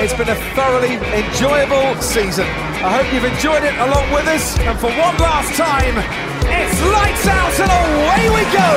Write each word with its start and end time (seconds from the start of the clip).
It's 0.00 0.14
been 0.14 0.28
a 0.28 0.38
thoroughly 0.54 0.94
enjoyable 1.10 2.00
season. 2.00 2.46
I 2.86 3.02
hope 3.02 3.10
you've 3.10 3.26
enjoyed 3.26 3.66
it 3.66 3.74
along 3.82 4.06
with 4.14 4.30
us. 4.30 4.54
And 4.62 4.78
for 4.78 4.86
one 4.94 5.18
last 5.18 5.58
time, 5.58 5.98
it's 6.46 6.78
lights 6.86 7.26
out 7.26 7.50
and 7.58 7.66
away 7.66 8.30
we 8.30 8.46
go. 8.54 8.70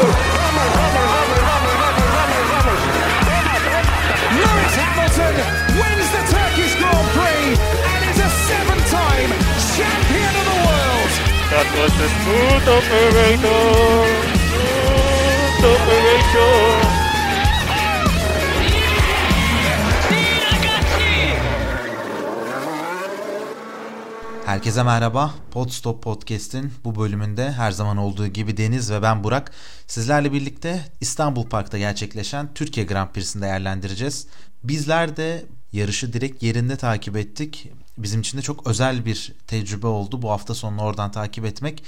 Lewis 4.34 4.74
Hamilton 4.82 5.38
wins 5.78 6.10
the 6.10 6.24
Turkish 6.26 6.74
Grand 6.82 7.10
Prix 7.14 7.54
and 7.54 8.02
is 8.10 8.18
a 8.18 8.30
seven-time 8.50 9.30
champion 9.78 10.34
of 10.42 10.46
the 10.50 10.58
world. 10.66 11.12
That 11.54 11.70
was 11.70 11.94
a 12.02 12.10
smooth 12.18 12.66
operator. 12.66 13.62
Smooth 15.62 15.70
operator. 15.70 16.91
Herkese 24.52 24.84
merhaba. 24.84 25.34
Podstop 25.52 26.04
Podcast'in 26.04 26.74
bu 26.84 26.96
bölümünde 26.96 27.52
her 27.52 27.72
zaman 27.72 27.98
olduğu 27.98 28.28
gibi 28.28 28.58
Deniz 28.58 28.92
ve 28.92 29.02
ben 29.02 29.24
Burak 29.24 29.52
sizlerle 29.88 30.34
birlikte 30.34 30.86
İstanbul 31.02 31.50
Park'ta 31.50 31.78
gerçekleşen 31.78 32.54
Türkiye 32.54 32.86
Grand 32.86 33.10
Prix'sini 33.10 33.42
değerlendireceğiz. 33.42 34.28
Bizler 34.64 35.18
de 35.18 35.46
yarışı 35.74 36.14
direkt 36.14 36.44
yerinde 36.44 36.76
takip 36.76 37.18
ettik. 37.18 37.70
Bizim 37.98 38.22
için 38.22 38.38
de 38.38 38.42
çok 38.42 38.68
özel 38.68 39.06
bir 39.06 39.34
tecrübe 39.48 39.88
oldu 39.88 40.22
bu 40.22 40.30
hafta 40.32 40.56
sonunu 40.56 40.82
oradan 40.82 41.12
takip 41.12 41.46
etmek. 41.46 41.84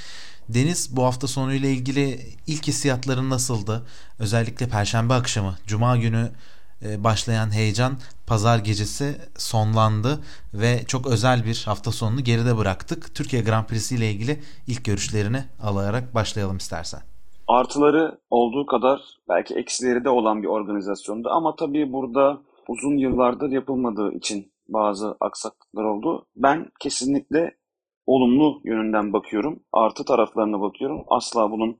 Deniz 0.49 0.95
bu 0.95 1.03
hafta 1.03 1.27
sonu 1.27 1.53
ile 1.53 1.71
ilgili 1.71 2.35
ilk 2.47 2.67
hissiyatların 2.67 3.29
nasıldı? 3.29 3.85
Özellikle 4.19 4.69
perşembe 4.69 5.13
akşamı, 5.13 5.57
cuma 5.67 5.97
günü 5.97 6.31
başlayan 6.97 7.53
heyecan 7.53 7.93
pazar 8.27 8.59
gecesi 8.59 9.15
sonlandı 9.37 10.19
ve 10.53 10.85
çok 10.87 11.07
özel 11.07 11.45
bir 11.45 11.63
hafta 11.65 11.91
sonunu 11.91 12.23
geride 12.23 12.57
bıraktık. 12.57 13.15
Türkiye 13.15 13.41
Grand 13.41 13.65
Prix'si 13.65 13.95
ile 13.95 14.11
ilgili 14.11 14.39
ilk 14.67 14.85
görüşlerini 14.85 15.43
alarak 15.63 16.15
başlayalım 16.15 16.57
istersen. 16.57 17.01
Artıları 17.47 18.19
olduğu 18.29 18.65
kadar 18.65 19.01
belki 19.29 19.55
eksileri 19.55 20.03
de 20.03 20.09
olan 20.09 20.43
bir 20.43 20.47
organizasyondu 20.47 21.29
ama 21.29 21.55
tabii 21.55 21.93
burada 21.93 22.41
uzun 22.67 22.97
yıllardır 22.97 23.51
yapılmadığı 23.51 24.11
için 24.11 24.53
bazı 24.69 25.17
aksaklıklar 25.19 25.83
oldu. 25.83 26.25
Ben 26.35 26.71
kesinlikle 26.79 27.57
olumlu 28.05 28.61
yönünden 28.63 29.13
bakıyorum. 29.13 29.59
Artı 29.73 30.05
taraflarına 30.05 30.61
bakıyorum. 30.61 31.03
Asla 31.07 31.51
bunun 31.51 31.77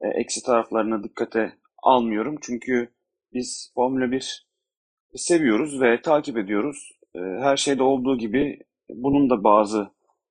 e, 0.00 0.08
eksi 0.08 0.42
taraflarına 0.42 1.04
dikkate 1.04 1.52
almıyorum. 1.82 2.36
Çünkü 2.42 2.88
biz 3.34 3.72
Formula 3.74 4.12
1 4.12 4.46
seviyoruz 5.14 5.80
ve 5.80 6.02
takip 6.02 6.38
ediyoruz. 6.38 6.92
Ee, 7.14 7.18
her 7.18 7.56
şeyde 7.56 7.82
olduğu 7.82 8.18
gibi 8.18 8.58
bunun 8.88 9.30
da 9.30 9.44
bazı 9.44 9.90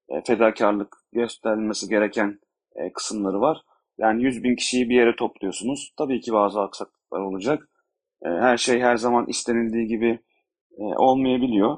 e, 0.09 0.21
fedakarlık 0.21 0.97
gösterilmesi 1.13 1.89
gereken 1.89 2.39
e, 2.75 2.93
kısımları 2.93 3.41
var. 3.41 3.61
Yani 3.97 4.23
100 4.23 4.43
bin 4.43 4.55
kişiyi 4.55 4.89
bir 4.89 4.95
yere 4.95 5.15
topluyorsunuz. 5.15 5.93
Tabii 5.97 6.21
ki 6.21 6.33
bazı 6.33 6.61
aksaklıklar 6.61 7.19
olacak. 7.19 7.69
E, 8.25 8.29
her 8.29 8.57
şey 8.57 8.79
her 8.79 8.97
zaman 8.97 9.27
istenildiği 9.27 9.87
gibi 9.87 10.19
olmayabiliyor. 10.77 11.77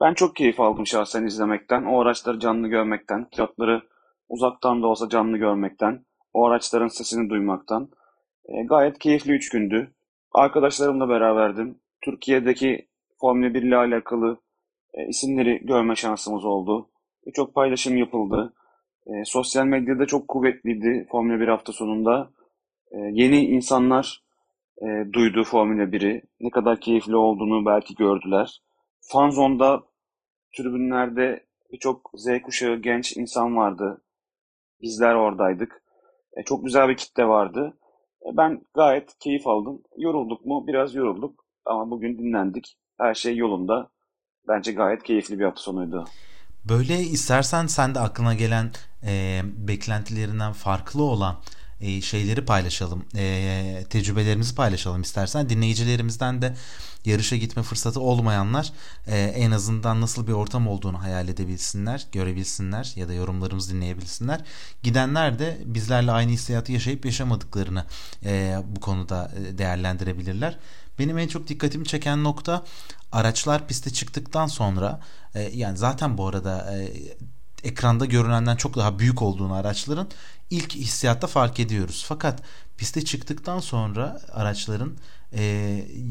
Ben 0.00 0.14
çok 0.14 0.36
keyif 0.36 0.60
aldım 0.60 0.86
şahsen 0.86 1.26
izlemekten. 1.26 1.84
O 1.84 2.00
araçları 2.00 2.40
canlı 2.40 2.68
görmekten, 2.68 3.28
pilotları 3.30 3.82
uzaktan 4.28 4.82
da 4.82 4.86
olsa 4.86 5.08
canlı 5.08 5.36
görmekten, 5.36 6.04
o 6.32 6.46
araçların 6.46 6.88
sesini 6.88 7.30
duymaktan. 7.30 7.90
Gayet 8.68 8.98
keyifli 8.98 9.32
üç 9.32 9.48
gündü. 9.48 9.94
Arkadaşlarımla 10.32 11.08
beraberdim. 11.08 11.78
Türkiye'deki 12.00 12.88
Formula 13.20 13.54
1 13.54 13.62
ile 13.62 13.76
alakalı 13.76 14.40
e, 14.94 15.06
isimleri 15.06 15.66
görme 15.66 15.96
şansımız 15.96 16.44
oldu. 16.44 16.90
Birçok 17.26 17.54
paylaşım 17.54 17.96
yapıldı. 17.96 18.54
E, 19.06 19.24
sosyal 19.24 19.64
medyada 19.64 20.06
çok 20.06 20.28
kuvvetliydi 20.28 21.06
Formula 21.10 21.40
1 21.40 21.48
hafta 21.48 21.72
sonunda. 21.72 22.30
E, 22.90 22.98
yeni 23.12 23.46
insanlar 23.46 24.22
e, 24.82 25.12
duydu 25.12 25.44
Formula 25.44 25.82
1'i. 25.82 26.22
Ne 26.40 26.50
kadar 26.50 26.80
keyifli 26.80 27.16
olduğunu 27.16 27.66
belki 27.66 27.94
gördüler. 27.94 28.62
Fanzone'da 29.00 29.82
tribünlerde 30.56 31.46
birçok 31.72 32.10
Z 32.14 32.28
kuşağı 32.42 32.76
genç 32.76 33.16
insan 33.16 33.56
vardı. 33.56 34.02
Bizler 34.82 35.14
oradaydık. 35.14 35.82
E, 36.36 36.42
çok 36.42 36.64
güzel 36.64 36.88
bir 36.88 36.96
kitle 36.96 37.24
vardı. 37.24 37.76
E, 38.26 38.36
ben 38.36 38.62
gayet 38.74 39.18
keyif 39.18 39.46
aldım. 39.46 39.82
Yorulduk 39.96 40.46
mu? 40.46 40.66
Biraz 40.66 40.94
yorulduk. 40.94 41.44
Ama 41.64 41.90
bugün 41.90 42.18
dinlendik. 42.18 42.76
Her 42.98 43.14
şey 43.14 43.36
yolunda. 43.36 43.90
Bence 44.48 44.72
gayet 44.72 45.02
keyifli 45.02 45.38
bir 45.38 45.44
hafta 45.44 45.62
sonuydu. 45.62 46.04
Böyle 46.68 47.00
istersen 47.00 47.66
sen 47.66 47.94
de 47.94 48.00
aklına 48.00 48.34
gelen 48.34 48.70
e, 49.06 49.40
beklentilerinden 49.44 50.52
farklı 50.52 51.02
olan 51.02 51.36
e, 51.80 52.00
şeyleri 52.00 52.44
paylaşalım. 52.44 53.04
E, 53.16 53.84
tecrübelerimizi 53.90 54.54
paylaşalım 54.54 55.02
istersen. 55.02 55.48
Dinleyicilerimizden 55.48 56.42
de 56.42 56.54
yarışa 57.04 57.36
gitme 57.36 57.62
fırsatı 57.62 58.00
olmayanlar 58.00 58.72
e, 59.06 59.18
en 59.20 59.50
azından 59.50 60.00
nasıl 60.00 60.26
bir 60.26 60.32
ortam 60.32 60.68
olduğunu 60.68 61.02
hayal 61.02 61.28
edebilsinler, 61.28 62.06
görebilsinler 62.12 62.92
ya 62.96 63.08
da 63.08 63.12
yorumlarımızı 63.12 63.74
dinleyebilsinler. 63.74 64.40
Gidenler 64.82 65.38
de 65.38 65.58
bizlerle 65.64 66.12
aynı 66.12 66.30
hissiyatı 66.30 66.72
yaşayıp 66.72 67.04
yaşamadıklarını 67.04 67.84
bu 68.64 68.80
konuda 68.80 69.32
değerlendirebilirler. 69.58 70.58
Benim 70.98 71.18
en 71.18 71.28
çok 71.28 71.48
dikkatimi 71.48 71.84
çeken 71.86 72.24
nokta 72.24 72.64
araçlar 73.12 73.68
piste 73.68 73.90
çıktıktan 73.90 74.46
sonra 74.46 75.00
yani 75.52 75.78
zaten 75.78 76.18
bu 76.18 76.28
arada 76.28 76.74
ekranda 77.64 78.04
görünenden 78.04 78.56
çok 78.56 78.76
daha 78.76 78.98
büyük 78.98 79.22
olduğunu 79.22 79.54
araçların 79.54 80.08
ilk 80.50 80.74
hissiyatta 80.74 81.26
fark 81.26 81.60
ediyoruz. 81.60 82.04
Fakat 82.08 82.42
piste 82.76 83.04
çıktıktan 83.04 83.60
sonra 83.60 84.20
araçların 84.32 84.92
e, 85.32 85.42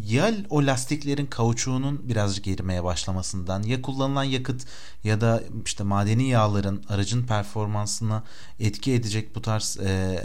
ya 0.05 0.33
o 0.49 0.65
lastiklerin 0.65 1.25
kauçuğunun 1.25 2.09
birazcık 2.09 2.47
erimeye 2.47 2.83
başlamasından 2.83 3.63
ya 3.63 3.81
kullanılan 3.81 4.23
yakıt 4.23 4.65
ya 5.03 5.21
da 5.21 5.43
işte 5.65 5.83
madeni 5.83 6.29
yağların 6.29 6.83
aracın 6.89 7.23
performansına 7.23 8.23
etki 8.59 8.93
edecek 8.93 9.35
bu 9.35 9.41
tarz 9.41 9.77
e, 9.77 10.19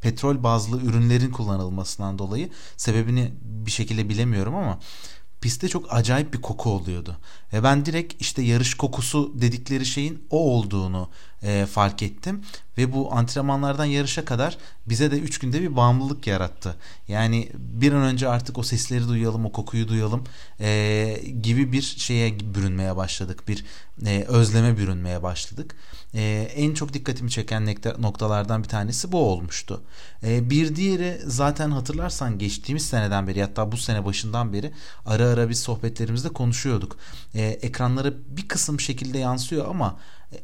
petrol 0.00 0.42
bazlı 0.42 0.80
ürünlerin 0.80 1.30
kullanılmasından 1.30 2.18
dolayı 2.18 2.50
sebebini 2.76 3.32
bir 3.42 3.70
şekilde 3.70 4.08
bilemiyorum 4.08 4.54
ama 4.54 4.78
pistte 5.46 5.68
çok 5.68 5.92
acayip 5.92 6.34
bir 6.34 6.40
koku 6.40 6.70
oluyordu. 6.70 7.16
Ve 7.52 7.62
ben 7.62 7.86
direkt 7.86 8.22
işte 8.22 8.42
yarış 8.42 8.74
kokusu 8.74 9.32
dedikleri 9.34 9.86
şeyin 9.86 10.26
o 10.30 10.38
olduğunu 10.38 11.08
e, 11.42 11.66
fark 11.66 12.02
ettim. 12.02 12.42
Ve 12.78 12.92
bu 12.92 13.14
antrenmanlardan 13.14 13.84
yarışa 13.84 14.24
kadar 14.24 14.58
bize 14.86 15.10
de 15.10 15.18
3 15.18 15.38
günde 15.38 15.60
bir 15.62 15.76
bağımlılık 15.76 16.26
yarattı. 16.26 16.76
Yani 17.08 17.48
bir 17.54 17.92
an 17.92 18.02
önce 18.02 18.28
artık 18.28 18.58
o 18.58 18.62
sesleri 18.62 19.08
duyalım, 19.08 19.46
o 19.46 19.52
kokuyu 19.52 19.88
duyalım 19.88 20.24
e, 20.60 21.20
gibi 21.42 21.72
bir 21.72 21.82
şeye 21.82 22.40
bürünmeye 22.40 22.96
başladık. 22.96 23.48
Bir 23.48 23.64
e, 24.06 24.24
özleme 24.28 24.76
bürünmeye 24.76 25.22
başladık. 25.22 25.76
E, 26.14 26.48
en 26.56 26.74
çok 26.74 26.92
dikkatimi 26.94 27.30
çeken 27.30 27.76
noktalardan 27.98 28.62
bir 28.62 28.68
tanesi 28.68 29.12
bu 29.12 29.18
olmuştu. 29.18 29.82
E, 30.22 30.50
bir 30.50 30.76
diğeri 30.76 31.20
zaten 31.26 31.70
hatırlarsan 31.70 32.38
geçtiğimiz 32.38 32.86
seneden 32.86 33.26
beri 33.26 33.42
hatta 33.42 33.72
bu 33.72 33.76
sene 33.76 34.04
başından 34.04 34.52
beri 34.52 34.72
ara 35.06 35.24
ara 35.24 35.48
biz 35.48 35.60
sohbetlerimizde 35.60 36.28
konuşuyorduk. 36.28 36.96
E, 37.34 37.42
ekranlara 37.44 38.12
bir 38.28 38.48
kısım 38.48 38.80
şekilde 38.80 39.18
yansıyor 39.18 39.68
ama 39.68 39.96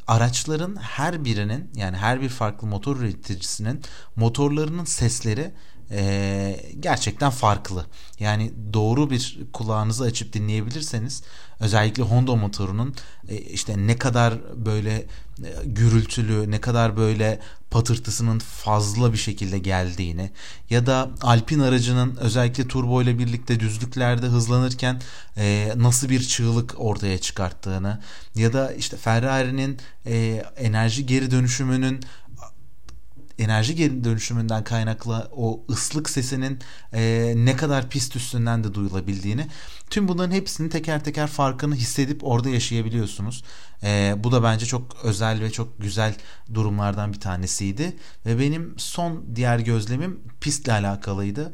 araçların 0.06 0.76
her 0.76 1.24
birinin 1.24 1.70
yani 1.74 1.96
her 1.96 2.20
bir 2.20 2.28
farklı 2.28 2.66
motor 2.66 2.96
üreticisinin 2.96 3.82
motorlarının 4.16 4.84
sesleri 4.84 5.52
e, 5.90 6.72
gerçekten 6.80 7.30
farklı. 7.30 7.86
Yani 8.18 8.52
doğru 8.72 9.10
bir 9.10 9.38
kulağınızı 9.52 10.04
açıp 10.04 10.32
dinleyebilirseniz 10.32 11.22
özellikle 11.62 12.02
Honda 12.02 12.36
motorunun 12.36 12.94
e, 13.28 13.36
işte 13.36 13.86
ne 13.86 13.98
kadar 13.98 14.34
böyle 14.56 14.94
e, 14.94 15.06
gürültülü, 15.64 16.50
ne 16.50 16.60
kadar 16.60 16.96
böyle 16.96 17.40
patırtısının 17.70 18.38
fazla 18.38 19.12
bir 19.12 19.18
şekilde 19.18 19.58
geldiğini 19.58 20.30
ya 20.70 20.86
da 20.86 21.10
Alpin 21.22 21.60
aracının 21.60 22.16
özellikle 22.16 22.68
turbo 22.68 23.02
ile 23.02 23.18
birlikte 23.18 23.60
düzlüklerde 23.60 24.26
hızlanırken 24.26 25.02
e, 25.36 25.72
nasıl 25.76 26.08
bir 26.08 26.20
çığlık 26.20 26.74
ortaya 26.76 27.18
çıkarttığını 27.18 28.00
ya 28.34 28.52
da 28.52 28.72
işte 28.72 28.96
Ferrari'nin 28.96 29.78
e, 30.06 30.44
enerji 30.56 31.06
geri 31.06 31.30
dönüşümünün 31.30 32.00
enerji 33.42 33.74
geri 33.74 34.04
dönüşümünden 34.04 34.64
kaynaklı 34.64 35.30
o 35.36 35.64
ıslık 35.70 36.10
sesinin 36.10 36.58
e, 36.92 37.32
ne 37.36 37.56
kadar 37.56 37.88
pist 37.88 38.16
üstünden 38.16 38.64
de 38.64 38.74
duyulabildiğini 38.74 39.46
tüm 39.90 40.08
bunların 40.08 40.32
hepsini 40.32 40.68
teker 40.68 41.04
teker 41.04 41.26
farkını 41.26 41.74
hissedip 41.74 42.24
orada 42.24 42.48
yaşayabiliyorsunuz. 42.48 43.44
E, 43.82 44.14
bu 44.16 44.32
da 44.32 44.42
bence 44.42 44.66
çok 44.66 44.96
özel 45.04 45.40
ve 45.40 45.50
çok 45.50 45.80
güzel 45.80 46.14
durumlardan 46.54 47.12
bir 47.12 47.20
tanesiydi 47.20 47.96
ve 48.26 48.38
benim 48.38 48.74
son 48.76 49.24
diğer 49.36 49.58
gözlemim 49.58 50.20
pistle 50.40 50.72
alakalıydı. 50.72 51.52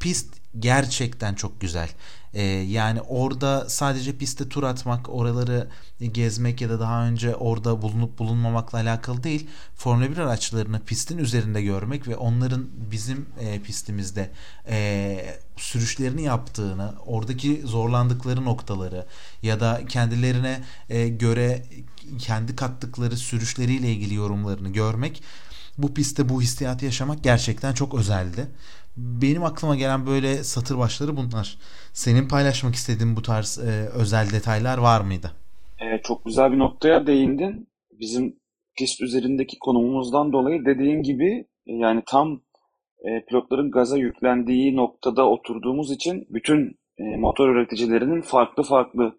pist 0.00 0.34
gerçekten 0.58 1.34
çok 1.34 1.60
güzel. 1.60 1.88
Ee, 2.36 2.42
yani 2.44 3.00
orada 3.00 3.68
sadece 3.68 4.16
pistte 4.16 4.48
tur 4.48 4.62
atmak, 4.62 5.08
oraları 5.08 5.68
gezmek 6.12 6.60
ya 6.60 6.70
da 6.70 6.80
daha 6.80 7.06
önce 7.06 7.36
orada 7.36 7.82
bulunup 7.82 8.18
bulunmamakla 8.18 8.78
alakalı 8.78 9.22
değil. 9.22 9.46
Formula 9.76 10.10
1 10.10 10.18
araçlarını 10.18 10.80
pistin 10.80 11.18
üzerinde 11.18 11.62
görmek 11.62 12.08
ve 12.08 12.16
onların 12.16 12.66
bizim 12.90 13.26
e, 13.40 13.60
pistimizde 13.62 14.30
e, 14.68 15.38
sürüşlerini 15.56 16.22
yaptığını, 16.22 16.92
oradaki 17.06 17.62
zorlandıkları 17.64 18.44
noktaları 18.44 19.06
ya 19.42 19.60
da 19.60 19.80
kendilerine 19.88 20.64
e, 20.88 21.08
göre 21.08 21.64
kendi 22.18 22.56
kattıkları 22.56 23.16
sürüşleriyle 23.16 23.92
ilgili 23.92 24.14
yorumlarını 24.14 24.68
görmek 24.68 25.22
bu 25.78 25.94
pistte 25.94 26.28
bu 26.28 26.42
hissiyatı 26.42 26.84
yaşamak 26.84 27.24
gerçekten 27.24 27.72
çok 27.72 27.94
özeldi. 27.94 28.46
Benim 28.96 29.44
aklıma 29.44 29.76
gelen 29.76 30.06
böyle 30.06 30.34
satır 30.44 30.78
başları 30.78 31.16
bunlar. 31.16 31.58
Senin 31.92 32.28
paylaşmak 32.28 32.74
istediğin 32.74 33.16
bu 33.16 33.22
tarz 33.22 33.58
e, 33.58 33.88
özel 33.94 34.30
detaylar 34.32 34.78
var 34.78 35.00
mıydı? 35.00 35.32
Evet, 35.80 36.04
çok 36.04 36.24
güzel 36.24 36.52
bir 36.52 36.58
noktaya 36.58 37.06
değindin. 37.06 37.68
Bizim 38.00 38.36
pist 38.78 39.00
üzerindeki 39.00 39.58
konumumuzdan 39.58 40.32
dolayı 40.32 40.64
dediğin 40.64 41.02
gibi 41.02 41.46
yani 41.66 42.02
tam 42.06 42.40
e, 43.04 43.24
pilotların 43.24 43.70
gaza 43.70 43.98
yüklendiği 43.98 44.76
noktada 44.76 45.28
oturduğumuz 45.28 45.90
için 45.90 46.26
bütün 46.30 46.78
e, 46.98 47.16
motor 47.16 47.48
üreticilerinin 47.48 48.22
farklı 48.22 48.62
farklı 48.62 49.18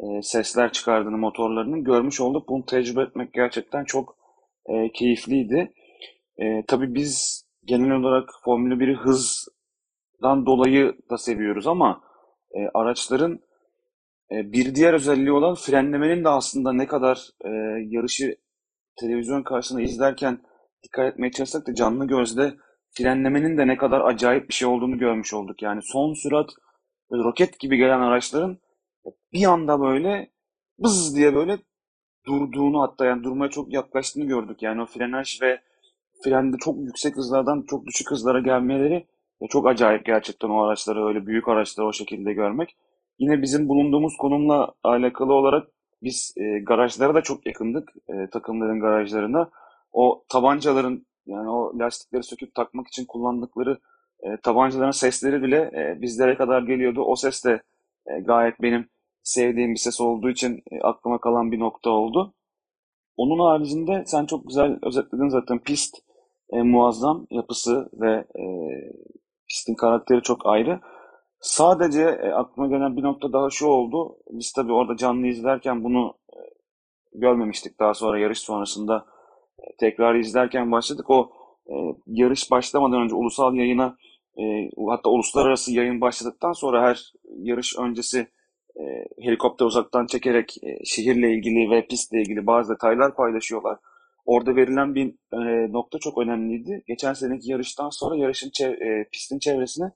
e, 0.00 0.22
sesler 0.22 0.72
çıkardığını 0.72 1.18
motorlarının 1.18 1.84
görmüş 1.84 2.20
olduk. 2.20 2.48
Bunu 2.48 2.64
tecrübe 2.66 3.02
etmek 3.02 3.32
gerçekten 3.32 3.84
çok 3.84 4.16
e, 4.66 4.92
keyifliydi. 4.92 5.72
E, 6.38 6.64
tabii 6.66 6.94
biz 6.94 7.41
genel 7.64 7.92
olarak 7.92 8.28
Formula 8.44 8.74
1'i 8.74 8.94
hızdan 8.94 10.46
dolayı 10.46 10.96
da 11.10 11.18
seviyoruz 11.18 11.66
ama 11.66 12.00
e, 12.50 12.68
araçların 12.74 13.40
e, 14.32 14.52
bir 14.52 14.74
diğer 14.74 14.94
özelliği 14.94 15.32
olan 15.32 15.54
frenlemenin 15.54 16.24
de 16.24 16.28
aslında 16.28 16.72
ne 16.72 16.86
kadar 16.86 17.28
e, 17.44 17.48
yarışı 17.88 18.36
televizyon 19.00 19.42
karşısında 19.42 19.82
izlerken 19.82 20.38
dikkat 20.82 21.12
etmeye 21.12 21.30
çalışsak 21.30 21.66
da 21.66 21.74
canlı 21.74 22.06
gözle 22.06 22.54
frenlemenin 22.90 23.58
de 23.58 23.66
ne 23.66 23.76
kadar 23.76 24.00
acayip 24.00 24.48
bir 24.48 24.54
şey 24.54 24.68
olduğunu 24.68 24.98
görmüş 24.98 25.34
olduk. 25.34 25.62
Yani 25.62 25.80
son 25.82 26.14
sürat 26.14 26.50
roket 27.12 27.58
gibi 27.60 27.76
gelen 27.76 28.00
araçların 28.00 28.58
bir 29.32 29.44
anda 29.44 29.80
böyle 29.80 30.30
bız 30.78 31.16
diye 31.16 31.34
böyle 31.34 31.58
durduğunu 32.26 32.82
hatta 32.82 33.04
yani 33.04 33.24
durmaya 33.24 33.50
çok 33.50 33.72
yaklaştığını 33.72 34.24
gördük. 34.24 34.62
Yani 34.62 34.82
o 34.82 34.86
frenaj 34.86 35.42
ve 35.42 35.60
frende 36.24 36.56
çok 36.56 36.78
yüksek 36.78 37.16
hızlardan 37.16 37.64
çok 37.68 37.86
düşük 37.86 38.10
hızlara 38.10 38.40
gelmeleri 38.40 39.06
çok 39.48 39.66
acayip 39.66 40.04
gerçekten 40.04 40.48
o 40.48 40.62
araçları 40.62 41.06
öyle 41.06 41.26
büyük 41.26 41.48
araçları 41.48 41.86
o 41.86 41.92
şekilde 41.92 42.32
görmek. 42.32 42.76
Yine 43.18 43.42
bizim 43.42 43.68
bulunduğumuz 43.68 44.16
konumla 44.16 44.72
alakalı 44.82 45.32
olarak 45.32 45.68
biz 46.02 46.34
e, 46.36 46.58
garajlara 46.58 47.14
da 47.14 47.22
çok 47.22 47.46
yakındık 47.46 47.92
e, 48.08 48.30
takımların 48.30 48.80
garajlarına. 48.80 49.50
O 49.92 50.24
tabancaların 50.28 51.06
yani 51.26 51.50
o 51.50 51.78
lastikleri 51.78 52.22
söküp 52.22 52.54
takmak 52.54 52.88
için 52.88 53.04
kullandıkları 53.04 53.78
e, 54.22 54.36
tabancaların 54.36 54.90
sesleri 54.90 55.42
bile 55.42 55.56
e, 55.56 56.02
bizlere 56.02 56.36
kadar 56.36 56.62
geliyordu. 56.62 57.02
O 57.02 57.16
ses 57.16 57.44
de 57.44 57.62
e, 58.06 58.20
gayet 58.20 58.62
benim 58.62 58.88
sevdiğim 59.22 59.70
bir 59.70 59.78
ses 59.78 60.00
olduğu 60.00 60.30
için 60.30 60.62
e, 60.70 60.80
aklıma 60.80 61.18
kalan 61.18 61.52
bir 61.52 61.58
nokta 61.58 61.90
oldu. 61.90 62.34
Onun 63.16 63.38
haricinde 63.38 64.04
sen 64.06 64.26
çok 64.26 64.48
güzel 64.48 64.78
özetledin 64.82 65.28
zaten 65.28 65.58
pist 65.58 65.96
e, 66.52 66.62
muazzam 66.62 67.26
yapısı 67.30 67.90
ve 67.92 68.12
e, 68.14 68.44
pistin 69.48 69.74
karakteri 69.74 70.22
çok 70.22 70.46
ayrı. 70.46 70.80
Sadece 71.40 72.02
e, 72.02 72.30
aklıma 72.30 72.68
gelen 72.68 72.96
bir 72.96 73.02
nokta 73.02 73.32
daha 73.32 73.50
şu 73.50 73.66
oldu. 73.66 74.16
Biz 74.30 74.52
tabii 74.52 74.72
orada 74.72 74.96
canlı 74.96 75.26
izlerken 75.26 75.84
bunu 75.84 76.14
e, 76.32 76.38
görmemiştik. 77.14 77.80
Daha 77.80 77.94
sonra 77.94 78.18
yarış 78.18 78.38
sonrasında 78.38 79.06
e, 79.58 79.76
tekrar 79.80 80.14
izlerken 80.14 80.72
başladık. 80.72 81.10
O 81.10 81.30
e, 81.66 81.74
yarış 82.06 82.50
başlamadan 82.50 83.02
önce 83.02 83.14
ulusal 83.14 83.54
yayına 83.54 83.96
e, 84.38 84.70
hatta 84.88 85.10
uluslararası 85.10 85.72
yayın 85.72 86.00
başladıktan 86.00 86.52
sonra 86.52 86.82
her 86.82 87.12
yarış 87.38 87.78
öncesi 87.78 88.26
e, 88.76 88.82
helikopter 89.20 89.66
uzaktan 89.66 90.06
çekerek 90.06 90.56
e, 90.62 90.84
şehirle 90.84 91.30
ilgili 91.34 91.70
ve 91.70 91.86
pistle 91.86 92.20
ilgili 92.20 92.46
bazı 92.46 92.74
detaylar 92.74 93.14
paylaşıyorlar. 93.14 93.78
Orada 94.24 94.56
verilen 94.56 94.94
bir 94.94 95.14
e, 95.32 95.72
nokta 95.72 95.98
çok 95.98 96.18
önemliydi. 96.18 96.82
Geçen 96.86 97.12
seneki 97.12 97.50
yarıştan 97.50 97.90
sonra 97.90 98.16
yarışın 98.16 98.50
çev 98.50 98.72
e, 98.72 99.08
pistin 99.12 99.38
çevresine 99.38 99.90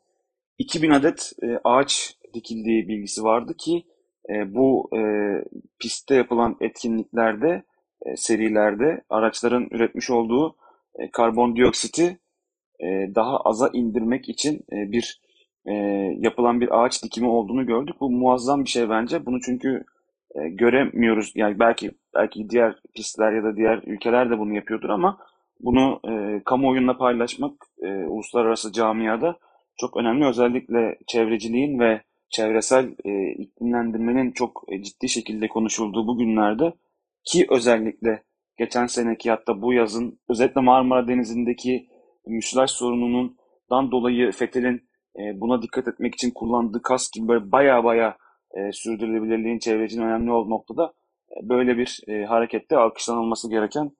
2000 0.58 0.90
adet 0.90 1.32
e, 1.42 1.46
ağaç 1.64 2.16
dikildiği 2.34 2.88
bilgisi 2.88 3.22
vardı 3.22 3.54
ki 3.56 3.84
e, 4.30 4.54
bu 4.54 4.90
e, 4.96 5.00
pistte 5.78 6.14
yapılan 6.14 6.56
etkinliklerde, 6.60 7.62
e, 8.06 8.16
serilerde 8.16 9.04
araçların 9.10 9.68
üretmiş 9.70 10.10
olduğu 10.10 10.56
e, 10.98 11.10
karbondioksiti 11.10 12.18
e, 12.80 12.86
daha 13.14 13.40
aza 13.40 13.70
indirmek 13.72 14.28
için 14.28 14.54
e, 14.72 14.92
bir 14.92 15.20
e, 15.66 15.72
yapılan 16.18 16.60
bir 16.60 16.84
ağaç 16.84 17.04
dikimi 17.04 17.28
olduğunu 17.28 17.66
gördük. 17.66 17.96
Bu 18.00 18.10
muazzam 18.10 18.64
bir 18.64 18.70
şey 18.70 18.90
bence. 18.90 19.26
Bunu 19.26 19.40
çünkü 19.40 19.84
e, 20.34 20.48
göremiyoruz. 20.48 21.32
Yani 21.34 21.58
belki 21.58 21.90
belki 22.18 22.50
diğer 22.50 22.74
pistler 22.94 23.32
ya 23.32 23.44
da 23.44 23.56
diğer 23.56 23.82
ülkeler 23.86 24.30
de 24.30 24.38
bunu 24.38 24.54
yapıyordur 24.54 24.88
ama 24.88 25.18
bunu 25.60 26.00
e, 26.08 26.42
kamuoyunda 26.44 26.96
paylaşmak 26.96 27.52
e, 27.82 27.88
uluslararası 27.88 28.72
camiada 28.72 29.38
çok 29.76 29.96
önemli. 29.96 30.26
Özellikle 30.26 30.98
çevreciliğin 31.06 31.78
ve 31.78 32.02
çevresel 32.30 32.94
e, 33.04 33.32
iklimlendirmenin 33.32 34.32
çok 34.32 34.64
e, 34.68 34.82
ciddi 34.82 35.08
şekilde 35.08 35.48
konuşulduğu 35.48 36.06
bu 36.06 36.18
günlerde 36.18 36.72
ki 37.24 37.46
özellikle 37.50 38.22
geçen 38.58 38.86
seneki 38.86 39.30
hatta 39.30 39.62
bu 39.62 39.72
yazın 39.72 40.18
özellikle 40.28 40.60
Marmara 40.60 41.08
Denizi'ndeki 41.08 41.88
müsilaj 42.26 42.70
sorunundan 42.70 43.90
dolayı 43.90 44.32
Fethel'in 44.32 44.88
e, 45.18 45.40
buna 45.40 45.62
dikkat 45.62 45.88
etmek 45.88 46.14
için 46.14 46.30
kullandığı 46.30 46.82
kask 46.82 47.12
gibi 47.12 47.28
böyle 47.28 47.52
baya 47.52 47.84
baya 47.84 48.16
e, 48.56 48.72
sürdürülebilirliğin 48.72 49.58
çevrecinin 49.58 50.06
önemli 50.06 50.32
olduğu 50.32 50.50
noktada 50.50 50.92
böyle 51.42 51.76
bir 51.78 52.00
e, 52.08 52.24
harekette 52.24 52.76
alkışlanılması 52.76 53.50
gereken 53.50 53.92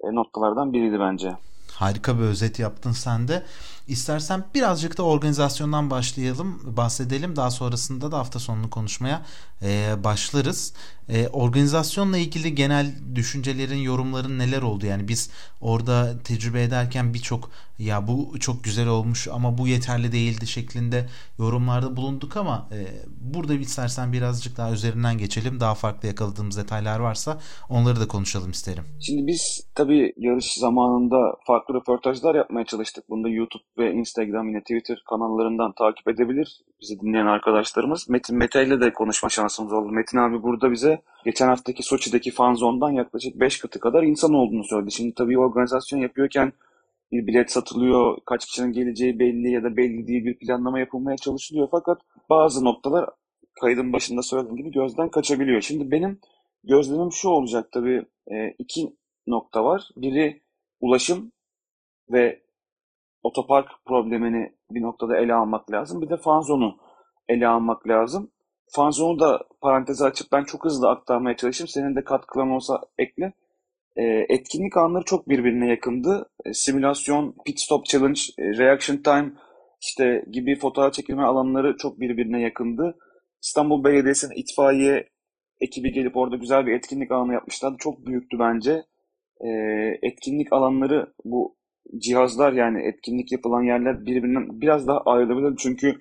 e, 0.00 0.14
noktalardan 0.14 0.72
biriydi 0.72 1.00
bence. 1.00 1.32
Harika 1.74 2.18
bir 2.18 2.22
özet 2.24 2.58
yaptın 2.58 2.92
sen 2.92 3.28
de. 3.28 3.42
İstersen 3.88 4.44
birazcık 4.54 4.98
da 4.98 5.02
organizasyondan 5.02 5.90
başlayalım, 5.90 6.76
bahsedelim. 6.76 7.36
Daha 7.36 7.50
sonrasında 7.50 8.12
da 8.12 8.18
hafta 8.18 8.38
sonunu 8.38 8.70
konuşmaya 8.70 9.22
e, 9.62 10.04
başlarız. 10.04 10.74
E, 11.08 11.28
organizasyonla 11.28 12.18
ilgili 12.18 12.54
genel 12.54 12.94
düşüncelerin, 13.14 13.78
yorumların 13.78 14.38
neler 14.38 14.62
oldu? 14.62 14.86
Yani 14.86 15.08
biz 15.08 15.30
orada 15.60 16.22
tecrübe 16.24 16.62
ederken 16.62 17.14
birçok 17.14 17.50
ya 17.78 18.08
bu 18.08 18.40
çok 18.40 18.64
güzel 18.64 18.88
olmuş 18.88 19.28
ama 19.28 19.58
bu 19.58 19.68
yeterli 19.68 20.12
değildi 20.12 20.46
şeklinde 20.46 21.06
yorumlarda 21.38 21.96
bulunduk 21.96 22.36
ama 22.36 22.68
e, 22.72 22.78
burada 23.34 23.54
istersen 23.54 24.12
birazcık 24.12 24.56
daha 24.56 24.72
üzerinden 24.72 25.18
geçelim. 25.18 25.60
Daha 25.60 25.74
farklı 25.74 26.08
yakaladığımız 26.08 26.56
detaylar 26.56 27.00
varsa 27.00 27.38
onları 27.68 28.00
da 28.00 28.08
konuşalım 28.08 28.50
isterim. 28.50 28.84
Şimdi 29.00 29.26
biz 29.26 29.66
tabii 29.74 30.12
yarış 30.16 30.54
zamanında 30.54 31.16
farklı 31.46 31.74
röportajlar 31.74 32.34
yapmaya 32.34 32.64
çalıştık. 32.64 33.10
Bunda 33.10 33.28
YouTube 33.28 33.62
ve 33.78 33.92
Instagram 33.92 34.48
yine 34.48 34.60
Twitter 34.60 35.02
kanallarından 35.08 35.72
takip 35.72 36.08
edebilir 36.08 36.60
bizi 36.84 37.00
dinleyen 37.00 37.26
arkadaşlarımız. 37.26 38.08
Metin 38.08 38.36
Mete 38.36 38.66
ile 38.66 38.80
de 38.80 38.92
konuşma 38.92 39.28
şansımız 39.28 39.72
oldu. 39.72 39.92
Metin 39.92 40.18
abi 40.18 40.42
burada 40.42 40.72
bize 40.72 41.02
geçen 41.24 41.48
haftaki 41.48 41.82
Soçi'deki 41.82 42.30
fanzondan 42.30 42.90
yaklaşık 42.90 43.40
5 43.40 43.58
katı 43.58 43.80
kadar 43.80 44.02
insan 44.02 44.34
olduğunu 44.34 44.64
söyledi. 44.64 44.92
Şimdi 44.92 45.14
tabii 45.14 45.38
organizasyon 45.38 46.00
yapıyorken 46.00 46.52
bir 47.12 47.26
bilet 47.26 47.50
satılıyor, 47.52 48.18
kaç 48.26 48.46
kişinin 48.46 48.72
geleceği 48.72 49.18
belli 49.18 49.50
ya 49.50 49.62
da 49.62 49.76
belli 49.76 50.06
değil 50.06 50.24
bir 50.24 50.38
planlama 50.38 50.78
yapılmaya 50.78 51.16
çalışılıyor. 51.16 51.68
Fakat 51.70 52.00
bazı 52.30 52.64
noktalar 52.64 53.10
kaydın 53.60 53.92
başında 53.92 54.22
söylediğim 54.22 54.56
gibi 54.56 54.70
gözden 54.70 55.08
kaçabiliyor. 55.08 55.60
Şimdi 55.60 55.90
benim 55.90 56.20
gözlemim 56.64 57.12
şu 57.12 57.28
olacak 57.28 57.72
tabii 57.72 58.04
e, 58.30 58.54
iki 58.58 58.96
nokta 59.26 59.64
var. 59.64 59.88
Biri 59.96 60.42
ulaşım 60.80 61.32
ve 62.12 62.43
otopark 63.24 63.68
problemini 63.86 64.52
bir 64.70 64.82
noktada 64.82 65.16
ele 65.16 65.34
almak 65.34 65.70
lazım. 65.70 66.02
Bir 66.02 66.10
de 66.10 66.16
fanzonu 66.16 66.76
ele 67.28 67.48
almak 67.48 67.88
lazım. 67.88 68.30
Fanzonu 68.74 69.18
da 69.18 69.42
paranteze 69.60 70.04
açıp 70.04 70.32
ben 70.32 70.44
çok 70.44 70.64
hızlı 70.64 70.90
aktarmaya 70.90 71.36
çalışayım. 71.36 71.68
Senin 71.68 71.96
de 71.96 72.04
katkılan 72.04 72.50
olsa 72.50 72.80
ekle. 72.98 73.32
E, 73.96 74.02
etkinlik 74.28 74.76
anları 74.76 75.04
çok 75.04 75.28
birbirine 75.28 75.68
yakındı. 75.68 76.30
E, 76.44 76.52
simülasyon, 76.52 77.34
pit 77.46 77.60
stop 77.60 77.86
challenge, 77.86 78.20
e, 78.38 78.42
reaction 78.42 78.96
time 78.96 79.32
işte 79.80 80.24
gibi 80.30 80.58
fotoğraf 80.58 80.92
çekilme 80.92 81.22
alanları 81.22 81.76
çok 81.76 82.00
birbirine 82.00 82.40
yakındı. 82.40 82.98
İstanbul 83.42 83.84
Belediyesi'nin 83.84 84.36
itfaiye 84.36 85.08
ekibi 85.60 85.92
gelip 85.92 86.16
orada 86.16 86.36
güzel 86.36 86.66
bir 86.66 86.72
etkinlik 86.72 87.12
alanı 87.12 87.32
yapmışlardı. 87.32 87.76
Çok 87.78 88.06
büyüktü 88.06 88.38
bence. 88.38 88.82
E, 89.40 89.48
etkinlik 90.02 90.52
alanları 90.52 91.14
bu 91.24 91.56
cihazlar 91.98 92.52
yani 92.52 92.82
etkinlik 92.82 93.32
yapılan 93.32 93.62
yerler 93.62 94.06
birbirinden 94.06 94.60
biraz 94.60 94.86
daha 94.86 95.00
ayrılabilir. 95.00 95.56
Çünkü 95.58 96.00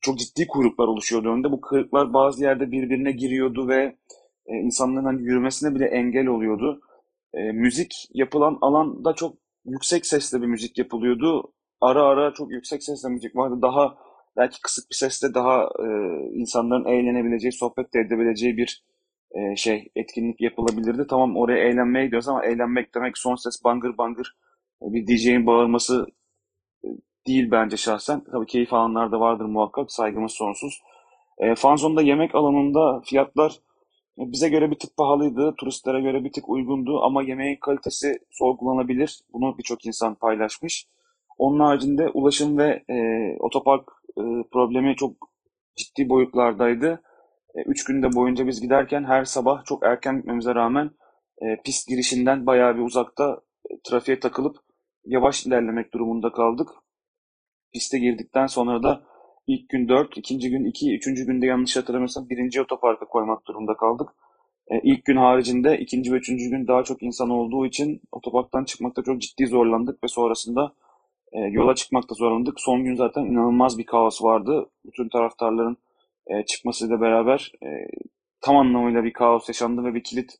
çok 0.00 0.18
ciddi 0.18 0.46
kuyruklar 0.46 0.88
oluşuyordu 0.88 1.28
önde. 1.28 1.52
Bu 1.52 1.60
kuyruklar 1.60 2.12
bazı 2.14 2.44
yerde 2.44 2.70
birbirine 2.70 3.12
giriyordu 3.12 3.68
ve 3.68 3.96
e, 4.46 4.54
insanların 4.56 5.04
hani 5.04 5.22
yürümesine 5.22 5.74
bile 5.74 5.86
engel 5.86 6.26
oluyordu. 6.26 6.80
E, 7.34 7.52
müzik 7.52 8.08
yapılan 8.14 8.58
alanda 8.60 9.12
çok 9.14 9.36
yüksek 9.64 10.06
sesle 10.06 10.42
bir 10.42 10.46
müzik 10.46 10.78
yapılıyordu. 10.78 11.52
Ara 11.80 12.02
ara 12.02 12.32
çok 12.34 12.50
yüksek 12.52 12.82
sesle 12.82 13.08
müzik 13.08 13.36
vardı. 13.36 13.58
Daha 13.62 13.94
belki 14.36 14.62
kısık 14.62 14.90
bir 14.90 14.96
sesle 14.96 15.34
daha 15.34 15.62
e, 15.62 15.86
insanların 16.34 16.84
eğlenebileceği, 16.84 17.52
sohbet 17.52 17.96
edebileceği 17.96 18.56
bir 18.56 18.84
e, 19.30 19.56
şey 19.56 19.88
etkinlik 19.96 20.40
yapılabilirdi. 20.40 21.06
Tamam 21.10 21.36
oraya 21.36 21.68
eğlenmeye 21.68 22.04
gidiyoruz 22.04 22.28
ama 22.28 22.44
eğlenmek 22.44 22.94
demek 22.94 23.18
son 23.18 23.34
ses 23.34 23.64
bangır 23.64 23.98
bangır 23.98 24.36
bir 24.80 25.06
DJ'in 25.06 25.46
bağırması 25.46 26.06
e, 26.84 26.88
değil 27.26 27.50
bence 27.50 27.76
şahsen. 27.76 28.24
Tabii 28.32 28.46
keyif 28.46 28.72
alanlar 28.72 29.12
da 29.12 29.20
vardır 29.20 29.44
muhakkak. 29.44 29.92
Saygımız 29.92 30.32
sonsuz. 30.32 30.80
E, 31.38 31.54
Fanzone'da 31.54 32.02
yemek 32.02 32.34
alanında 32.34 33.00
fiyatlar 33.04 33.52
e, 34.18 34.32
bize 34.32 34.48
göre 34.48 34.70
bir 34.70 34.78
tık 34.78 34.96
pahalıydı. 34.96 35.54
Turistlere 35.58 36.00
göre 36.00 36.24
bir 36.24 36.32
tık 36.32 36.48
uygundu 36.48 37.00
ama 37.02 37.22
yemeğin 37.22 37.56
kalitesi 37.56 38.18
sorgulanabilir. 38.30 39.20
Bunu 39.32 39.58
birçok 39.58 39.86
insan 39.86 40.14
paylaşmış. 40.14 40.86
Onun 41.38 41.60
haricinde 41.60 42.08
ulaşım 42.08 42.58
ve 42.58 42.84
e, 42.90 42.96
otopark 43.38 43.88
e, 44.18 44.22
problemi 44.52 44.96
çok 44.96 45.12
ciddi 45.76 46.08
boyutlardaydı. 46.08 47.02
E, 47.54 47.62
üç 47.62 47.84
günde 47.84 48.12
boyunca 48.12 48.46
biz 48.46 48.60
giderken 48.60 49.04
her 49.04 49.24
sabah 49.24 49.64
çok 49.64 49.86
erken 49.86 50.16
gitmemize 50.16 50.54
rağmen 50.54 50.90
e, 51.42 51.62
pist 51.64 51.88
girişinden 51.88 52.46
bayağı 52.46 52.76
bir 52.76 52.82
uzakta 52.82 53.40
e, 53.70 53.74
trafiğe 53.84 54.20
takılıp 54.20 54.56
yavaş 55.04 55.46
ilerlemek 55.46 55.94
durumunda 55.94 56.32
kaldık. 56.32 56.68
Piste 57.72 57.98
girdikten 57.98 58.46
sonra 58.46 58.82
da 58.82 59.02
ilk 59.46 59.68
gün 59.68 59.88
4, 59.88 60.18
ikinci 60.18 60.50
gün 60.50 60.64
2, 60.64 60.94
üçüncü 60.94 61.26
günde 61.26 61.46
yanlış 61.46 61.76
hatırlamıyorsam 61.76 62.28
birinci 62.28 62.62
otoparka 62.62 63.06
koymak 63.06 63.46
durumunda 63.46 63.76
kaldık. 63.76 64.08
E, 64.70 64.80
ilk 64.82 65.04
gün 65.04 65.16
haricinde 65.16 65.78
ikinci 65.78 66.12
ve 66.12 66.16
üçüncü 66.16 66.50
gün 66.50 66.66
daha 66.66 66.84
çok 66.84 67.02
insan 67.02 67.30
olduğu 67.30 67.66
için 67.66 68.00
otoparktan 68.12 68.64
çıkmakta 68.64 69.02
çok 69.02 69.20
ciddi 69.20 69.46
zorlandık 69.46 70.04
ve 70.04 70.08
sonrasında 70.08 70.72
e, 71.32 71.38
yola 71.38 71.74
çıkmakta 71.74 72.14
zorlandık. 72.14 72.60
Son 72.60 72.84
gün 72.84 72.94
zaten 72.94 73.22
inanılmaz 73.22 73.78
bir 73.78 73.86
kaos 73.86 74.22
vardı. 74.22 74.66
Bütün 74.84 75.08
taraftarların 75.08 75.76
e, 76.26 76.44
çıkmasıyla 76.44 77.00
beraber 77.00 77.52
e, 77.62 77.68
tam 78.40 78.56
anlamıyla 78.56 79.04
bir 79.04 79.12
kaos 79.12 79.48
yaşandı 79.48 79.84
ve 79.84 79.94
bir 79.94 80.04
kilit 80.04 80.30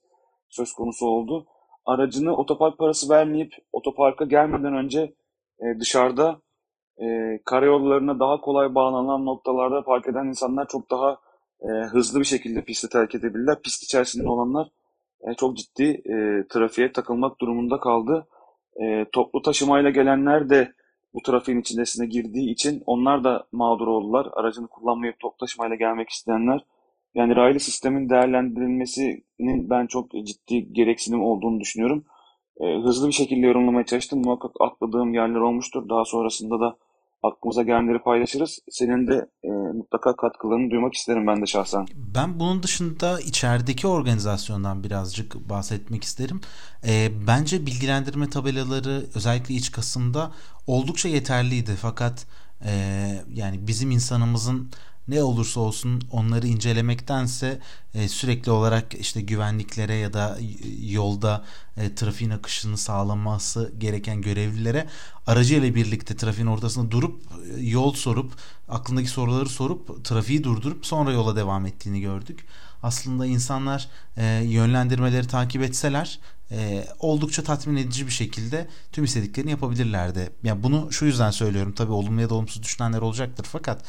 söz 0.49 0.73
konusu 0.73 1.07
oldu. 1.07 1.47
Aracını 1.91 2.37
otopark 2.37 2.79
parası 2.79 3.09
vermeyip 3.09 3.55
otoparka 3.73 4.25
gelmeden 4.25 4.75
önce 4.75 5.15
e, 5.61 5.81
dışarıda 5.81 6.41
e, 7.03 7.39
karayollarına 7.45 8.21
daha 8.21 8.41
kolay 8.41 8.75
bağlanan 8.75 9.27
noktalarda 9.27 9.85
park 9.85 10.09
eden 10.09 10.27
insanlar 10.27 10.69
çok 10.69 10.91
daha 10.91 11.19
e, 11.63 11.69
hızlı 11.69 12.21
bir 12.21 12.25
şekilde 12.25 12.65
pisti 12.65 12.89
terk 12.89 13.15
edebilirler. 13.15 13.63
Pist 13.63 13.83
içerisinde 13.83 14.29
olanlar 14.29 14.69
e, 15.21 15.35
çok 15.35 15.57
ciddi 15.57 15.83
e, 15.85 16.47
trafiğe 16.49 16.93
takılmak 16.93 17.41
durumunda 17.41 17.81
kaldı. 17.81 18.27
E, 18.83 19.07
toplu 19.13 19.43
taşımayla 19.43 19.91
gelenler 19.91 20.51
de 20.51 20.73
bu 21.15 21.23
trafiğin 21.23 21.61
içindesine 21.61 22.07
girdiği 22.07 22.51
için 22.51 22.83
onlar 22.87 23.25
da 23.25 23.47
mağdur 23.53 23.87
oldular. 23.87 24.29
Aracını 24.33 24.67
kullanmayıp 24.67 25.21
toplu 25.21 25.37
taşımayla 25.39 25.77
gelmek 25.77 26.09
isteyenler. 26.09 26.65
Yani 27.15 27.37
raylı 27.37 27.61
sistemin 27.61 28.11
değerlendirilmesinin 28.11 29.71
ben 29.71 29.87
çok 29.87 30.11
ciddi 30.11 30.73
gereksinim 30.73 31.23
olduğunu 31.23 31.61
düşünüyorum. 31.61 32.05
E, 32.61 32.65
hızlı 32.83 33.09
bir 33.09 33.13
şekilde 33.13 33.47
yorumlamaya 33.47 33.87
çalıştım. 33.87 34.23
Muhakkak 34.25 34.51
atladığım 34.61 35.15
yerler 35.15 35.41
olmuştur. 35.41 35.89
Daha 35.89 36.05
sonrasında 36.05 36.61
da 36.61 36.77
aklımıza 37.23 37.63
gelenleri 37.63 37.99
paylaşırız. 37.99 38.59
Senin 38.71 39.07
de 39.07 39.29
e, 39.45 39.49
mutlaka 39.49 40.17
katkılarını 40.17 40.71
duymak 40.71 40.95
isterim 40.95 41.27
ben 41.27 41.43
de 41.43 41.47
şahsen. 41.47 41.87
Ben 41.95 42.41
bunun 42.41 42.63
dışında 42.63 43.21
içerideki 43.21 43.87
organizasyondan 43.87 44.85
birazcık 44.85 45.49
bahsetmek 45.51 46.05
isterim. 46.05 46.41
E, 46.89 47.09
bence 47.27 47.67
bilgilendirme 47.67 48.31
tabelaları 48.31 49.05
özellikle 49.15 49.55
iç 49.55 49.73
Kasım'da 49.73 50.33
oldukça 50.67 51.09
yeterliydi. 51.09 51.71
Fakat 51.81 52.27
e, 52.65 52.73
yani 53.35 53.67
bizim 53.67 53.91
insanımızın 53.91 54.71
ne 55.11 55.23
olursa 55.23 55.61
olsun 55.61 56.03
onları 56.11 56.47
incelemektense 56.47 57.61
e, 57.95 58.09
sürekli 58.09 58.51
olarak 58.51 58.95
işte 58.95 59.21
güvenliklere 59.21 59.95
ya 59.95 60.13
da 60.13 60.39
yolda 60.81 61.45
e, 61.77 61.95
trafiğin 61.95 62.31
akışını 62.31 62.79
sağlaması 62.79 63.73
gereken 63.79 64.23
görevlilere 64.23 64.87
aracıyla 65.27 65.75
birlikte 65.75 66.17
trafiğin 66.17 66.47
ortasında 66.47 66.91
durup 66.91 67.23
e, 67.57 67.61
yol 67.63 67.95
sorup 67.95 68.33
aklındaki 68.69 69.09
soruları 69.09 69.49
sorup 69.49 70.05
trafiği 70.05 70.45
durdurup 70.45 70.87
sonra 70.87 71.13
yola 71.13 71.37
devam 71.37 71.67
ettiğini 71.67 72.01
gördük. 72.01 72.45
Aslında 72.83 73.27
insanlar 73.27 73.89
e, 74.17 74.25
yönlendirmeleri 74.45 75.27
takip 75.27 75.63
etseler 75.63 76.19
e, 76.53 76.85
oldukça 76.99 77.43
tatmin 77.43 77.77
edici 77.77 78.07
bir 78.07 78.13
şekilde 78.13 78.69
tüm 78.93 79.05
istediklerini 79.05 79.51
yapabilirlerdi. 79.51 80.31
Yani 80.43 80.63
bunu 80.63 80.93
şu 80.93 81.05
yüzden 81.05 81.31
söylüyorum. 81.31 81.73
Tabii 81.73 81.93
olumlu 81.93 82.21
ya 82.21 82.31
da 82.31 82.35
olumsuz 82.35 82.63
düşünenler 82.63 82.99
olacaktır 82.99 83.47
fakat 83.53 83.85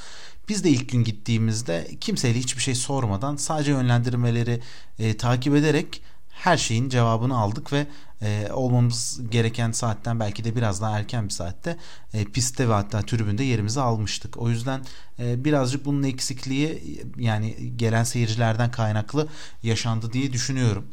biz 0.49 0.63
de 0.63 0.69
ilk 0.69 0.89
gün 0.89 1.03
gittiğimizde 1.03 1.87
kimseyle 2.01 2.39
hiçbir 2.39 2.61
şey 2.61 2.75
sormadan 2.75 3.35
sadece 3.35 3.71
yönlendirmeleri 3.71 4.61
e, 4.99 5.17
takip 5.17 5.55
ederek 5.55 6.01
her 6.29 6.57
şeyin 6.57 6.89
cevabını 6.89 7.37
aldık 7.37 7.73
ve 7.73 7.87
e, 8.21 8.51
olmamız 8.51 9.21
gereken 9.31 9.71
saatten 9.71 10.19
belki 10.19 10.43
de 10.43 10.55
biraz 10.55 10.81
daha 10.81 10.99
erken 10.99 11.25
bir 11.25 11.33
saatte 11.33 11.77
e, 12.13 12.25
pistte 12.25 12.69
ve 12.69 12.73
hatta 12.73 13.01
tribünde 13.01 13.43
yerimizi 13.43 13.81
almıştık. 13.81 14.37
O 14.37 14.49
yüzden 14.49 14.81
e, 15.19 15.45
birazcık 15.45 15.85
bunun 15.85 16.03
eksikliği 16.03 17.01
yani 17.17 17.77
gelen 17.77 18.03
seyircilerden 18.03 18.71
kaynaklı 18.71 19.27
yaşandı 19.63 20.13
diye 20.13 20.33
düşünüyorum. 20.33 20.85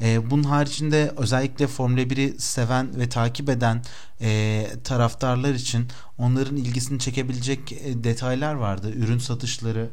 E, 0.00 0.30
bunun 0.30 0.44
haricinde 0.44 1.12
özellikle 1.16 1.66
Formula 1.66 2.00
1'i 2.00 2.40
seven 2.40 2.98
ve 3.00 3.08
takip 3.08 3.48
eden 3.48 3.82
e, 4.20 4.66
taraftarlar 4.84 5.54
için 5.54 5.88
onların 6.18 6.56
ilgisini 6.56 6.98
çekebilecek 6.98 7.72
e, 7.72 8.04
detaylar 8.04 8.54
vardı. 8.54 8.92
Ürün 8.96 9.18
satışları 9.18 9.90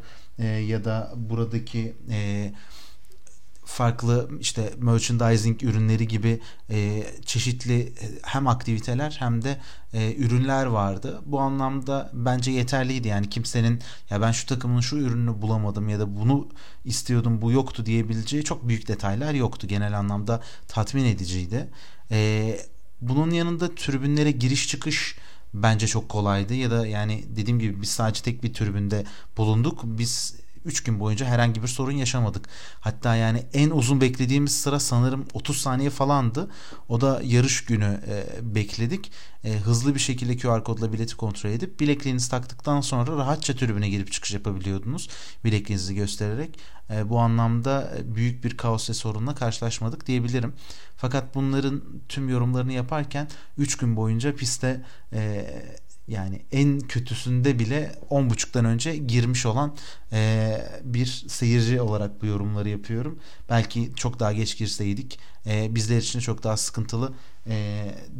ya 0.68 0.86
da 0.86 1.14
buradaki 1.16 1.96
farklı 3.68 4.30
işte 4.40 4.74
merchandising 4.78 5.64
ürünleri 5.64 6.08
gibi 6.08 6.40
e, 6.70 7.04
çeşitli 7.26 7.82
e, 7.82 8.06
hem 8.24 8.48
aktiviteler 8.48 9.16
hem 9.20 9.42
de 9.42 9.58
e, 9.94 10.16
ürünler 10.16 10.66
vardı. 10.66 11.22
Bu 11.26 11.40
anlamda 11.40 12.12
bence 12.14 12.52
yeterliydi. 12.52 13.08
Yani 13.08 13.30
kimsenin 13.30 13.82
ya 14.10 14.22
ben 14.22 14.32
şu 14.32 14.46
takımın 14.46 14.82
şu 14.82 14.98
ürününü 14.98 15.42
bulamadım 15.42 15.90
ya 15.90 16.00
da 16.00 16.18
bunu 16.18 16.48
istiyordum 16.86 17.42
bu 17.42 17.52
yoktu 17.52 17.86
diyebileceği 17.86 18.44
çok 18.44 18.68
büyük 18.68 18.88
detaylar 18.88 19.34
yoktu. 19.34 19.68
Genel 19.68 20.00
anlamda 20.00 20.42
tatmin 20.68 21.06
ediciydi. 21.06 21.70
E, 22.12 22.60
bunun 23.02 23.32
yanında 23.32 23.76
tribünlere 23.76 24.32
giriş 24.32 24.68
çıkış 24.68 25.16
bence 25.54 25.88
çok 25.88 26.10
kolaydı 26.10 26.54
ya 26.54 26.72
da 26.72 26.88
yani 26.88 27.24
dediğim 27.36 27.60
gibi 27.60 27.82
biz 27.82 27.90
sadece 27.90 28.24
tek 28.24 28.44
bir 28.44 28.54
tribünde 28.54 29.04
bulunduk. 29.38 29.82
Biz 29.84 30.36
3 30.68 30.84
gün 30.84 31.00
boyunca 31.00 31.26
herhangi 31.26 31.64
bir 31.64 31.68
sorun 31.68 31.92
yaşamadık. 31.92 32.50
Hatta 32.80 33.16
yani 33.16 33.44
en 33.54 33.70
uzun 33.70 34.02
beklediğimiz 34.02 34.62
sıra 34.62 34.80
sanırım 34.80 35.26
30 35.34 35.58
saniye 35.58 35.90
falandı. 35.90 36.50
O 36.90 37.02
da 37.02 37.22
yarış 37.24 37.66
günü 37.66 38.02
e, 38.08 38.26
bekledik. 38.56 39.12
E, 39.44 39.54
hızlı 39.54 39.96
bir 39.96 40.00
şekilde 40.00 40.38
QR 40.38 40.64
kodla 40.64 40.94
bileti 40.94 41.18
kontrol 41.18 41.50
edip 41.50 41.80
bilekliğinizi 41.80 42.32
taktıktan 42.32 42.82
sonra 42.82 43.18
rahatça 43.18 43.56
tribüne 43.56 43.90
girip 43.90 44.12
çıkış 44.12 44.34
yapabiliyordunuz. 44.34 45.10
Bilekliğinizi 45.46 45.96
göstererek. 45.96 46.60
E, 46.90 47.10
bu 47.10 47.20
anlamda 47.20 47.94
büyük 48.04 48.44
bir 48.44 48.58
kaos 48.58 48.90
ve 48.90 48.94
sorunla 48.94 49.36
karşılaşmadık 49.36 50.08
diyebilirim. 50.08 50.54
Fakat 50.98 51.36
bunların 51.36 51.84
tüm 52.10 52.30
yorumlarını 52.30 52.74
yaparken 52.74 53.28
3 53.58 53.78
gün 53.78 53.96
boyunca 53.96 54.36
piste 54.36 54.84
e, 55.14 55.46
yani 56.08 56.42
en 56.52 56.80
kötüsünde 56.80 57.60
bile 57.60 57.92
10.30'dan 58.10 58.66
önce 58.66 58.98
girmiş 58.98 59.46
olan 59.46 59.76
e, 60.14 60.52
bir 60.84 61.06
seyirci 61.28 61.82
olarak 61.82 62.22
bu 62.22 62.26
yorumları 62.26 62.70
yapıyorum. 62.70 63.20
Belki 63.50 63.96
çok 63.96 64.20
daha 64.20 64.34
geç 64.34 64.58
girseydik 64.58 65.20
e, 65.50 65.76
bizler 65.76 65.98
için 65.98 66.20
çok 66.20 66.44
daha 66.44 66.58
sıkıntılı 66.58 67.14
e, 67.50 67.56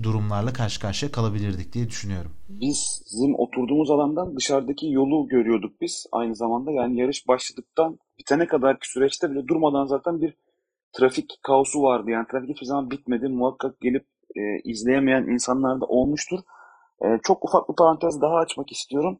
durumlarla 0.04 0.54
karşı 0.54 0.80
karşıya 0.80 1.12
kalabilirdik 1.12 1.74
diye 1.74 1.90
düşünüyorum. 1.90 2.32
Biz 2.50 3.04
bizim 3.06 3.36
oturduğumuz 3.36 3.92
alandan 3.92 4.36
dışarıdaki 4.36 4.92
yolu 4.92 5.28
görüyorduk 5.28 5.82
biz 5.82 6.06
aynı 6.12 6.36
zamanda. 6.36 6.72
Yani 6.72 7.00
yarış 7.00 7.28
başladıktan 7.28 8.00
bitene 8.20 8.48
kadar 8.48 8.78
süreçte 8.82 9.32
bile 9.32 9.48
durmadan 9.48 9.86
zaten 9.86 10.22
bir 10.22 10.34
trafik 10.94 11.40
kaosu 11.44 11.82
vardı. 11.82 12.12
Yani 12.12 12.26
trafik 12.32 12.50
hiçbir 12.50 12.66
zaman 12.66 12.92
bitmedi. 12.92 13.28
Muhakkak 13.28 13.82
gelip 13.82 14.06
e, 14.36 14.42
izleyemeyen 14.64 15.24
insanlar 15.24 15.82
da 15.82 15.86
olmuştur. 15.86 16.40
E, 17.04 17.08
çok 17.24 17.46
ufak 17.46 17.70
bir 17.70 17.76
parantez 17.76 18.22
daha 18.22 18.36
açmak 18.36 18.72
istiyorum. 18.72 19.20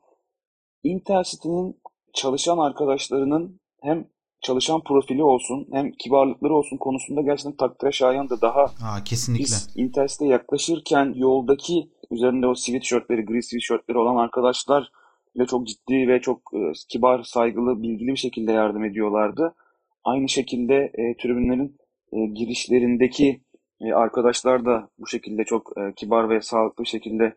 Intercity'nin 0.84 1.82
çalışan 2.14 2.58
arkadaşlarının 2.58 3.60
hem 3.82 4.08
çalışan 4.42 4.82
profili 4.84 5.24
olsun 5.24 5.68
hem 5.72 5.92
kibarlıkları 5.92 6.56
olsun 6.56 6.78
konusunda 6.78 7.22
gerçekten 7.22 7.56
takdire 7.56 7.92
şayandı. 7.92 8.42
Daha 8.42 8.62
Aa, 8.62 9.04
kesinlikle. 9.06 9.44
biz 9.44 9.70
Intercity'ye 9.76 10.32
yaklaşırken 10.32 11.14
yoldaki 11.16 11.92
üzerinde 12.12 12.48
o 12.48 12.56
sweatshirtleri, 12.56 13.26
gri 13.26 13.44
sweatshirtleri 13.44 13.98
olan 13.98 14.16
arkadaşlar 14.16 14.92
ile 15.36 15.46
çok 15.46 15.68
ciddi 15.68 16.08
ve 16.08 16.22
çok 16.22 16.42
e, 16.54 16.72
kibar, 16.90 17.24
saygılı, 17.24 17.82
bilgili 17.82 18.08
bir 18.08 18.18
şekilde 18.18 18.52
yardım 18.52 18.84
ediyorlardı. 18.84 19.56
Aynı 20.04 20.30
şekilde 20.30 20.76
e, 20.76 21.18
tribünlerin 21.18 21.78
e, 22.12 22.26
girişlerindeki 22.26 23.42
e, 23.82 23.94
arkadaşlar 23.94 24.66
da 24.66 24.90
bu 25.00 25.08
şekilde 25.08 25.44
çok 25.44 25.72
e, 25.78 25.94
kibar 25.96 26.30
ve 26.30 26.42
sağlıklı 26.42 26.84
bir 26.84 26.90
şekilde 26.90 27.36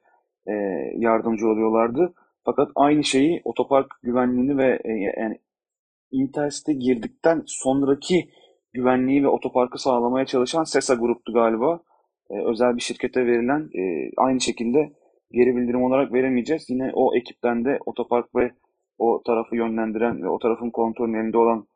e, 0.50 0.54
yardımcı 0.96 1.48
oluyorlardı. 1.48 2.14
Fakat 2.44 2.70
aynı 2.74 3.04
şeyi 3.04 3.40
otopark 3.44 3.86
güvenliğini 4.02 4.58
ve 4.58 4.80
e, 4.84 4.92
yani 5.20 5.38
Intercity 6.12 6.72
girdikten 6.72 7.42
sonraki 7.46 8.30
güvenliği 8.72 9.22
ve 9.22 9.28
otoparkı 9.28 9.82
sağlamaya 9.82 10.26
çalışan 10.26 10.64
SESA 10.64 10.94
gruptu 10.94 11.32
galiba. 11.32 11.80
E, 12.30 12.34
özel 12.44 12.76
bir 12.76 12.80
şirkete 12.80 13.26
verilen 13.26 13.60
e, 13.60 14.10
aynı 14.16 14.40
şekilde 14.40 14.92
geri 15.32 15.56
bildirim 15.56 15.82
olarak 15.82 16.12
veremeyeceğiz. 16.12 16.70
Yine 16.70 16.90
o 16.94 17.16
ekipten 17.16 17.64
de 17.64 17.78
otopark 17.86 18.34
ve 18.36 18.50
o 18.98 19.22
tarafı 19.26 19.56
yönlendiren 19.56 20.22
ve 20.22 20.28
o 20.28 20.38
tarafın 20.38 20.70
kontrolünün 20.70 21.18
elinde 21.18 21.38
olan 21.38 21.66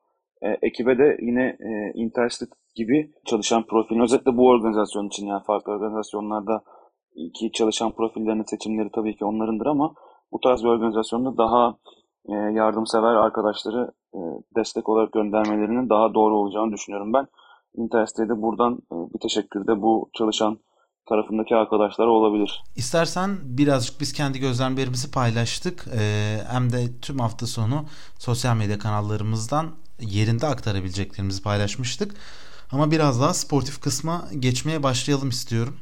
e, 0.42 0.48
ekibe 0.62 0.98
de 0.98 1.18
yine 1.20 1.56
e, 1.60 1.92
Intercity 1.94 2.44
gibi 2.74 3.10
çalışan 3.24 3.66
profil. 3.66 4.00
Özellikle 4.00 4.36
bu 4.36 4.48
organizasyon 4.48 5.06
için 5.06 5.26
yani 5.26 5.42
farklı 5.46 5.72
organizasyonlarda 5.72 6.62
ki 7.34 7.52
çalışan 7.52 7.92
profillerinin 7.92 8.42
seçimleri 8.42 8.90
tabii 8.94 9.16
ki 9.16 9.24
onlarındır 9.24 9.66
ama 9.66 9.94
bu 10.32 10.40
tarz 10.40 10.62
bir 10.62 10.68
organizasyonda 10.68 11.36
daha 11.36 11.76
e, 12.28 12.32
yardımsever 12.32 13.14
arkadaşları 13.14 13.92
e, 14.14 14.18
destek 14.56 14.88
olarak 14.88 15.12
göndermelerinin 15.12 15.88
daha 15.88 16.14
doğru 16.14 16.36
olacağını 16.36 16.72
düşünüyorum 16.72 17.12
ben. 17.12 17.26
Intercity'de 17.76 18.42
buradan 18.42 18.72
e, 18.92 18.94
bir 19.14 19.18
teşekkür 19.20 19.66
de 19.66 19.82
bu 19.82 20.10
çalışan 20.12 20.58
tarafındaki 21.08 21.56
arkadaşlara 21.56 22.10
olabilir. 22.10 22.62
İstersen 22.76 23.30
birazcık 23.44 24.00
biz 24.00 24.12
kendi 24.12 24.38
gözlemlerimizi 24.38 25.10
paylaştık. 25.10 25.86
Hem 26.50 26.72
de 26.72 27.00
tüm 27.02 27.18
hafta 27.18 27.46
sonu 27.46 27.84
sosyal 28.18 28.56
medya 28.56 28.78
kanallarımızdan 28.78 29.66
yerinde 30.00 30.46
aktarabileceklerimizi 30.46 31.42
paylaşmıştık. 31.42 32.14
Ama 32.72 32.90
biraz 32.90 33.20
daha 33.20 33.34
sportif 33.34 33.80
kısma 33.80 34.24
geçmeye 34.38 34.82
başlayalım 34.82 35.28
istiyorum. 35.28 35.76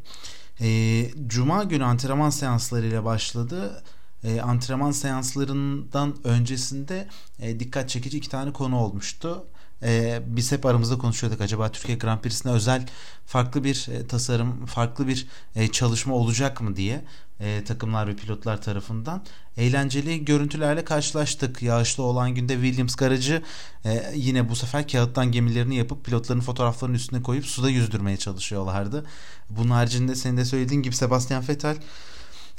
Ee, 0.62 1.11
Cuma 1.26 1.64
günü 1.64 1.85
antrenman 1.85 2.31
seanslarıyla 2.31 3.04
başladı. 3.04 3.83
Ee, 4.25 4.40
antrenman 4.40 4.90
seanslarından 4.90 6.16
öncesinde 6.25 7.09
e, 7.38 7.61
dikkat 7.61 7.88
çekici 7.88 8.19
iki 8.19 8.28
tane 8.28 8.52
konu 8.52 8.76
olmuştu 8.76 9.47
e, 9.83 10.23
biz 10.27 10.53
hep 10.53 10.67
aramızda 10.67 10.99
konuşuyorduk 10.99 11.41
acaba 11.41 11.73
Türkiye 11.73 11.99
Grand 11.99 12.21
Prix'sine 12.21 12.53
özel 12.53 12.87
farklı 13.27 13.65
bir 13.65 13.89
e, 13.93 14.07
tasarım, 14.07 14.67
farklı 14.67 15.09
bir 15.09 15.27
e, 15.57 15.69
çalışma 15.69 16.15
olacak 16.15 16.61
mı 16.61 16.77
diye 16.77 17.05
e, 17.41 17.65
takımlar 17.65 18.09
ve 18.09 18.17
pilotlar 18.17 18.62
tarafından 18.62 19.23
eğlenceli 19.57 20.25
görüntülerle 20.25 20.85
karşılaştık. 20.85 21.62
Yağışlı 21.62 22.03
olan 22.03 22.35
günde 22.35 22.55
Williams 22.55 22.95
garajı 22.95 23.43
e, 23.85 24.12
yine 24.15 24.49
bu 24.49 24.57
sefer 24.57 24.89
kağıttan 24.89 25.33
gemilerini 25.33 25.77
yapıp 25.77 26.05
pilotların 26.05 26.41
fotoğraflarının 26.41 26.97
üstüne 26.97 27.23
koyup 27.23 27.47
suda 27.47 27.71
yüzdürmeye 27.71 28.17
çalışıyorlardı. 28.17 29.07
Bunun 29.51 29.71
haricinde 29.71 30.15
senin 30.15 30.37
de 30.37 30.45
söylediğin 30.45 30.83
gibi 30.83 30.95
Sebastian 30.95 31.49
Vettel 31.49 31.77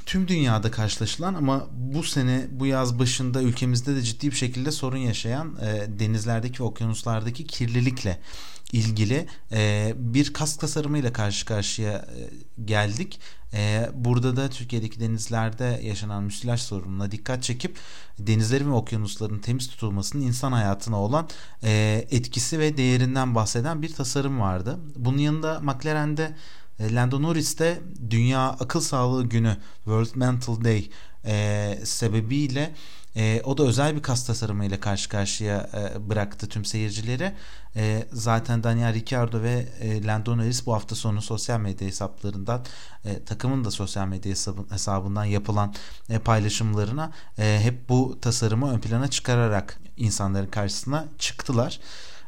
tüm 0.06 0.28
dünyada 0.28 0.72
karşılaşılan 0.72 1.34
ama 1.34 1.68
bu 1.72 2.04
sene 2.04 2.48
bu 2.52 2.66
yaz 2.66 3.00
başında 3.00 3.42
ülkemizde 3.42 3.96
de 3.96 4.02
ciddi 4.02 4.32
bir 4.32 4.36
şekilde 4.36 4.72
sorun 4.72 4.98
yaşayan 4.98 5.58
e, 5.62 6.00
denizlerdeki 6.00 6.60
ve 6.60 6.68
okyanuslardaki 6.68 7.48
kirlilikle 7.48 8.20
ilgili 8.72 9.28
e, 9.52 9.94
bir 9.98 10.34
kask 10.34 10.60
tasarımıyla 10.60 11.14
karşı 11.14 11.46
karşıya 11.46 11.94
e, 11.94 12.30
geldik. 12.66 13.20
E, 13.54 13.90
burada 13.94 14.36
da 14.36 14.50
Türkiye'deki 14.50 15.00
denizlerde 15.00 15.80
yaşanan 15.84 16.24
müsilaj 16.24 16.62
sorununa 16.62 17.12
dikkat 17.12 17.44
çekip 17.44 17.78
denizlerin 18.20 18.72
ve 18.72 18.74
okyanusların 18.74 19.40
temiz 19.40 19.70
tutulmasının 19.70 20.24
insan 20.24 20.52
hayatına 20.52 21.02
olan 21.02 21.30
e, 21.64 22.06
etkisi 22.12 22.60
ve 22.60 22.78
değerinden 22.78 23.36
bahseden 23.36 23.82
bir 23.82 23.94
tasarım 23.94 24.40
vardı. 24.40 24.80
Bunun 24.96 25.18
yanında 25.18 25.60
McLaren'de 25.60 26.36
Lando 26.80 27.22
Norris 27.22 27.60
de 27.60 27.80
Dünya 28.10 28.50
Akıl 28.50 28.82
Sağlığı 28.82 29.24
Günü 29.24 29.58
World 29.76 30.16
Mental 30.16 30.64
Day 30.64 30.90
e, 31.26 31.80
sebebiyle 31.84 32.74
e, 33.16 33.42
o 33.44 33.58
da 33.58 33.64
özel 33.64 33.96
bir 33.96 34.02
kas 34.02 34.26
tasarımıyla 34.26 34.80
karşı 34.80 35.10
karşıya 35.10 35.70
e, 35.74 36.10
bıraktı 36.10 36.50
tüm 36.50 36.66
seyircileri. 36.66 37.34
E, 37.76 38.08
zaten 38.12 38.64
Daniel 38.64 38.94
Ricciardo 38.94 39.42
ve 39.42 39.68
e, 39.80 40.04
Lando 40.04 40.38
Norris 40.38 40.66
bu 40.66 40.74
hafta 40.74 40.96
sonu 40.96 41.22
sosyal 41.22 41.60
medya 41.60 41.88
hesaplarından 41.88 42.66
e, 43.06 43.24
takımın 43.24 43.64
da 43.64 43.72
sosyal 43.72 44.08
medya 44.08 44.32
hesabı, 44.32 44.62
hesabından 44.70 45.26
yapılan 45.26 45.74
e, 46.10 46.20
paylaşımlarına 46.20 47.12
e, 47.38 47.60
hep 47.64 47.90
bu 47.90 48.18
tasarımı 48.22 48.74
ön 48.74 48.80
plana 48.80 49.08
çıkararak 49.08 49.80
insanların 49.98 50.48
karşısına 50.48 51.06
çıktılar. 51.20 51.80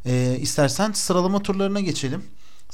E, 0.06 0.38
istersen 0.40 0.92
sıralama 0.92 1.42
turlarına 1.44 1.80
geçelim 1.80 2.24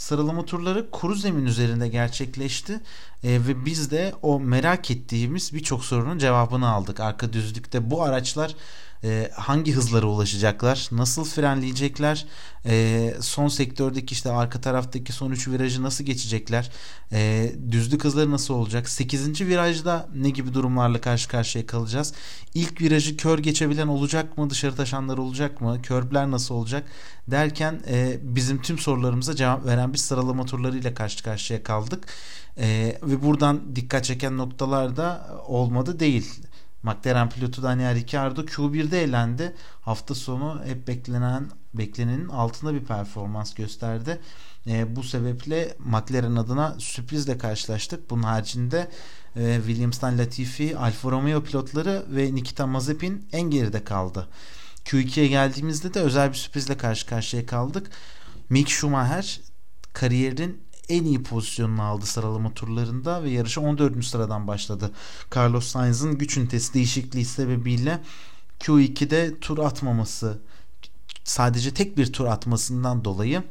sıralama 0.02 0.46
turları 0.46 0.92
kuru 0.92 1.16
zemin 1.16 1.46
üzerinde 1.46 1.88
gerçekleşti 1.88 2.80
e, 3.24 3.30
ve 3.48 3.66
biz 3.66 3.92
de 3.92 4.14
o 4.22 4.40
merak 4.40 4.92
ettiğimiz 4.92 5.54
birçok 5.54 5.86
sorunun 5.86 6.18
cevabını 6.18 6.70
aldık. 6.70 7.00
Arka 7.00 7.34
düzlükte 7.34 7.92
bu 7.92 8.04
araçlar 8.04 8.56
e, 9.04 9.32
hangi 9.34 9.74
hızlara 9.74 10.06
ulaşacaklar, 10.06 10.90
nasıl 10.92 11.26
frenleyecekler, 11.26 12.26
e, 12.66 13.14
son 13.20 13.48
sektördeki 13.48 14.14
işte 14.14 14.32
arka 14.32 14.62
taraftaki 14.62 15.14
son 15.14 15.32
3 15.32 15.48
virajı 15.48 15.84
nasıl 15.84 16.04
geçecekler, 16.04 16.72
e, 17.12 17.52
düzlük 17.72 18.04
hızları 18.04 18.32
nasıl 18.32 18.54
olacak, 18.54 18.90
8. 18.90 19.48
virajda 19.48 20.10
ne 20.16 20.30
gibi 20.30 20.54
durumlarla 20.54 21.02
karşı 21.02 21.30
karşıya 21.30 21.66
kalacağız, 21.66 22.14
ilk 22.54 22.82
virajı 22.82 23.18
kör 23.18 23.40
geçebilen 23.40 23.88
olacak 23.88 24.38
mı, 24.38 24.50
dışarı 24.50 24.76
taşanlar 24.76 25.18
olacak 25.18 25.62
mı, 25.62 25.82
körbler 25.82 26.32
nasıl 26.32 26.56
olacak? 26.56 26.84
Derken 27.28 27.82
e, 27.90 28.20
bizim 28.22 28.62
tüm 28.62 28.80
sorularımıza 28.80 29.36
cevap 29.36 29.66
veren 29.66 29.94
bir 29.94 29.98
sıralama 29.98 30.46
turlarıyla 30.46 30.94
karşı 30.94 31.24
karşıya 31.24 31.64
kaldık. 31.64 32.08
E, 32.58 32.98
ve 33.04 33.24
buradan 33.24 33.76
dikkat 33.76 34.06
çeken 34.06 34.38
noktalar 34.38 34.98
da 34.98 35.38
olmadı 35.48 36.00
değil. 36.00 36.42
McLaren 36.84 37.30
pilotu 37.30 37.64
Daniel 37.64 37.96
Ricciardo 37.96 38.42
Q1'de 38.42 39.04
elendi. 39.04 39.56
Hafta 39.82 40.16
sonu 40.16 40.62
hep 40.66 40.88
beklenen 40.88 41.50
beklenenin 41.74 42.28
altında 42.28 42.74
bir 42.74 42.84
performans 42.86 43.54
gösterdi. 43.54 44.20
E, 44.68 44.96
bu 44.96 45.04
sebeple 45.04 45.76
McLaren 45.80 46.36
adına 46.36 46.76
sürprizle 46.80 47.38
karşılaştık. 47.38 48.10
Bunun 48.10 48.24
haricinde 48.24 48.88
e, 49.36 49.56
Williams'tan 49.66 50.18
Latifi, 50.18 50.78
Alfa 50.78 51.12
Romeo 51.12 51.44
pilotları 51.44 52.06
ve 52.10 52.36
Nikita 52.36 52.68
Mazepin 52.68 53.28
en 53.32 53.42
geride 53.42 53.84
kaldı. 53.84 54.28
Q2'ye 54.86 55.28
geldiğimizde 55.28 55.94
de 55.94 56.00
özel 56.00 56.30
bir 56.30 56.38
sürprizle 56.38 56.78
karşı 56.78 57.08
karşıya 57.08 57.46
kaldık. 57.46 57.92
Mick 58.50 58.70
Schumacher 58.70 59.40
kariyerin 59.94 60.62
en 60.92 61.04
iyi 61.04 61.24
pozisyonunu 61.24 61.84
aldı 61.84 62.06
sıralama 62.06 62.54
turlarında 62.54 63.24
ve 63.24 63.30
yarışa 63.30 63.62
14. 63.62 64.06
sıradan 64.06 64.48
başladı. 64.48 64.92
Carlos 65.36 65.68
Sainz'ın 65.68 66.18
güç 66.18 66.38
ünitesi 66.38 66.74
değişikliği 66.74 67.26
sebebiyle 67.26 68.02
Q2'de 68.60 69.40
tur 69.40 69.58
atmaması 69.58 70.40
sadece 71.24 71.74
tek 71.74 71.98
bir 71.98 72.14
tur 72.14 72.26
atmasından 72.26 73.06
dolayı 73.06 73.44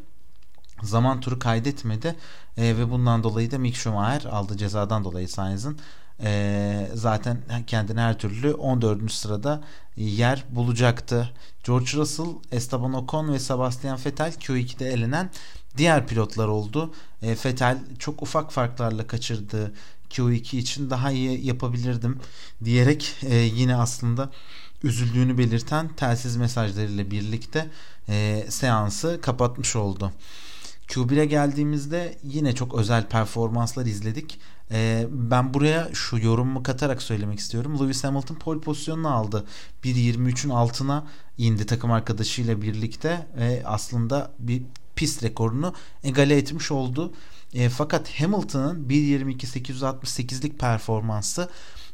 zaman 0.83 1.21
turu 1.21 1.39
kaydetmedi 1.39 2.17
e, 2.57 2.77
ve 2.77 2.91
bundan 2.91 3.23
dolayı 3.23 3.51
da 3.51 3.59
Mick 3.59 3.77
Schumacher 3.77 4.25
aldı 4.25 4.57
cezadan 4.57 5.05
dolayı 5.05 5.29
Sainz'ın 5.29 5.79
e, 6.23 6.91
zaten 6.95 7.39
kendine 7.67 8.01
her 8.01 8.19
türlü 8.19 8.55
14. 8.55 9.13
sırada 9.13 9.63
yer 9.97 10.45
bulacaktı. 10.51 11.31
George 11.65 11.93
Russell, 11.95 12.27
Esteban 12.53 12.95
Ocon 12.95 13.33
ve 13.33 13.39
Sebastian 13.39 13.99
Vettel 14.07 14.33
Q2'de 14.33 14.89
elenen 14.89 15.31
diğer 15.77 16.07
pilotlar 16.07 16.49
oldu. 16.49 16.95
E, 17.23 17.37
Vettel 17.45 17.79
çok 17.99 18.23
ufak 18.23 18.53
farklarla 18.53 19.07
kaçırdı 19.07 19.73
Q2 20.11 20.57
için 20.57 20.91
daha 20.91 21.11
iyi 21.11 21.47
yapabilirdim 21.47 22.19
diyerek 22.65 23.15
e, 23.23 23.35
yine 23.35 23.77
aslında 23.77 24.31
üzüldüğünü 24.83 25.39
belirten 25.39 25.89
telsiz 25.97 26.37
mesajlarıyla 26.37 27.11
birlikte 27.11 27.71
e, 28.09 28.47
seansı 28.49 29.19
kapatmış 29.23 29.77
oldu. 29.77 30.13
Q1'e 30.91 31.25
geldiğimizde 31.25 32.19
yine 32.25 32.55
çok 32.55 32.75
özel 32.75 33.09
performanslar 33.09 33.87
izledik. 33.87 34.41
Ee, 34.73 35.07
ben 35.11 35.55
buraya 35.55 35.89
şu 35.93 36.19
yorumumu 36.19 36.63
katarak 36.63 37.03
söylemek 37.03 37.39
istiyorum. 37.39 37.79
Lewis 37.81 38.05
Hamilton 38.05 38.35
pole 38.35 38.61
pozisyonunu 38.61 39.09
aldı. 39.09 39.45
1.23'ün 39.85 40.51
altına 40.51 41.07
indi 41.39 41.67
takım 41.67 41.93
arkadaşıyla 41.93 42.63
birlikte 42.63 43.27
ve 43.37 43.63
aslında 43.65 44.31
bir 44.39 44.63
pist 45.01 45.23
rekorunu 45.23 45.75
egale 46.05 46.37
etmiş 46.37 46.71
oldu. 46.71 47.13
E, 47.55 47.69
fakat 47.69 48.21
Hamilton'ın 48.21 48.89
1.22.868'lik 48.89 50.59
performansı 50.59 51.49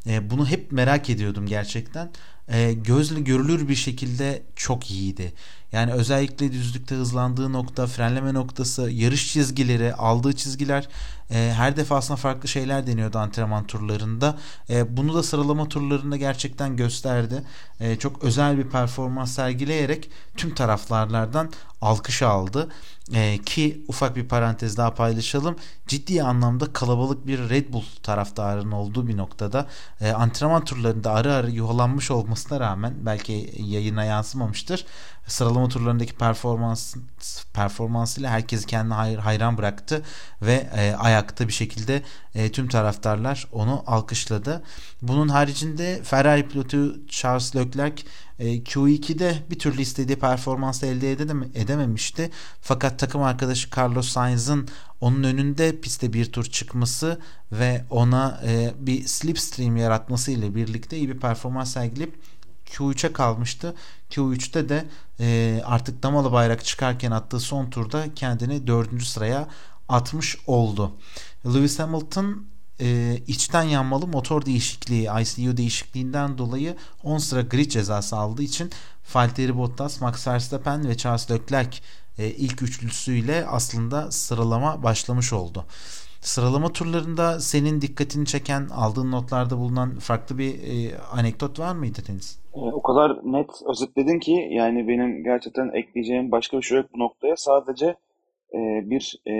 e, 0.06 0.30
bunu 0.30 0.46
hep 0.46 0.72
merak 0.72 1.10
ediyordum 1.10 1.46
gerçekten. 1.46 2.10
E, 2.48 2.72
gözle 2.72 3.20
görülür 3.20 3.68
bir 3.68 3.74
şekilde 3.74 4.42
çok 4.56 4.90
iyiydi. 4.90 5.32
Yani 5.72 5.92
özellikle 5.92 6.52
düzlükte 6.52 6.94
hızlandığı 6.94 7.52
nokta, 7.52 7.86
frenleme 7.86 8.34
noktası, 8.34 8.90
yarış 8.90 9.32
çizgileri, 9.32 9.94
aldığı 9.94 10.36
çizgiler 10.36 10.88
E, 11.30 11.52
her 11.56 11.76
defasında 11.76 12.16
farklı 12.16 12.48
şeyler 12.48 12.86
deniyordu 12.86 13.18
antrenman 13.18 13.66
turlarında. 13.66 14.38
E, 14.70 14.96
bunu 14.96 15.14
da 15.14 15.22
sıralama 15.22 15.68
turlarında 15.68 16.16
gerçekten 16.16 16.76
gösterdi. 16.76 17.42
E, 17.80 17.96
çok 17.96 18.24
özel 18.24 18.58
bir 18.58 18.64
performans 18.64 19.34
sergileyerek 19.34 20.10
tüm 20.36 20.54
taraflarlardan 20.54 21.52
alkış 21.80 22.22
aldı. 22.22 22.68
E, 23.14 23.38
ki 23.38 23.84
ufak 23.88 24.16
bir 24.16 24.28
parantez 24.28 24.76
daha 24.76 24.94
paylaşalım. 24.94 25.56
Ciddi 25.86 26.22
anlamda 26.22 26.72
kalabalık 26.72 27.26
bir 27.26 27.38
Red 27.50 27.72
Bull 27.72 27.84
taraftarının 28.02 28.72
olduğu 28.72 29.08
bir 29.08 29.16
noktada 29.16 29.66
e, 30.00 30.10
antrenman 30.10 30.64
turlarında 30.64 31.12
ara 31.12 31.34
ara 31.34 31.48
yuhalanmış 31.48 32.10
olmasına 32.10 32.60
rağmen 32.60 32.94
belki 32.98 33.54
yayına 33.58 34.04
yansımamıştır. 34.04 34.86
Sıralama 35.26 35.68
turlarındaki 35.68 36.14
performans 36.14 36.96
performansıyla 37.54 38.30
herkesi 38.30 38.66
kendine 38.66 38.94
hayran 39.16 39.58
bıraktı 39.58 40.02
ve 40.42 40.70
e, 40.76 40.94
ayakta 40.94 41.48
bir 41.48 41.52
şekilde 41.52 42.02
e, 42.34 42.52
tüm 42.52 42.68
taraftarlar 42.68 43.46
onu 43.52 43.84
alkışladı. 43.86 44.62
Bunun 45.02 45.28
haricinde 45.28 46.00
Ferrari 46.02 46.48
pilotu 46.48 47.08
Charles 47.08 47.56
Leclerc 47.56 48.02
Q2'de 48.40 49.42
bir 49.50 49.58
türlü 49.58 49.82
istediği 49.82 50.16
performansı 50.16 50.86
elde 50.86 51.12
edememişti. 51.54 52.30
Fakat 52.60 52.98
takım 52.98 53.22
arkadaşı 53.22 53.68
Carlos 53.76 54.08
Sainz'ın 54.08 54.68
onun 55.00 55.22
önünde 55.22 55.80
piste 55.80 56.12
bir 56.12 56.32
tur 56.32 56.44
çıkması 56.44 57.20
ve 57.52 57.84
ona 57.90 58.40
e, 58.46 58.74
bir 58.78 59.06
slipstream 59.06 59.76
yaratması 59.76 60.30
ile 60.30 60.54
birlikte 60.54 60.96
iyi 60.96 61.08
bir 61.08 61.20
performans 61.20 61.72
sergileyip 61.72 62.14
Q3'e 62.66 63.12
kalmıştı. 63.12 63.74
Q3'te 64.10 64.68
de 64.68 64.84
e, 65.20 65.60
artık 65.64 66.02
damalı 66.02 66.32
bayrak 66.32 66.64
çıkarken 66.64 67.10
attığı 67.10 67.40
son 67.40 67.70
turda 67.70 68.14
kendini 68.14 68.66
dördüncü 68.66 69.04
sıraya 69.04 69.48
atmış 69.88 70.36
oldu. 70.46 70.92
Lewis 71.46 71.78
Hamilton 71.78 72.46
e, 72.80 73.16
içten 73.26 73.62
yanmalı 73.62 74.06
motor 74.06 74.46
değişikliği 74.46 75.08
ICU 75.20 75.56
değişikliğinden 75.56 76.38
dolayı 76.38 76.76
10 77.04 77.18
sıra 77.18 77.40
grid 77.40 77.70
cezası 77.70 78.16
aldığı 78.16 78.42
için 78.42 78.70
Valtteri 79.14 79.58
Bottas, 79.58 80.00
Max 80.00 80.28
Verstappen 80.28 80.88
ve 80.88 80.96
Charles 80.96 81.30
Leclerc 81.30 81.78
e, 82.18 82.26
ilk 82.26 82.62
üçlüsüyle 82.62 83.46
aslında 83.46 84.10
sıralama 84.10 84.82
başlamış 84.82 85.32
oldu. 85.32 85.64
Sıralama 86.20 86.72
turlarında 86.72 87.40
senin 87.40 87.80
dikkatini 87.80 88.26
çeken, 88.26 88.68
aldığın 88.68 89.12
notlarda 89.12 89.58
bulunan 89.58 89.98
farklı 89.98 90.38
bir 90.38 90.54
e, 90.54 90.98
anekdot 90.98 91.58
var 91.58 91.74
mıydı 91.74 91.98
Deniz? 92.08 92.38
E, 92.54 92.58
o 92.58 92.82
kadar 92.82 93.16
net 93.24 93.50
özetledin 93.70 94.18
ki 94.18 94.48
yani 94.50 94.88
benim 94.88 95.24
gerçekten 95.24 95.70
ekleyeceğim 95.74 96.32
başka 96.32 96.56
bir 96.56 96.62
şey 96.62 96.78
yok 96.78 96.86
bu 96.94 96.98
noktaya. 96.98 97.36
Sadece 97.36 97.96
e, 98.54 98.90
bir 98.90 99.20
e, 99.26 99.32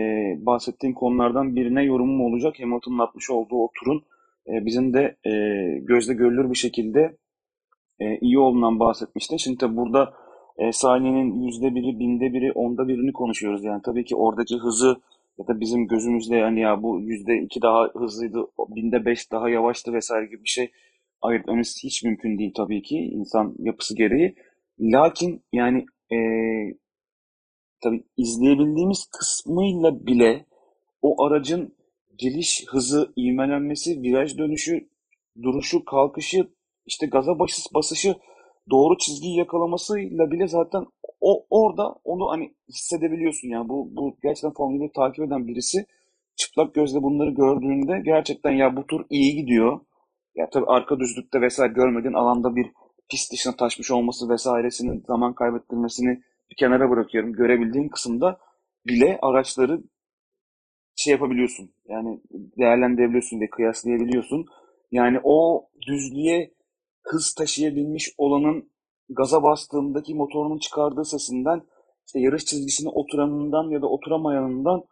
bahsettiğim 0.47 0.95
konulardan 0.95 1.57
birine 1.57 1.85
yorumum 1.85 2.21
olacak. 2.21 2.61
Hamilton'ın 2.61 2.99
atmış 2.99 3.31
olduğu 3.31 3.57
o 3.57 3.71
turun 3.81 4.03
e, 4.49 4.67
bizim 4.67 4.95
de 4.95 5.17
e, 5.27 5.33
gözle 5.79 6.15
görülür 6.15 6.51
bir 6.51 6.57
şekilde 6.57 7.17
e, 8.01 8.19
iyi 8.19 8.39
olduğundan 8.39 8.81
bahsetmiştin. 8.81 9.37
Şimdi 9.37 9.59
tabi 9.59 9.77
burada 9.77 10.15
e, 10.59 10.73
saniyenin 10.73 11.43
yüzde 11.43 11.75
biri, 11.75 11.99
binde 11.99 12.33
biri, 12.33 12.53
onda 12.53 12.89
birini 12.89 13.13
konuşuyoruz. 13.13 13.65
Yani 13.65 13.83
tabii 13.85 14.05
ki 14.05 14.17
oradaki 14.17 14.57
hızı 14.57 14.97
ya 15.39 15.47
da 15.47 15.61
bizim 15.61 15.87
gözümüzde 15.87 16.37
yani 16.37 16.61
ya 16.61 16.83
bu 16.83 17.01
yüzde 17.01 17.39
iki 17.39 17.63
daha 17.63 17.89
hızlıydı, 17.95 18.47
binde 18.69 19.05
beş 19.05 19.33
daha 19.33 19.49
yavaştı 19.49 19.93
vesaire 19.93 20.27
gibi 20.27 20.43
bir 20.43 20.49
şey 20.49 20.71
ayırt 21.23 21.47
hiç 21.85 22.03
mümkün 22.05 22.39
değil 22.39 22.53
tabii 22.57 22.83
ki 22.83 22.97
insan 22.97 23.55
yapısı 23.59 23.97
gereği. 23.97 24.35
Lakin 24.81 25.43
yani 25.53 25.87
e, 26.13 26.17
tabii 27.81 28.05
izleyebildiğimiz 28.17 29.07
kısmıyla 29.07 30.07
bile 30.07 30.47
o 31.03 31.25
aracın 31.25 31.75
geliş 32.19 32.65
hızı, 32.69 33.13
ivmelenmesi, 33.19 34.03
viraj 34.03 34.39
dönüşü, 34.39 34.89
duruşu, 35.43 35.85
kalkışı, 35.85 36.49
işte 36.87 37.07
gaza 37.07 37.39
basış, 37.39 37.75
basışı, 37.75 38.15
doğru 38.71 38.99
çizgiyi 38.99 39.39
yakalamasıyla 39.39 40.31
bile 40.31 40.49
zaten 40.49 40.87
o 41.21 41.47
orada 41.51 41.95
onu 42.05 42.31
hani 42.31 42.55
hissedebiliyorsun 42.69 43.49
yani 43.49 43.69
bu 43.69 43.97
bu 43.97 44.17
gerçekten 44.23 44.53
Formula 44.53 44.85
1 44.85 44.93
takip 44.93 45.25
eden 45.25 45.47
birisi 45.47 45.87
çıplak 46.37 46.75
gözle 46.75 47.03
bunları 47.03 47.31
gördüğünde 47.31 48.03
gerçekten 48.05 48.51
ya 48.51 48.77
bu 48.77 48.87
tur 48.87 49.07
iyi 49.11 49.37
gidiyor. 49.37 49.81
Ya 50.35 50.51
tabii 50.51 50.67
arka 50.67 51.01
düzlükte 51.01 51.41
vesaire 51.41 51.73
görmediğin 51.73 52.15
alanda 52.15 52.57
bir 52.57 52.67
pist 53.11 53.33
dışına 53.33 53.57
taşmış 53.57 53.91
olması 53.91 54.29
vesairesinin 54.29 55.05
zaman 55.07 55.35
kaybettirmesini 55.35 56.23
kenara 56.57 56.91
bırakıyorum. 56.91 57.33
Görebildiğin 57.33 57.89
kısımda 57.89 58.39
bile 58.87 59.19
araçları 59.23 59.81
şey 60.97 61.13
yapabiliyorsun. 61.13 61.71
Yani 61.89 62.21
değerlendirebiliyorsun 62.33 63.41
ve 63.41 63.51
kıyaslayabiliyorsun. 63.51 64.47
Yani 64.93 65.21
o 65.25 65.69
düzlüğe 65.87 66.55
hız 67.03 67.35
taşıyabilmiş 67.35 68.15
olanın 68.19 68.71
gaza 69.09 69.43
bastığındaki 69.43 70.15
motorunun 70.15 70.59
çıkardığı 70.59 71.05
sesinden 71.05 71.63
işte 72.07 72.21
yarış 72.21 72.45
çizgisine 72.45 72.89
oturanından 72.89 73.71
ya 73.71 73.83
da 73.83 73.87
oturamayanından 73.87 74.85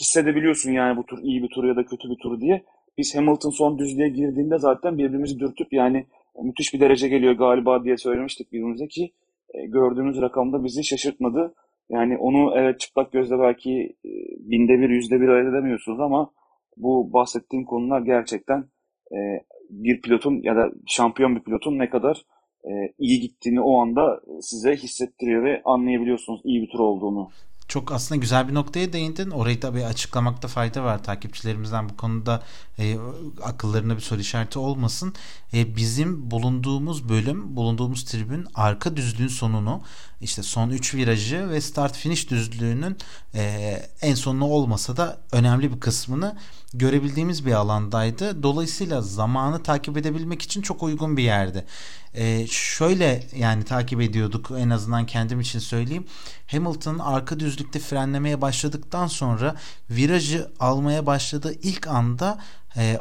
hissedebiliyorsun 0.00 0.72
yani 0.72 0.96
bu 0.96 1.06
tur 1.06 1.18
iyi 1.22 1.42
bir 1.42 1.48
tur 1.48 1.64
ya 1.64 1.76
da 1.76 1.86
kötü 1.86 2.10
bir 2.10 2.16
tur 2.22 2.40
diye. 2.40 2.64
Biz 2.98 3.16
Hamilton 3.16 3.50
son 3.50 3.78
düzlüğe 3.78 4.08
girdiğinde 4.08 4.58
zaten 4.58 4.98
birbirimizi 4.98 5.38
dürtüp 5.38 5.72
yani 5.72 6.06
müthiş 6.42 6.74
bir 6.74 6.80
derece 6.80 7.08
geliyor 7.08 7.32
galiba 7.32 7.84
diye 7.84 7.96
söylemiştik 7.96 8.52
birbirimize 8.52 8.88
ki 8.88 9.12
e, 9.54 9.66
gördüğümüz 9.66 10.20
rakamda 10.20 10.64
bizi 10.64 10.84
şaşırtmadı. 10.84 11.54
Yani 11.90 12.18
onu 12.18 12.58
evet 12.58 12.80
çıplak 12.80 13.12
gözle 13.12 13.38
belki 13.38 13.96
e, 14.04 14.10
binde 14.38 14.80
bir, 14.80 14.90
yüzde 14.90 15.20
bir 15.20 15.28
ayırt 15.28 15.48
edemiyorsunuz 15.48 16.00
ama 16.00 16.30
bu 16.76 17.12
bahsettiğim 17.12 17.64
konular 17.64 18.00
gerçekten 18.00 18.64
e, 19.12 19.18
bir 19.70 20.00
pilotun 20.00 20.40
ya 20.42 20.56
da 20.56 20.70
şampiyon 20.86 21.36
bir 21.36 21.42
pilotun 21.42 21.78
ne 21.78 21.90
kadar 21.90 22.24
iyi 22.98 23.20
gittiğini 23.20 23.60
o 23.60 23.82
anda 23.82 24.20
size 24.40 24.76
hissettiriyor 24.76 25.44
ve 25.44 25.62
anlayabiliyorsunuz 25.64 26.40
iyi 26.44 26.62
bir 26.62 26.68
tur 26.70 26.78
olduğunu 26.78 27.28
çok 27.68 27.92
aslında 27.92 28.20
güzel 28.20 28.48
bir 28.48 28.54
noktaya 28.54 28.92
değindin. 28.92 29.30
Orayı 29.30 29.62
da 29.62 29.74
bir 29.74 29.82
açıklamakta 29.82 30.48
fayda 30.48 30.84
var. 30.84 31.02
Takipçilerimizden 31.02 31.88
bu 31.88 31.96
konuda 31.96 32.42
e, 32.78 32.96
akıllarına 33.42 33.96
bir 33.96 34.00
soru 34.00 34.20
işareti 34.20 34.58
olmasın. 34.58 35.14
E, 35.54 35.76
bizim 35.76 36.30
bulunduğumuz 36.30 37.08
bölüm, 37.08 37.56
bulunduğumuz 37.56 38.04
tribün 38.04 38.46
arka 38.54 38.96
düzlüğün 38.96 39.28
sonunu 39.28 39.82
işte 40.20 40.42
son 40.42 40.70
3 40.70 40.94
virajı 40.94 41.50
ve 41.50 41.60
start 41.60 41.96
finish 41.96 42.30
düzlüğünün 42.30 42.96
e, 43.34 43.82
en 44.02 44.14
sonunu 44.14 44.44
olmasa 44.44 44.96
da 44.96 45.20
önemli 45.32 45.74
bir 45.74 45.80
kısmını 45.80 46.36
görebildiğimiz 46.74 47.46
bir 47.46 47.52
alandaydı. 47.52 48.42
Dolayısıyla 48.42 49.02
zamanı 49.02 49.62
takip 49.62 49.96
edebilmek 49.96 50.42
için 50.42 50.62
çok 50.62 50.82
uygun 50.82 51.16
bir 51.16 51.22
yerdi. 51.22 51.64
Ee, 52.14 52.46
şöyle 52.46 53.26
yani 53.36 53.64
takip 53.64 54.00
ediyorduk 54.00 54.50
en 54.58 54.70
azından 54.70 55.06
kendim 55.06 55.40
için 55.40 55.58
söyleyeyim. 55.58 56.06
Hamilton 56.46 56.98
arka 56.98 57.40
düzlükte 57.40 57.78
frenlemeye 57.78 58.40
başladıktan 58.40 59.06
sonra 59.06 59.56
virajı 59.90 60.52
almaya 60.60 61.06
başladığı 61.06 61.52
ilk 61.52 61.86
anda 61.86 62.38
e, 62.76 62.98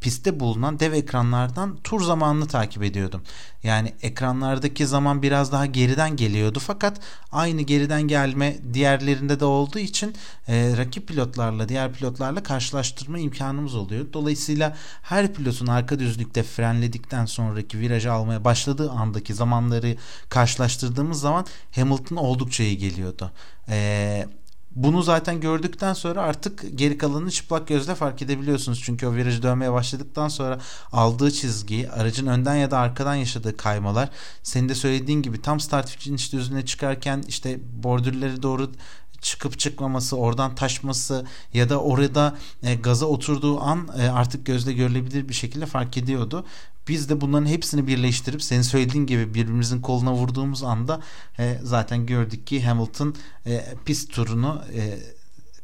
pistte 0.00 0.40
bulunan 0.40 0.80
dev 0.80 0.92
ekranlardan 0.92 1.76
tur 1.84 2.00
zamanını 2.02 2.46
takip 2.46 2.82
ediyordum. 2.82 3.22
Yani 3.62 3.94
ekranlardaki 4.02 4.86
zaman 4.86 5.22
biraz 5.22 5.52
daha 5.52 5.66
geriden 5.66 6.16
geliyordu 6.16 6.58
fakat 6.66 7.00
aynı 7.32 7.62
geriden 7.62 8.02
gelme 8.02 8.56
diğerlerinde 8.72 9.40
de 9.40 9.44
olduğu 9.44 9.78
için 9.78 10.14
e, 10.48 10.76
rakip 10.76 11.08
pilotlarla 11.08 11.68
diğer 11.68 11.92
pilotlarla 11.92 12.42
karşılaştırma 12.42 13.18
imkanımız 13.18 13.74
oluyor. 13.74 14.06
Dolayısıyla 14.12 14.76
her 15.02 15.34
pilotun 15.34 15.66
arka 15.66 15.98
düzlükte 15.98 16.42
frenledikten 16.42 17.26
sonraki 17.26 17.78
virajı 17.78 18.12
almaya 18.12 18.44
başladığı 18.44 18.90
andaki 18.90 19.34
zamanları 19.34 19.96
karşılaştırdığımız 20.28 21.20
zaman 21.20 21.46
Hamilton 21.74 22.16
oldukça 22.16 22.64
iyi 22.64 22.78
geliyordu. 22.78 23.30
Eee 23.68 24.28
bunu 24.70 25.02
zaten 25.02 25.40
gördükten 25.40 25.92
sonra 25.92 26.22
artık 26.22 26.64
geri 26.78 26.98
kalanını 26.98 27.30
çıplak 27.30 27.68
gözle 27.68 27.94
fark 27.94 28.22
edebiliyorsunuz. 28.22 28.82
Çünkü 28.84 29.06
o 29.06 29.14
virajı 29.14 29.42
dönmeye 29.42 29.72
başladıktan 29.72 30.28
sonra 30.28 30.60
aldığı 30.92 31.30
çizgi, 31.30 31.90
aracın 31.90 32.26
önden 32.26 32.54
ya 32.54 32.70
da 32.70 32.78
arkadan 32.78 33.14
yaşadığı 33.14 33.56
kaymalar, 33.56 34.08
senin 34.42 34.68
de 34.68 34.74
söylediğin 34.74 35.22
gibi 35.22 35.42
tam 35.42 35.60
start 35.60 35.90
finish 35.90 36.32
düzlüğüne 36.32 36.66
çıkarken 36.66 37.24
işte 37.28 37.60
bordürleri 37.82 38.42
doğru 38.42 38.72
çıkıp 39.20 39.58
çıkmaması, 39.58 40.16
oradan 40.16 40.54
taşması 40.54 41.26
ya 41.54 41.68
da 41.68 41.80
orada 41.80 42.38
e, 42.62 42.74
gaza 42.74 43.06
oturduğu 43.06 43.60
an 43.60 43.88
e, 43.98 44.08
artık 44.08 44.46
gözle 44.46 44.72
görülebilir 44.72 45.28
bir 45.28 45.34
şekilde 45.34 45.66
fark 45.66 45.96
ediyordu. 45.96 46.44
Biz 46.88 47.08
de 47.08 47.20
bunların 47.20 47.46
hepsini 47.46 47.86
birleştirip 47.86 48.42
senin 48.42 48.62
söylediğin 48.62 49.06
gibi 49.06 49.34
birbirimizin 49.34 49.80
koluna 49.80 50.12
vurduğumuz 50.12 50.62
anda 50.62 51.00
e, 51.38 51.60
zaten 51.62 52.06
gördük 52.06 52.46
ki 52.46 52.62
Hamilton 52.62 53.14
e, 53.46 53.74
pist 53.84 54.12
turunu 54.12 54.62
e, 54.74 54.98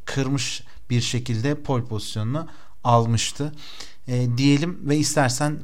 kırmış 0.05 0.62
bir 0.90 1.01
şekilde 1.01 1.62
pole 1.62 1.85
pozisyonunu 1.85 2.49
almıştı. 2.85 3.53
E, 4.09 4.29
diyelim 4.37 4.79
ve 4.88 4.97
istersen 4.97 5.61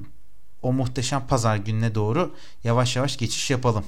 o 0.63 0.73
muhteşem 0.73 1.27
pazar 1.27 1.57
gününe 1.57 1.95
doğru 1.95 2.35
yavaş 2.65 2.97
yavaş 2.97 3.17
geçiş 3.17 3.51
yapalım. 3.51 3.85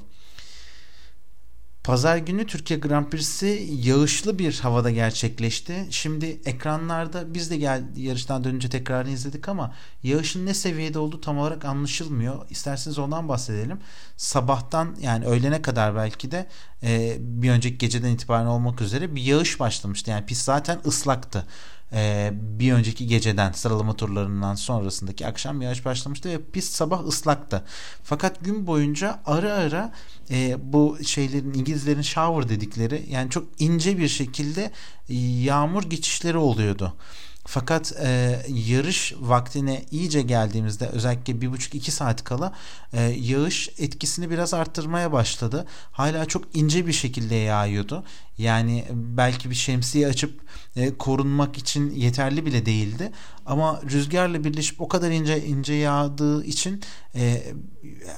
Pazar 1.84 2.16
günü 2.16 2.46
Türkiye 2.46 2.78
Grand 2.80 3.06
Prix'si 3.06 3.68
yağışlı 3.82 4.38
bir 4.38 4.58
havada 4.60 4.90
gerçekleşti. 4.90 5.86
Şimdi 5.90 6.40
ekranlarda 6.44 7.34
biz 7.34 7.50
de 7.50 7.56
gel 7.56 7.84
yarıştan 7.96 8.44
dönünce 8.44 8.68
tekrarını 8.68 9.10
izledik 9.10 9.48
ama 9.48 9.74
yağışın 10.02 10.46
ne 10.46 10.54
seviyede 10.54 10.98
olduğu 10.98 11.20
tam 11.20 11.38
olarak 11.38 11.64
anlaşılmıyor. 11.64 12.50
İsterseniz 12.50 12.98
ondan 12.98 13.28
bahsedelim. 13.28 13.78
Sabahtan 14.16 14.96
yani 15.00 15.24
öğlene 15.24 15.62
kadar 15.62 15.96
belki 15.96 16.30
de 16.30 16.46
e, 16.82 17.16
bir 17.20 17.50
önceki 17.50 17.78
geceden 17.78 18.10
itibaren 18.10 18.46
olmak 18.46 18.80
üzere 18.80 19.14
bir 19.14 19.22
yağış 19.22 19.60
başlamıştı. 19.60 20.10
Yani 20.10 20.26
pist 20.26 20.44
zaten 20.44 20.78
ıslaktı 20.86 21.46
e, 21.94 22.30
bir 22.34 22.72
önceki 22.72 23.06
geceden 23.06 23.52
sıralama 23.52 23.96
turlarından 23.96 24.54
sonrasındaki 24.54 25.26
akşam 25.26 25.62
yağış 25.62 25.84
başlamıştı 25.84 26.28
ve 26.28 26.38
pist 26.52 26.74
sabah 26.74 27.04
ıslaktı. 27.06 27.64
Fakat 28.02 28.44
gün 28.44 28.66
boyunca 28.66 29.20
ara 29.26 29.52
ara 29.52 29.92
e, 30.30 30.56
bu 30.72 30.98
şeylerin 31.04 31.54
İngilizlerin 31.54 32.02
shower 32.02 32.48
dedikleri 32.48 33.06
yani 33.10 33.30
çok 33.30 33.48
ince 33.58 33.98
bir 33.98 34.08
şekilde 34.08 34.70
yağmur 35.44 35.82
geçişleri 35.82 36.38
oluyordu. 36.38 36.94
Fakat 37.46 37.92
e, 38.02 38.40
yarış 38.48 39.14
vaktine 39.20 39.84
iyice 39.90 40.22
geldiğimizde 40.22 40.86
özellikle 40.86 41.40
bir 41.40 41.52
buçuk 41.52 41.74
iki 41.74 41.90
saat 41.90 42.24
kala 42.24 42.52
e, 42.92 43.02
yağış 43.02 43.68
etkisini 43.78 44.30
biraz 44.30 44.54
arttırmaya 44.54 45.12
başladı. 45.12 45.66
Hala 45.92 46.26
çok 46.26 46.56
ince 46.56 46.86
bir 46.86 46.92
şekilde 46.92 47.34
yağıyordu. 47.34 48.04
Yani 48.38 48.84
belki 48.92 49.50
bir 49.50 49.54
şemsiye 49.54 50.06
açıp 50.06 50.40
e, 50.76 50.98
korunmak 50.98 51.58
için 51.58 51.90
yeterli 51.90 52.46
bile 52.46 52.66
değildi. 52.66 53.12
Ama 53.46 53.80
rüzgarla 53.90 54.44
birleşip 54.44 54.80
o 54.80 54.88
kadar 54.88 55.10
ince 55.10 55.46
ince 55.46 55.74
yağdığı 55.74 56.44
için 56.44 56.82
e, 57.14 57.42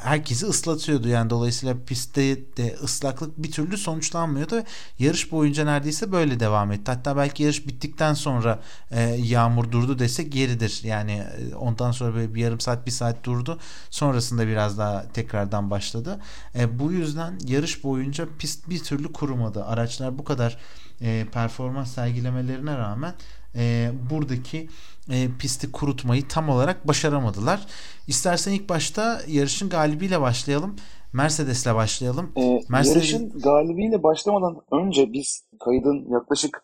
herkesi 0.02 0.46
ıslatıyordu. 0.46 1.08
Yani 1.08 1.30
dolayısıyla 1.30 1.76
pistte 1.86 2.56
de 2.56 2.76
ıslaklık 2.82 3.42
bir 3.42 3.52
türlü 3.52 3.78
sonuçlanmıyordu. 3.78 4.62
Yarış 4.98 5.32
boyunca 5.32 5.64
neredeyse 5.64 6.12
böyle 6.12 6.40
devam 6.40 6.72
etti. 6.72 6.90
Hatta 6.90 7.16
belki 7.16 7.42
yarış 7.42 7.66
bittikten 7.66 8.14
sonra 8.14 8.60
e, 8.90 9.00
yağmur 9.02 9.72
durdu 9.72 9.98
desek 9.98 10.34
yeridir. 10.34 10.80
Yani 10.84 11.12
e, 11.12 11.54
ondan 11.54 11.92
sonra 11.92 12.14
böyle 12.14 12.34
bir 12.34 12.40
yarım 12.40 12.60
saat 12.60 12.86
bir 12.86 12.90
saat 12.90 13.24
durdu. 13.24 13.58
Sonrasında 13.90 14.46
biraz 14.46 14.78
daha 14.78 15.08
tekrardan 15.12 15.70
başladı. 15.70 16.20
E, 16.54 16.78
bu 16.78 16.92
yüzden 16.92 17.38
yarış 17.46 17.84
boyunca 17.84 18.28
pist 18.38 18.68
bir 18.70 18.78
türlü 18.78 19.12
kurumadı. 19.12 19.64
Araçlar 19.64 20.05
bu 20.18 20.24
kadar 20.24 20.58
e, 21.00 21.26
performans 21.32 21.94
sergilemelerine 21.94 22.78
rağmen 22.78 23.14
e, 23.54 23.90
buradaki 24.10 24.68
e, 25.10 25.28
pisti 25.38 25.72
kurutmayı 25.72 26.28
tam 26.28 26.48
olarak 26.48 26.88
başaramadılar. 26.88 27.66
İstersen 28.08 28.52
ilk 28.52 28.68
başta 28.68 29.20
yarışın 29.28 29.68
galibiyle 29.68 30.20
başlayalım. 30.20 30.76
Mercedes'le 31.12 31.74
başlayalım. 31.74 32.32
E, 32.36 32.60
Mercedes... 32.68 32.96
Yarışın 32.96 33.40
galibiyle 33.40 34.02
başlamadan 34.02 34.56
önce 34.72 35.12
biz 35.12 35.48
kaydın 35.64 36.12
yaklaşık 36.12 36.62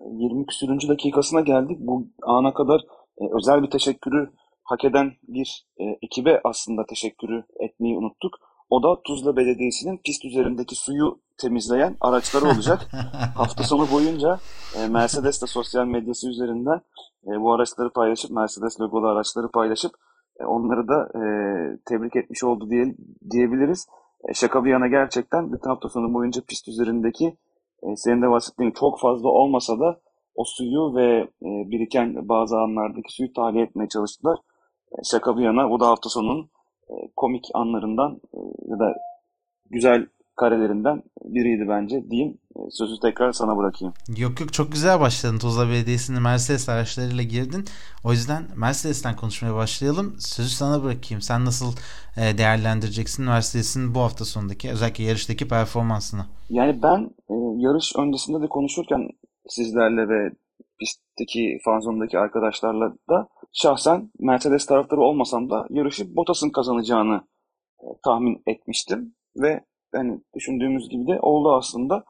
20 0.00 0.46
küsürüncü 0.46 0.88
dakikasına 0.88 1.40
geldik. 1.40 1.76
Bu 1.80 2.06
ana 2.22 2.54
kadar 2.54 2.80
e, 3.20 3.24
özel 3.36 3.62
bir 3.62 3.70
teşekkürü 3.70 4.30
hak 4.64 4.84
eden 4.84 5.12
bir 5.28 5.66
e, 5.80 5.84
ekibe 6.02 6.40
aslında 6.44 6.86
teşekkürü 6.86 7.44
etmeyi 7.60 7.96
unuttuk. 7.96 8.34
O 8.70 8.82
da 8.82 9.02
Tuzla 9.02 9.36
Belediyesi'nin 9.36 10.00
pist 10.04 10.24
üzerindeki 10.24 10.74
suyu 10.74 11.18
temizleyen 11.38 11.96
araçları 12.00 12.44
olacak. 12.44 12.88
Hafta 13.36 13.64
sonu 13.64 13.90
boyunca 13.92 14.38
e, 14.78 14.88
Mercedes 14.88 15.42
de 15.42 15.46
sosyal 15.46 15.86
medyası 15.86 16.30
üzerinden 16.30 16.80
e, 17.26 17.40
bu 17.40 17.52
araçları 17.52 17.90
paylaşıp, 17.90 18.30
Mercedes 18.30 18.80
logolu 18.80 19.06
araçları 19.06 19.48
paylaşıp 19.48 19.92
e, 20.40 20.44
onları 20.44 20.88
da 20.88 21.08
e, 21.14 21.22
tebrik 21.86 22.16
etmiş 22.16 22.44
oldu 22.44 22.70
diye, 22.70 22.96
diyebiliriz. 23.30 23.86
E, 24.28 24.34
şaka 24.34 24.64
bir 24.64 24.70
yana 24.70 24.86
gerçekten 24.86 25.52
bütün 25.52 25.70
hafta 25.70 25.88
sonu 25.88 26.14
boyunca 26.14 26.42
pist 26.48 26.68
üzerindeki 26.68 27.36
e, 27.82 27.96
senin 27.96 28.22
de 28.22 28.30
bahsettiğin 28.30 28.70
çok 28.70 29.00
fazla 29.00 29.28
olmasa 29.28 29.80
da 29.80 30.00
o 30.34 30.44
suyu 30.44 30.94
ve 30.94 31.20
e, 31.22 31.70
biriken 31.70 32.28
bazı 32.28 32.56
anlardaki 32.56 33.12
suyu 33.12 33.32
tahliye 33.32 33.64
etmeye 33.64 33.88
çalıştılar. 33.88 34.38
E, 34.92 34.96
şaka 35.04 35.36
bir 35.36 35.42
yana 35.42 35.70
bu 35.70 35.80
da 35.80 35.88
hafta 35.88 36.08
sonunun 36.08 36.50
komik 37.16 37.44
anlarından 37.54 38.20
e, 38.34 38.38
ya 38.70 38.78
da 38.78 38.94
güzel 39.70 40.06
karelerinden 40.36 41.02
biriydi 41.24 41.68
bence 41.68 42.10
diyeyim. 42.10 42.38
E, 42.56 42.60
sözü 42.70 43.00
tekrar 43.02 43.32
sana 43.32 43.56
bırakayım. 43.56 43.94
Yok 44.16 44.40
yok 44.40 44.52
çok 44.52 44.72
güzel 44.72 45.00
başladın. 45.00 45.38
Tuzla 45.38 45.68
Belediyesi'nin 45.68 46.22
Mercedes 46.22 46.68
araçlarıyla 46.68 47.22
girdin. 47.22 47.64
O 48.04 48.12
yüzden 48.12 48.42
Mercedes'ten 48.56 49.16
konuşmaya 49.16 49.54
başlayalım. 49.54 50.16
Sözü 50.18 50.48
sana 50.48 50.82
bırakayım. 50.82 51.22
Sen 51.22 51.44
nasıl 51.44 51.72
değerlendireceksin 52.16 53.24
Mercedes'in 53.24 53.94
bu 53.94 54.00
hafta 54.00 54.24
sonundaki 54.24 54.70
özellikle 54.70 55.04
yarıştaki 55.04 55.48
performansını? 55.48 56.22
Yani 56.50 56.82
ben 56.82 57.10
yarış 57.56 57.92
öncesinde 57.96 58.42
de 58.42 58.48
konuşurken 58.48 59.08
sizlerle 59.48 60.08
ve 60.08 60.30
pistteki 60.78 61.58
fanzondaki 61.64 62.18
arkadaşlarla 62.18 62.92
da 63.10 63.28
şahsen 63.52 64.10
Mercedes 64.18 64.66
taraftarı 64.66 65.00
olmasam 65.00 65.50
da 65.50 65.66
yarışı 65.70 66.16
Bottas'ın 66.16 66.50
kazanacağını 66.50 67.24
e, 67.80 67.86
tahmin 68.04 68.42
etmiştim 68.46 69.14
ve 69.36 69.64
hani 69.94 70.20
düşündüğümüz 70.34 70.88
gibi 70.88 71.06
de 71.06 71.20
oldu 71.20 71.54
aslında. 71.54 72.04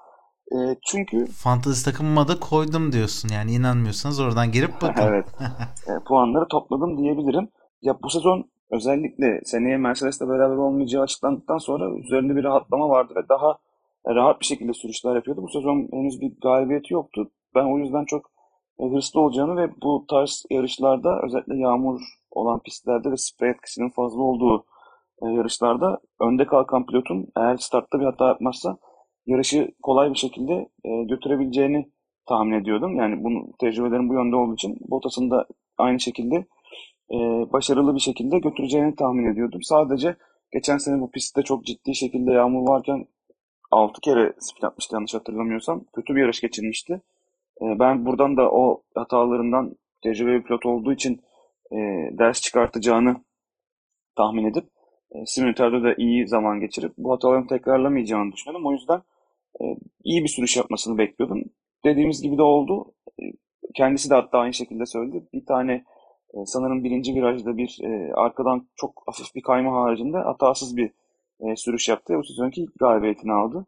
E, 0.53 0.57
çünkü 0.87 1.27
fantezi 1.27 1.85
takımıma 1.85 2.29
da 2.29 2.41
koydum 2.41 2.93
diyorsun. 2.93 3.29
Yani 3.29 3.53
inanmıyorsanız 3.53 4.21
oradan 4.21 4.53
girip 4.53 4.83
bakın. 4.83 5.03
evet. 5.09 5.27
e, 5.89 6.05
puanları 6.09 6.49
topladım 6.49 6.99
diyebilirim. 6.99 7.49
Ya 7.83 7.99
bu 8.03 8.11
sezon 8.11 8.51
özellikle 8.71 9.41
seneye 9.45 9.77
Mercedes'le 9.77 10.21
beraber 10.21 10.57
olmayacağı 10.57 11.03
açıklandıktan 11.03 11.59
sonra 11.59 11.99
üzerinde 11.99 12.37
bir 12.37 12.45
rahatlama 12.45 12.89
vardı 12.89 13.15
ve 13.17 13.29
daha 13.29 13.59
rahat 14.07 14.41
bir 14.41 14.47
şekilde 14.47 14.73
sürüşler 14.73 15.15
yapıyordu. 15.15 15.43
Bu 15.43 15.49
sezon 15.49 15.89
henüz 15.93 16.21
bir 16.21 16.33
galibiyeti 16.43 16.95
yoktu. 16.95 17.31
Ben 17.55 17.65
o 17.65 17.79
yüzden 17.79 18.05
çok 18.05 18.34
hırslı 18.79 19.21
olacağını 19.21 19.57
ve 19.57 19.71
bu 19.83 20.05
tarz 20.09 20.45
yarışlarda 20.51 21.21
özellikle 21.25 21.57
yağmur 21.57 22.01
olan 22.31 22.61
pistlerde 22.61 23.11
ve 23.11 23.17
sprey 23.17 23.51
etkisinin 23.51 23.91
fazla 23.91 24.23
olduğu 24.23 24.65
e, 25.23 25.27
yarışlarda 25.29 26.01
önde 26.21 26.47
kalkan 26.47 26.87
pilotun 26.87 27.27
eğer 27.37 27.57
startta 27.57 28.01
bir 28.01 28.05
hata 28.05 28.29
yapmazsa 28.29 28.79
yarışı 29.27 29.71
kolay 29.83 30.11
bir 30.11 30.19
şekilde 30.19 30.69
e, 30.85 31.05
götürebileceğini 31.05 31.91
tahmin 32.27 32.61
ediyordum. 32.61 32.97
Yani 32.97 33.25
bunu 33.25 33.53
tecrübelerim 33.61 34.09
bu 34.09 34.15
yönde 34.15 34.37
olduğu 34.37 34.55
için 34.55 34.77
Bottas'ın 34.91 35.31
da 35.31 35.47
aynı 35.79 36.01
şekilde 36.01 36.47
başarılı 37.53 37.95
bir 37.95 38.01
şekilde 38.01 38.39
götüreceğini 38.39 38.97
tahmin 38.97 39.33
ediyordum. 39.33 39.63
Sadece 39.63 40.17
geçen 40.53 40.79
sene 40.79 41.01
bu 41.01 41.11
pistte 41.11 41.43
çok 41.43 41.65
ciddi 41.65 41.95
şekilde 41.95 42.33
yağmur 42.33 42.69
varken 42.69 43.07
6 43.71 44.01
kere 44.01 44.33
spin 44.39 44.67
atmıştı 44.67 44.95
yanlış 44.95 45.15
hatırlamıyorsam. 45.15 45.85
Kötü 45.95 46.15
bir 46.15 46.21
yarış 46.21 46.41
geçirmişti. 46.41 47.01
E, 47.65 47.79
ben 47.79 48.07
buradan 48.07 48.37
da 48.37 48.51
o 48.51 48.83
hatalarından 48.95 49.77
tecrübeli 50.03 50.43
pilot 50.43 50.67
olduğu 50.67 50.93
için 50.93 51.23
e, 51.73 51.77
ders 52.19 52.41
çıkartacağını 52.41 53.25
tahmin 54.17 54.45
edip 54.45 54.65
e, 55.15 55.27
simülatörde 55.27 55.85
de 55.85 55.95
iyi 55.99 56.29
zaman 56.29 56.61
geçirip 56.61 56.93
bu 56.99 57.13
hatalarını 57.13 57.47
tekrarlamayacağını 57.47 58.33
düşünüyordum. 58.33 58.67
O 58.67 58.73
yüzden 58.73 59.03
e, 59.61 59.65
iyi 60.05 60.23
bir 60.23 60.29
sürüş 60.29 60.57
yapmasını 60.57 60.99
bekliyordum. 60.99 61.43
Dediğimiz 61.85 62.23
gibi 62.23 62.39
de 62.39 62.43
oldu. 62.43 62.95
E, 63.23 63.25
kendisi 63.75 64.11
de 64.11 64.15
hatta 64.15 64.39
aynı 64.39 64.55
şekilde 64.55 64.87
söyledi. 64.87 65.29
Bir 65.33 65.47
tane 65.47 65.85
e, 66.35 66.47
sanırım 66.47 66.85
birinci 66.85 67.15
virajda 67.15 67.57
bir 67.57 67.79
e, 67.83 68.13
arkadan 68.15 68.69
çok 68.77 69.03
hafif 69.07 69.35
bir 69.35 69.43
kayma 69.43 69.83
haricinde 69.83 70.17
hatasız 70.17 70.77
bir 70.77 70.91
e, 71.41 71.57
sürüş 71.57 71.89
yaptı. 71.89 72.15
Bu 72.19 72.25
sezonki 72.25 72.67
galibiyetini 72.81 73.33
aldı. 73.33 73.67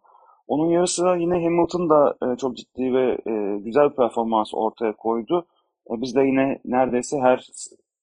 Onun 0.49 0.71
yarısı 0.71 1.07
yine 1.19 1.45
Hamilton 1.45 1.91
da 1.91 2.17
e, 2.23 2.37
çok 2.37 2.57
ciddi 2.57 2.95
ve 2.95 3.19
e, 3.27 3.59
güzel 3.59 3.91
performans 3.91 4.55
ortaya 4.55 4.93
koydu. 4.93 5.47
E, 5.91 5.93
biz 6.03 6.15
de 6.17 6.21
yine 6.21 6.59
neredeyse 6.65 7.19
her 7.19 7.49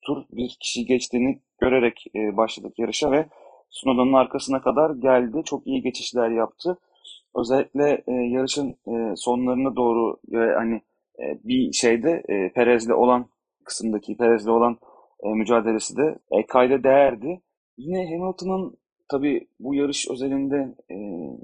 tur 0.02 0.24
bir 0.32 0.58
kişi 0.60 0.86
geçtiğini 0.86 1.40
görerek 1.62 2.06
başladık 2.16 2.80
yarışa 2.80 3.12
ve 3.12 3.26
Snowden'ın 3.70 4.14
arkasına 4.14 4.62
kadar 4.62 4.96
geldi. 4.96 5.42
Çok 5.46 5.68
iyi 5.68 5.82
geçişler 5.82 6.30
yaptı. 6.30 6.78
Özellikle 7.36 8.04
yarışın 8.08 8.76
sonlarına 9.16 9.76
doğru 9.76 10.18
ve 10.32 10.56
hani 10.56 10.82
bir 11.20 11.74
şeyde 11.74 12.24
e, 12.30 12.52
Perez'le 12.54 12.90
olan 12.90 13.26
kısımdaki 13.66 14.18
Perez'le 14.18 14.48
olan 14.48 14.78
mücadelesi 15.24 15.98
de 15.98 16.20
kayda 16.48 16.84
değerdi. 16.84 17.42
Yine 17.78 18.06
Hamilton'ın 18.06 18.78
Tabii 19.08 19.48
bu 19.60 19.76
yarış 19.76 20.08
özelinde 20.10 20.76
e, 20.90 20.96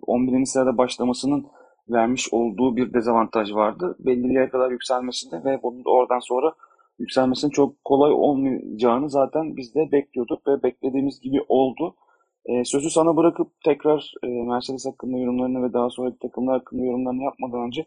11. 0.08 0.46
sırada 0.46 0.78
başlamasının 0.78 1.48
vermiş 1.90 2.34
olduğu 2.34 2.76
bir 2.76 2.94
dezavantaj 2.94 3.54
vardı. 3.54 3.98
Yere 4.06 4.50
kadar 4.50 4.72
yükselmesinde 4.72 5.44
ve 5.44 5.60
bunun 5.64 5.86
da 5.86 5.90
oradan 5.90 6.20
sonra 6.20 6.54
yükselmesinin 7.00 7.52
çok 7.52 7.84
kolay 7.86 8.12
olmayacağını 8.12 9.10
zaten 9.10 9.58
biz 9.58 9.76
de 9.76 9.92
bekliyorduk 9.92 10.48
ve 10.48 10.64
beklediğimiz 10.64 11.20
gibi 11.20 11.42
oldu. 11.48 11.96
E, 12.46 12.66
sözü 12.66 12.90
sana 12.90 13.18
bırakıp 13.18 13.48
tekrar 13.66 14.14
e, 14.24 14.28
Mercedes 14.28 14.86
hakkında 14.86 15.18
yorumlarını 15.18 15.64
ve 15.64 15.74
daha 15.74 15.90
sonraki 15.90 16.20
takımlar 16.20 16.60
hakkında 16.60 16.84
yorumlarını 16.84 17.24
yapmadan 17.24 17.62
önce 17.68 17.86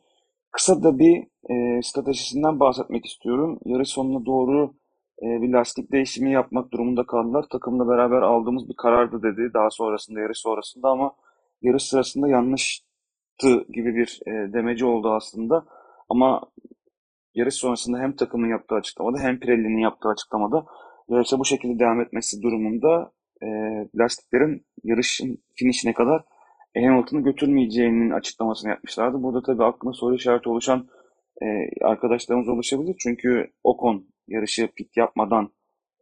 kısa 0.50 0.82
da 0.82 0.98
bir 0.98 1.26
e, 1.50 1.82
stratejisinden 1.82 2.60
bahsetmek 2.60 3.06
istiyorum. 3.06 3.58
Yarış 3.64 3.88
sonuna 3.88 4.26
doğru 4.26 4.74
e, 5.22 5.42
bir 5.42 5.52
lastik 5.52 5.92
değişimi 5.92 6.32
yapmak 6.32 6.72
durumunda 6.72 7.06
kaldılar. 7.06 7.44
Takımla 7.50 7.88
beraber 7.88 8.22
aldığımız 8.22 8.68
bir 8.68 8.76
karardı 8.76 9.22
dedi 9.22 9.50
daha 9.54 9.70
sonrasında 9.70 10.20
yarış 10.20 10.38
sonrasında 10.38 10.88
ama 10.88 11.12
yarış 11.62 11.82
sırasında 11.82 12.28
yanlış 12.28 12.82
yaptı 13.42 13.72
gibi 13.72 13.94
bir 13.94 14.20
e, 14.26 14.52
demeci 14.52 14.84
oldu 14.84 15.12
aslında. 15.12 15.64
Ama 16.08 16.40
yarış 17.34 17.54
sonrasında 17.54 17.98
hem 17.98 18.16
takımın 18.16 18.48
yaptığı 18.48 18.74
açıklamada 18.74 19.18
hem 19.18 19.40
Pirelli'nin 19.40 19.80
yaptığı 19.80 20.08
açıklamada 20.08 20.64
yarışa 21.08 21.38
bu 21.38 21.44
şekilde 21.44 21.78
devam 21.78 22.00
etmesi 22.00 22.42
durumunda 22.42 23.12
e, 23.42 23.46
lastiklerin 23.98 24.66
yarışın 24.84 25.38
finişine 25.54 25.92
kadar 25.92 26.24
Hamilton'ı 26.76 27.22
götürmeyeceğinin 27.22 28.10
açıklamasını 28.10 28.70
yapmışlardı. 28.70 29.22
Burada 29.22 29.42
tabii 29.42 29.64
aklına 29.64 29.92
soru 29.92 30.14
işareti 30.14 30.48
oluşan 30.48 30.88
e, 31.42 31.68
arkadaşlarımız 31.84 32.48
oluşabilir. 32.48 32.96
Çünkü 32.98 33.52
Ocon 33.64 34.06
yarışı 34.28 34.68
pit 34.68 34.96
yapmadan 34.96 35.52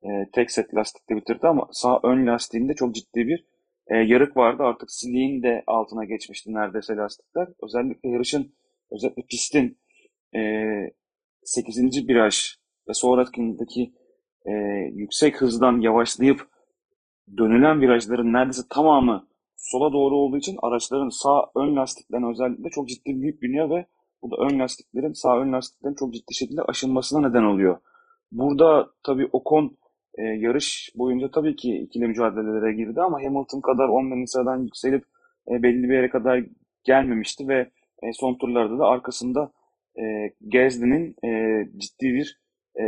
e, 0.02 0.08
tek 0.32 0.50
set 0.50 0.74
lastikle 0.74 1.16
bitirdi 1.16 1.46
ama 1.46 1.68
sağ 1.72 2.00
ön 2.02 2.26
lastiğinde 2.26 2.74
çok 2.74 2.94
ciddi 2.94 3.26
bir 3.28 3.44
e, 3.86 3.96
yarık 3.96 4.36
vardı. 4.36 4.62
Artık 4.62 4.90
siliğin 4.90 5.42
de 5.42 5.62
altına 5.66 6.04
geçmişti 6.04 6.54
neredeyse 6.54 6.96
lastikler. 6.96 7.48
Özellikle 7.62 8.08
yarışın, 8.08 8.54
özellikle 8.90 9.22
pistin 9.22 9.78
e, 10.34 10.40
8. 11.44 12.08
viraj 12.08 12.36
ve 12.88 12.94
sonrakindeki 12.94 13.92
e, 14.46 14.52
yüksek 14.92 15.40
hızdan 15.40 15.80
yavaşlayıp 15.80 16.48
dönülen 17.38 17.80
virajların 17.80 18.32
neredeyse 18.32 18.62
tamamı 18.70 19.28
sola 19.56 19.92
doğru 19.92 20.16
olduğu 20.16 20.38
için 20.38 20.58
araçların 20.62 21.08
sağ 21.08 21.50
ön 21.56 21.76
lastiklerine 21.76 22.26
özellikle 22.30 22.70
çok 22.70 22.88
ciddi 22.88 23.10
bir 23.10 23.26
yük 23.26 23.42
biniyor 23.42 23.70
ve 23.70 23.86
bu 24.22 24.30
da 24.30 24.36
ön 24.36 24.58
lastiklerin, 24.58 25.12
sağ 25.12 25.38
ön 25.38 25.52
lastiklerin 25.52 25.94
çok 25.94 26.14
ciddi 26.14 26.34
şekilde 26.34 26.62
aşınmasına 26.62 27.28
neden 27.28 27.42
oluyor. 27.42 27.78
Burada 28.32 28.90
tabii 29.02 29.28
Ocon 29.32 29.76
e, 30.18 30.22
yarış 30.22 30.92
boyunca 30.96 31.30
tabii 31.30 31.56
ki 31.56 31.76
ikili 31.76 32.06
mücadelelere 32.06 32.72
girdi 32.72 33.00
ama 33.00 33.18
Hamilton 33.18 33.60
kadar 33.60 33.88
10 33.88 34.24
sıradan 34.24 34.62
yükselip 34.62 35.04
e, 35.50 35.62
belli 35.62 35.88
bir 35.88 35.94
yere 35.94 36.10
kadar 36.10 36.44
gelmemişti 36.84 37.48
ve 37.48 37.70
e, 38.02 38.12
son 38.12 38.38
turlarda 38.38 38.78
da 38.78 38.84
arkasında 38.84 39.52
e, 39.98 40.02
Gasly'nin 40.40 41.16
e, 41.24 41.62
ciddi 41.78 42.14
bir 42.14 42.40
e, 42.80 42.84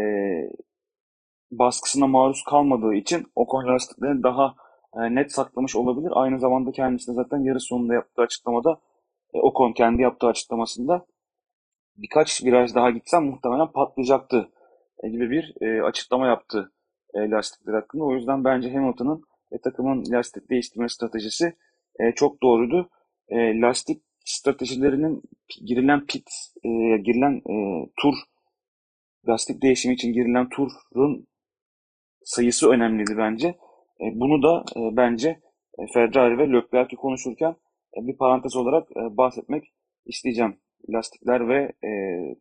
baskısına 1.50 2.06
maruz 2.06 2.44
kalmadığı 2.44 2.94
için 2.94 3.26
Ocon 3.36 3.66
lastiklerini 3.66 4.22
daha 4.22 4.54
e, 4.96 5.14
net 5.14 5.32
saklamış 5.32 5.76
olabilir. 5.76 6.10
Aynı 6.14 6.40
zamanda 6.40 6.72
kendisi 6.72 7.10
de 7.10 7.14
zaten 7.14 7.38
yarış 7.38 7.62
sonunda 7.62 7.94
yaptığı 7.94 8.22
açıklamada 8.22 8.80
e, 9.34 9.38
Ocon 9.40 9.72
kendi 9.72 10.02
yaptığı 10.02 10.26
açıklamasında 10.26 11.06
birkaç 11.96 12.44
viraj 12.44 12.74
daha 12.74 12.90
gitsem 12.90 13.24
muhtemelen 13.24 13.72
patlayacaktı 13.72 14.48
e, 15.04 15.08
gibi 15.08 15.30
bir 15.30 15.54
e, 15.60 15.82
açıklama 15.82 16.26
yaptı 16.26 16.72
e, 17.14 17.30
lastikler 17.30 17.74
hakkında. 17.74 18.04
O 18.04 18.14
yüzden 18.14 18.44
bence 18.44 18.72
Hamilton'ın 18.72 19.24
ve 19.52 19.60
takımın 19.60 20.04
lastik 20.12 20.50
değiştirme 20.50 20.88
stratejisi 20.88 21.56
e, 22.00 22.12
çok 22.14 22.42
doğruydu. 22.42 22.90
E, 23.28 23.60
lastik 23.60 24.02
stratejilerinin 24.24 25.22
girilen 25.66 26.06
pit, 26.06 26.28
e, 26.64 26.68
girilen 26.96 27.36
e, 27.36 27.86
tur, 28.00 28.14
lastik 29.28 29.62
değişimi 29.62 29.94
için 29.94 30.12
girilen 30.12 30.48
turun 30.48 31.26
sayısı 32.24 32.70
önemliydi 32.70 33.14
bence. 33.18 33.48
E, 34.00 34.04
bunu 34.14 34.42
da 34.42 34.64
e, 34.76 34.96
bence 34.96 35.40
e, 35.78 35.86
Ferrari 35.94 36.38
ve 36.38 36.52
Leclerc'i 36.52 36.96
konuşurken 36.96 37.56
e, 37.96 38.06
bir 38.06 38.16
parantez 38.16 38.56
olarak 38.56 38.90
e, 38.90 39.16
bahsetmek 39.16 39.64
isteyeceğim 40.06 40.61
lastikler 40.88 41.48
ve 41.48 41.72
e, 41.88 41.90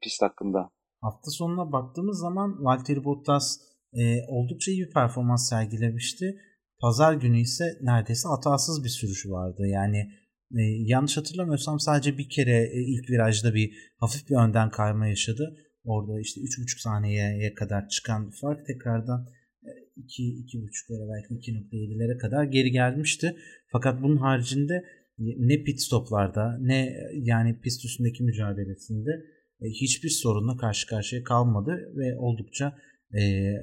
pist 0.02 0.22
hakkında. 0.22 0.70
Hafta 1.02 1.32
sonuna 1.32 1.72
baktığımız 1.72 2.20
zaman 2.20 2.64
Valtteri 2.64 3.04
Bottas 3.04 3.58
e, 3.94 4.26
oldukça 4.28 4.72
iyi 4.72 4.86
bir 4.86 4.92
performans 4.92 5.50
sergilemişti. 5.50 6.38
Pazar 6.80 7.14
günü 7.14 7.40
ise 7.40 7.66
neredeyse 7.82 8.28
hatasız 8.28 8.84
bir 8.84 8.90
sürüşü 8.90 9.32
vardı. 9.32 9.68
Yani 9.68 9.98
e, 10.52 10.62
yanlış 10.86 11.18
hatırlamıyorsam 11.18 11.80
sadece 11.80 12.18
bir 12.18 12.30
kere 12.30 12.70
e, 12.74 12.82
ilk 12.82 13.10
virajda 13.10 13.54
bir 13.54 13.94
hafif 13.98 14.30
bir 14.30 14.36
önden 14.36 14.70
kayma 14.70 15.08
yaşadı. 15.08 15.58
Orada 15.84 16.20
işte 16.20 16.42
3,5 16.42 16.82
saniyeye 16.82 17.54
kadar 17.54 17.88
çıkan 17.88 18.30
fark 18.42 18.66
tekrardan 18.66 19.28
2 19.96 20.24
2.5'lara 20.24 21.10
belki 21.14 21.52
2.7'lere 21.52 22.18
kadar 22.18 22.44
geri 22.44 22.72
gelmişti. 22.72 23.36
Fakat 23.72 24.02
bunun 24.02 24.18
haricinde 24.18 24.86
ne 25.22 25.64
pit 25.64 25.82
stoplarda 25.82 26.58
ne 26.62 26.94
yani 27.14 27.60
pist 27.60 27.86
üstündeki 27.86 28.24
mücadelesinde 28.24 29.12
e, 29.62 29.66
hiçbir 29.70 30.10
sorunla 30.10 30.58
karşı 30.58 30.88
karşıya 30.88 31.24
kalmadı 31.24 31.94
ve 31.96 32.18
oldukça 32.18 32.78
e, 33.20 33.54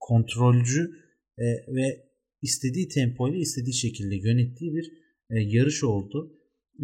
kontrolcü 0.00 0.90
e, 1.38 1.44
ve 1.68 2.12
istediği 2.42 2.88
tempoyla 2.88 3.38
istediği 3.38 3.74
şekilde 3.74 4.16
yönettiği 4.16 4.74
bir 4.74 4.92
e, 5.30 5.40
yarış 5.40 5.84
oldu. 5.84 6.32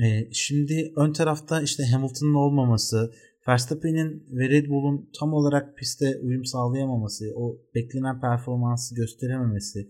E, 0.03 0.29
şimdi 0.33 0.93
ön 0.97 1.13
tarafta 1.13 1.63
işte 1.63 1.83
Hamilton'ın 1.85 2.35
olmaması, 2.35 3.13
Verstappen'in 3.49 4.27
ve 4.31 4.49
Red 4.49 4.69
Bull'un 4.69 5.11
tam 5.21 5.33
olarak 5.33 5.79
piste 5.79 6.19
uyum 6.23 6.45
sağlayamaması, 6.45 7.25
o 7.37 7.59
beklenen 7.75 8.21
performansı 8.21 8.95
gösterememesi 8.95 9.89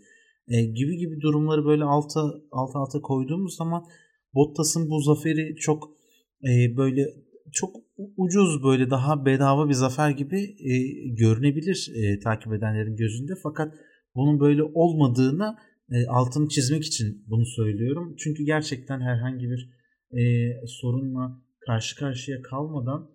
e, 0.48 0.64
gibi 0.64 0.96
gibi 0.96 1.20
durumları 1.20 1.64
böyle 1.64 1.84
alta 1.84 2.20
alta 2.52 2.78
alta 2.78 3.00
koyduğumuz 3.00 3.56
zaman 3.56 3.84
Bottas'ın 4.34 4.90
bu 4.90 5.00
zaferi 5.00 5.56
çok 5.56 5.90
e, 6.44 6.76
böyle 6.76 7.06
çok 7.52 7.76
ucuz 8.16 8.64
böyle 8.64 8.90
daha 8.90 9.26
bedava 9.26 9.68
bir 9.68 9.74
zafer 9.74 10.10
gibi 10.10 10.40
e, 10.40 10.74
görünebilir 11.08 11.90
e, 11.94 12.18
takip 12.18 12.52
edenlerin 12.52 12.96
gözünde 12.96 13.32
fakat 13.42 13.74
bunun 14.14 14.40
böyle 14.40 14.62
olmadığını 14.62 15.56
e, 15.90 16.06
altını 16.06 16.48
çizmek 16.48 16.84
için 16.84 17.24
bunu 17.26 17.46
söylüyorum. 17.46 18.14
Çünkü 18.18 18.44
gerçekten 18.44 19.00
herhangi 19.00 19.46
bir 19.50 19.70
e, 20.12 20.20
sorunla 20.66 21.42
karşı 21.66 21.96
karşıya 21.96 22.42
kalmadan 22.42 23.10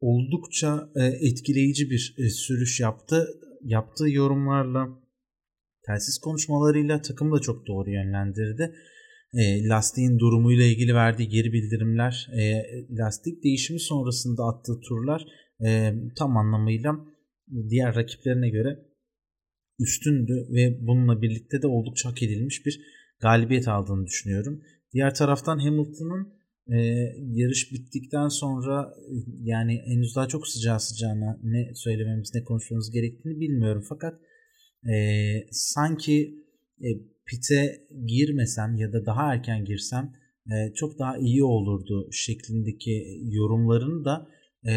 oldukça 0.00 0.90
e, 0.96 1.04
etkileyici 1.04 1.90
bir 1.90 2.14
e, 2.18 2.28
sürüş 2.28 2.80
yaptı. 2.80 3.26
Yaptığı 3.64 4.10
yorumlarla, 4.10 4.88
telsiz 5.86 6.18
konuşmalarıyla 6.18 7.02
takımı 7.02 7.36
da 7.36 7.40
çok 7.40 7.66
doğru 7.66 7.90
yönlendirdi. 7.90 8.74
E, 9.34 9.68
lastiğin 9.68 10.18
durumuyla 10.18 10.64
ilgili 10.64 10.94
verdiği 10.94 11.28
geri 11.28 11.52
bildirimler, 11.52 12.28
e, 12.38 12.62
lastik 12.90 13.44
değişimi 13.44 13.80
sonrasında 13.80 14.44
attığı 14.44 14.80
turlar 14.80 15.26
e, 15.64 15.94
tam 16.18 16.36
anlamıyla 16.36 16.96
diğer 17.68 17.94
rakiplerine 17.94 18.48
göre 18.48 18.78
üstündü 19.78 20.46
ve 20.50 20.78
bununla 20.86 21.22
birlikte 21.22 21.62
de 21.62 21.66
oldukça 21.66 22.10
hak 22.10 22.22
edilmiş 22.22 22.66
bir 22.66 22.80
galibiyet 23.20 23.68
aldığını 23.68 24.06
düşünüyorum. 24.06 24.62
Diğer 24.92 25.14
taraftan 25.14 25.58
Hamilton'ın 25.58 26.42
e, 26.68 26.78
yarış 27.18 27.72
bittikten 27.72 28.28
sonra 28.28 28.94
yani 29.42 29.82
henüz 29.86 30.16
daha 30.16 30.28
çok 30.28 30.48
sıcağı 30.48 30.80
sıcağına 30.80 31.40
ne 31.42 31.74
söylememiz 31.74 32.34
ne 32.34 32.44
konuşmamız 32.44 32.90
gerektiğini 32.90 33.40
bilmiyorum 33.40 33.84
fakat 33.88 34.20
e, 34.92 34.94
sanki 35.50 36.34
e, 36.80 36.88
pite 37.26 37.86
girmesem 38.06 38.76
ya 38.76 38.92
da 38.92 39.06
daha 39.06 39.34
erken 39.34 39.64
girsem 39.64 40.12
e, 40.46 40.74
çok 40.74 40.98
daha 40.98 41.18
iyi 41.18 41.44
olurdu 41.44 42.08
şeklindeki 42.12 43.20
yorumlarını 43.22 44.04
da 44.04 44.28
e, 44.68 44.74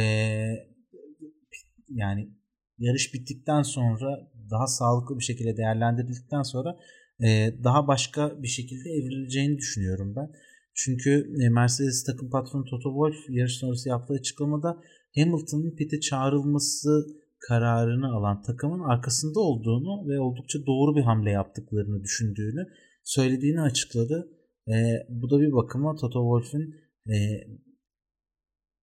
yani 1.89 2.29
yarış 2.77 3.13
bittikten 3.13 3.61
sonra 3.61 4.31
daha 4.51 4.67
sağlıklı 4.67 5.19
bir 5.19 5.23
şekilde 5.23 5.57
değerlendirildikten 5.57 6.41
sonra 6.41 6.77
e, 7.23 7.53
daha 7.63 7.87
başka 7.87 8.43
bir 8.43 8.47
şekilde 8.47 8.89
evrileceğini 8.89 9.57
düşünüyorum 9.57 10.15
ben. 10.15 10.31
Çünkü 10.73 11.33
e, 11.43 11.49
Mercedes 11.49 12.03
takım 12.03 12.29
patronu 12.29 12.65
Toto 12.65 12.89
Wolff 12.89 13.29
yarış 13.29 13.57
sonrası 13.57 13.89
yaptığı 13.89 14.13
açıklamada 14.13 14.81
Hamilton'ın 15.15 15.75
pite 15.75 15.99
çağrılması 15.99 17.05
kararını 17.39 18.15
alan 18.15 18.41
takımın 18.41 18.79
arkasında 18.79 19.39
olduğunu 19.39 20.09
ve 20.09 20.19
oldukça 20.19 20.59
doğru 20.65 20.95
bir 20.95 21.01
hamle 21.01 21.31
yaptıklarını 21.31 22.03
düşündüğünü 22.03 22.65
söylediğini 23.03 23.61
açıkladı. 23.61 24.27
E, 24.67 24.73
bu 25.09 25.29
da 25.29 25.39
bir 25.39 25.51
bakıma 25.51 25.95
Toto 25.95 26.19
Wolff'ün 26.21 26.75
e, 27.13 27.17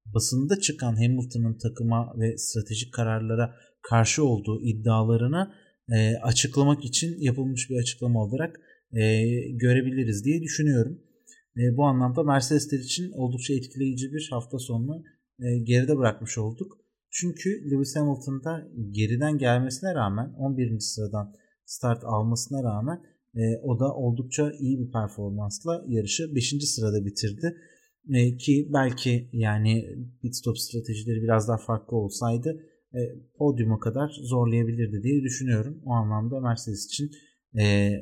basında 0.06 0.60
çıkan 0.60 0.94
Hamilton'ın 0.94 1.58
takıma 1.58 2.14
ve 2.18 2.38
stratejik 2.38 2.94
kararlara 2.94 3.54
karşı 3.82 4.24
olduğu 4.24 4.60
iddialarını 4.62 5.54
e, 5.92 6.16
açıklamak 6.16 6.84
için 6.84 7.20
yapılmış 7.20 7.70
bir 7.70 7.76
açıklama 7.76 8.24
olarak 8.24 8.60
e, 8.92 9.22
görebiliriz 9.50 10.24
diye 10.24 10.42
düşünüyorum. 10.42 11.02
E, 11.56 11.76
bu 11.76 11.84
anlamda 11.84 12.22
Mercedesler 12.22 12.78
için 12.78 13.12
oldukça 13.12 13.54
etkileyici 13.54 14.12
bir 14.12 14.28
hafta 14.30 14.58
sonunu 14.58 15.02
e, 15.40 15.58
geride 15.58 15.96
bırakmış 15.96 16.38
olduk. 16.38 16.81
Çünkü 17.12 17.70
Lewis 17.70 17.96
Hamilton'da 17.96 18.68
geriden 18.90 19.38
gelmesine 19.38 19.94
rağmen 19.94 20.32
11. 20.38 20.78
sıradan 20.80 21.34
start 21.64 22.04
almasına 22.04 22.62
rağmen 22.62 23.02
e, 23.34 23.58
o 23.62 23.80
da 23.80 23.94
oldukça 23.94 24.52
iyi 24.60 24.78
bir 24.80 24.92
performansla 24.92 25.84
yarışı 25.88 26.34
5. 26.34 26.54
sırada 26.64 27.04
bitirdi. 27.04 27.56
E, 28.14 28.36
ki 28.36 28.68
belki 28.72 29.28
yani 29.32 29.84
pit 30.22 30.36
stop 30.36 30.58
stratejileri 30.58 31.22
biraz 31.22 31.48
daha 31.48 31.58
farklı 31.58 31.96
olsaydı 31.96 32.62
e, 32.94 33.00
podyuma 33.38 33.78
kadar 33.80 34.10
zorlayabilirdi 34.22 35.02
diye 35.02 35.22
düşünüyorum. 35.22 35.82
O 35.84 35.90
anlamda 35.90 36.40
Mercedes 36.40 36.86
için 36.86 37.10
e, 37.60 37.92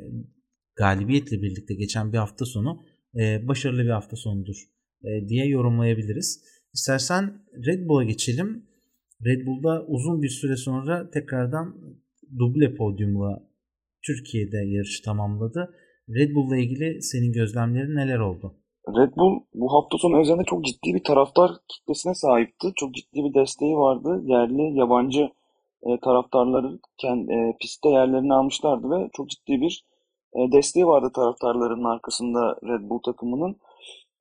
galibiyetle 0.76 1.42
birlikte 1.42 1.74
geçen 1.74 2.12
bir 2.12 2.18
hafta 2.18 2.44
sonu 2.44 2.82
e, 3.20 3.48
başarılı 3.48 3.84
bir 3.84 3.90
hafta 3.90 4.16
sonudur 4.16 4.56
e, 5.04 5.28
diye 5.28 5.46
yorumlayabiliriz. 5.46 6.44
İstersen 6.74 7.44
Red 7.66 7.88
Bull'a 7.88 8.04
geçelim. 8.04 8.69
Red 9.24 9.46
Bull'da 9.46 9.84
uzun 9.86 10.22
bir 10.22 10.28
süre 10.28 10.56
sonra 10.56 11.10
tekrardan 11.10 11.74
duble 12.38 12.74
podyumla 12.74 13.42
Türkiye'de 14.06 14.56
yarış 14.56 15.00
tamamladı. 15.00 15.74
Red 16.08 16.34
Bull'la 16.34 16.56
ilgili 16.56 17.02
senin 17.02 17.32
gözlemlerin 17.32 17.96
neler 17.96 18.18
oldu? 18.18 18.54
Red 18.88 19.16
Bull 19.16 19.40
bu 19.54 19.72
hafta 19.72 19.98
sonu 19.98 20.20
özelinde 20.20 20.44
çok 20.44 20.64
ciddi 20.64 20.94
bir 20.94 21.04
taraftar 21.04 21.50
kitlesine 21.68 22.14
sahipti. 22.14 22.72
Çok 22.76 22.94
ciddi 22.94 23.24
bir 23.24 23.34
desteği 23.34 23.76
vardı. 23.76 24.22
Yerli, 24.24 24.78
yabancı 24.78 25.28
e, 25.82 26.00
taraftarları 26.04 26.78
kendi, 26.98 27.32
e, 27.32 27.56
pistte 27.60 27.88
yerlerini 27.88 28.34
almışlardı 28.34 28.90
ve 28.90 29.10
çok 29.12 29.30
ciddi 29.30 29.60
bir 29.60 29.84
e, 30.34 30.52
desteği 30.52 30.86
vardı 30.86 31.10
taraftarların 31.14 31.84
arkasında 31.84 32.56
Red 32.64 32.90
Bull 32.90 32.98
takımının. 32.98 33.56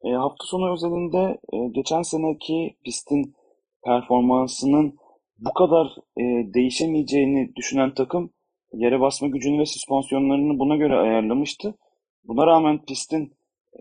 E, 0.03 0.09
hafta 0.09 0.45
sonu 0.45 0.73
özelinde 0.73 1.37
e, 1.53 1.57
geçen 1.71 2.01
seneki 2.01 2.75
pistin 2.85 3.35
performansının 3.84 4.95
bu 5.38 5.53
kadar 5.53 5.88
e, 6.17 6.53
değişemeyeceğini 6.53 7.55
düşünen 7.55 7.93
takım 7.93 8.34
yere 8.73 8.99
basma 8.99 9.27
gücünü 9.27 9.59
ve 9.59 9.65
süspansiyonlarını 9.65 10.59
buna 10.59 10.75
göre 10.75 10.95
ayarlamıştı. 10.95 11.75
Buna 12.23 12.47
rağmen 12.47 12.86
pistin 12.86 13.34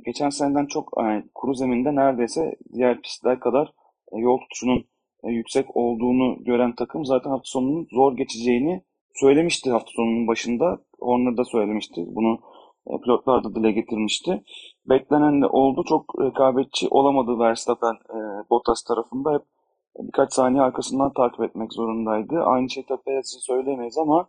geçen 0.06 0.28
seneden 0.28 0.66
çok 0.66 0.92
yani 0.98 1.24
kuru 1.34 1.54
zeminde 1.54 1.94
neredeyse 1.94 2.56
diğer 2.74 3.02
pistler 3.02 3.40
kadar 3.40 3.72
e, 4.12 4.18
yol 4.18 4.38
tutuşunun 4.38 4.84
e, 5.24 5.28
yüksek 5.30 5.76
olduğunu 5.76 6.44
gören 6.44 6.74
takım 6.74 7.04
zaten 7.04 7.30
hafta 7.30 7.44
sonunun 7.44 7.86
zor 7.92 8.16
geçeceğini 8.16 8.82
söylemişti 9.14 9.70
hafta 9.70 9.90
sonunun 9.96 10.26
başında. 10.26 10.78
Horner 11.00 11.36
da 11.36 11.44
söylemişti. 11.44 12.04
Bunu 12.06 12.40
e, 12.86 13.00
pilotlar 13.00 13.44
da 13.44 13.54
dile 13.54 13.72
getirmişti. 13.72 14.42
Beklenen 14.88 15.42
de 15.42 15.46
oldu. 15.46 15.84
Çok 15.88 16.04
rekabetçi 16.20 16.88
olamadı 16.90 17.38
Verstappen 17.38 17.94
e, 17.94 18.18
Bottas 18.50 18.82
tarafında. 18.82 19.34
Hep 19.34 19.42
birkaç 19.98 20.32
saniye 20.32 20.62
arkasından 20.62 21.12
takip 21.12 21.40
etmek 21.40 21.72
zorundaydı. 21.72 22.42
Aynı 22.42 22.70
şey 22.70 22.84
tabii 22.88 23.02
Perez 23.02 23.26
için 23.26 23.38
söyleyemeyiz 23.38 23.98
ama 23.98 24.28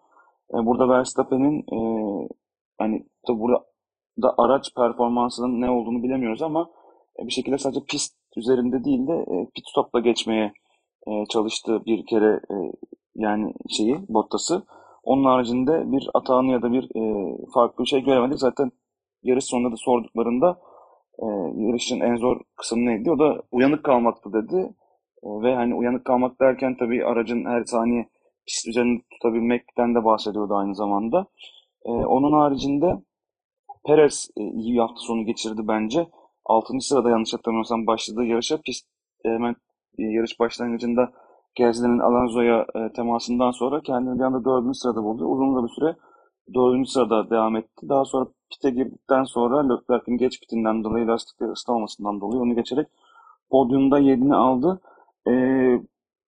e, 0.54 0.66
burada 0.66 0.90
Verstappen'in 0.90 1.60
e, 1.60 1.80
hani 2.78 3.06
tabii 3.28 3.40
burada 3.40 3.66
da 4.22 4.34
araç 4.38 4.76
performansının 4.76 5.62
ne 5.62 5.70
olduğunu 5.70 6.04
bilemiyoruz 6.04 6.42
ama 6.42 6.70
e, 7.20 7.28
bir 7.28 7.32
şekilde 7.32 7.58
sadece 7.58 7.86
pist 7.88 8.16
üzerinde 8.38 8.84
değil 8.84 9.08
de 9.08 9.14
e, 9.14 9.46
pit 9.56 9.68
stopla 9.68 10.00
geçmeye 10.00 10.54
e, 11.08 11.26
çalıştığı 11.26 11.86
bir 11.86 12.06
kere 12.06 12.42
yani 13.16 13.54
şeyi 13.70 13.98
Bottas'ı. 14.10 14.64
Onun 15.04 15.26
haricinde 15.26 15.92
bir 15.92 16.10
atağını 16.14 16.52
ya 16.52 16.62
da 16.62 16.72
bir 16.72 16.84
e, 16.96 17.36
farklı 17.54 17.88
şey 17.88 18.02
göremedik. 18.04 18.40
Zaten 18.40 18.72
yarış 19.24 19.46
sonunda 19.46 19.72
da 19.72 19.78
sorduklarında 19.78 20.60
yarışın 21.56 22.00
en 22.00 22.16
zor 22.16 22.42
kısmı 22.56 22.86
neydi? 22.86 23.12
O 23.12 23.20
da 23.20 23.42
uyanık 23.52 23.84
kalmaktı 23.84 24.34
dedi. 24.34 24.74
Ve 25.24 25.56
hani 25.56 25.76
uyanık 25.76 26.06
kalmak 26.06 26.42
derken 26.42 26.78
tabii 26.80 27.06
aracın 27.06 27.46
her 27.46 27.64
saniye 27.64 28.10
pist 28.46 28.68
üzerinde 28.68 29.02
tutabilmekten 29.12 29.96
de 29.96 30.06
bahsediyordu 30.06 30.56
aynı 30.56 30.76
zamanda. 30.76 31.26
E, 31.86 31.92
onun 31.92 32.40
haricinde 32.40 33.04
Perez 33.86 34.30
e, 34.38 34.44
iyi 34.44 34.80
hafta 34.80 35.00
sonu 35.00 35.26
geçirdi 35.26 35.62
bence. 35.68 36.08
6. 36.46 36.80
sırada 36.80 37.10
yanlış 37.10 37.34
hatırlamıyorsam 37.34 37.88
başladığı 37.88 38.24
yarışa 38.24 38.62
pist 38.62 38.88
e, 39.26 39.30
hemen 39.30 39.56
e, 40.00 40.04
yarış 40.04 40.40
başlangıcında 40.40 41.12
Gezli'nin 41.56 42.00
Alonso'ya 42.00 42.66
e, 42.76 42.94
temasından 42.94 43.52
sonra 43.52 43.82
kendini 43.82 44.20
bir 44.20 44.24
anda 44.24 44.46
4. 44.46 44.78
sırada 44.78 45.04
buldu. 45.04 45.26
Uzun 45.26 45.56
da 45.56 45.64
bir 45.64 45.70
süre 45.70 45.96
4. 46.54 46.90
sırada 46.90 47.30
devam 47.30 47.56
etti. 47.56 47.90
Daha 47.90 48.06
sonra 48.06 48.28
pite 48.52 48.70
girdikten 48.70 49.24
sonra 49.24 49.60
Leclerc'in 49.70 50.18
geç 50.18 50.40
pitinden 50.40 50.84
dolayı 50.84 51.08
lastikleri 51.08 51.52
ıslamamasından 51.52 52.22
dolayı 52.22 52.42
onu 52.42 52.56
geçerek 52.56 52.88
podyumda 53.50 54.00
7'ini 54.00 54.36
aldı. 54.36 54.82
E, 55.30 55.34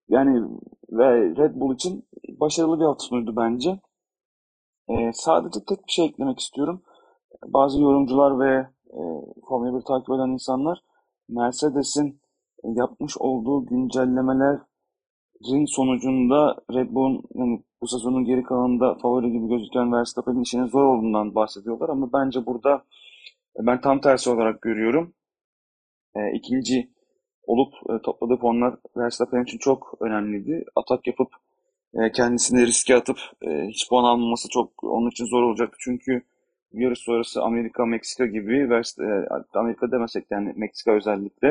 yani 0.10 0.60
ve 0.92 1.36
Red 1.36 1.56
Bull 1.56 1.76
için 1.76 2.08
başarılı 2.30 2.80
bir 2.80 2.86
hafta 2.86 3.06
sonuydu 3.06 3.36
bence. 3.36 3.80
E, 4.90 5.12
sadece 5.14 5.60
tek 5.70 5.88
bir 5.88 5.92
şey 5.92 6.06
eklemek 6.06 6.40
istiyorum. 6.40 6.84
Bazı 7.46 7.82
yorumcular 7.82 8.40
ve 8.40 8.68
e, 8.90 9.02
Formula 9.48 9.80
1 9.80 9.86
takip 9.86 10.10
eden 10.10 10.30
insanlar 10.30 10.84
Mercedes'in 11.30 12.22
yapmış 12.64 13.18
olduğu 13.18 13.66
güncellemelerin 13.66 15.66
sonucunda 15.66 16.56
Red 16.74 16.90
Bull'un 16.90 17.24
yani 17.36 17.64
bu 17.82 17.88
sezonun 17.88 18.26
geri 18.26 18.44
kalanında 18.44 18.96
favori 18.96 19.32
gibi 19.32 19.48
gözüken 19.48 19.94
Verstappen'in 19.94 20.42
işinin 20.42 20.68
zor 20.68 20.84
olduğundan 20.84 21.36
bahsediyorlar 21.36 21.90
ama 21.90 22.10
bence 22.14 22.46
burada 22.46 22.84
ben 23.60 23.82
tam 23.82 24.02
tersi 24.02 24.30
olarak 24.30 24.62
görüyorum. 24.62 25.14
E, 26.16 26.20
ikinci 26.34 26.92
olup 27.48 27.74
e, 27.90 28.02
topladığı 28.02 28.38
puanlar 28.38 28.76
Verstappen 28.98 29.44
için 29.44 29.58
çok 29.58 29.94
önemliydi. 30.00 30.66
Atak 30.76 31.08
yapıp 31.08 31.30
e, 31.94 32.12
kendisini 32.12 32.68
riske 32.68 32.96
atıp 32.96 33.18
e, 33.42 33.68
hiç 33.68 33.90
puan 33.90 34.04
almaması 34.04 34.50
çok 34.50 34.84
onun 34.84 35.10
için 35.10 35.26
zor 35.26 35.44
olacaktı. 35.44 35.78
Çünkü 35.80 36.24
yarış 36.74 37.00
sonrası 37.00 37.42
Amerika, 37.44 37.86
Meksika 37.86 38.26
gibi 38.26 38.58
e, 38.58 39.28
Amerika 39.54 39.92
demesek 39.92 40.32
de 40.32 40.36
yani 40.36 40.54
Meksika 40.56 40.92
özellikle 40.92 41.48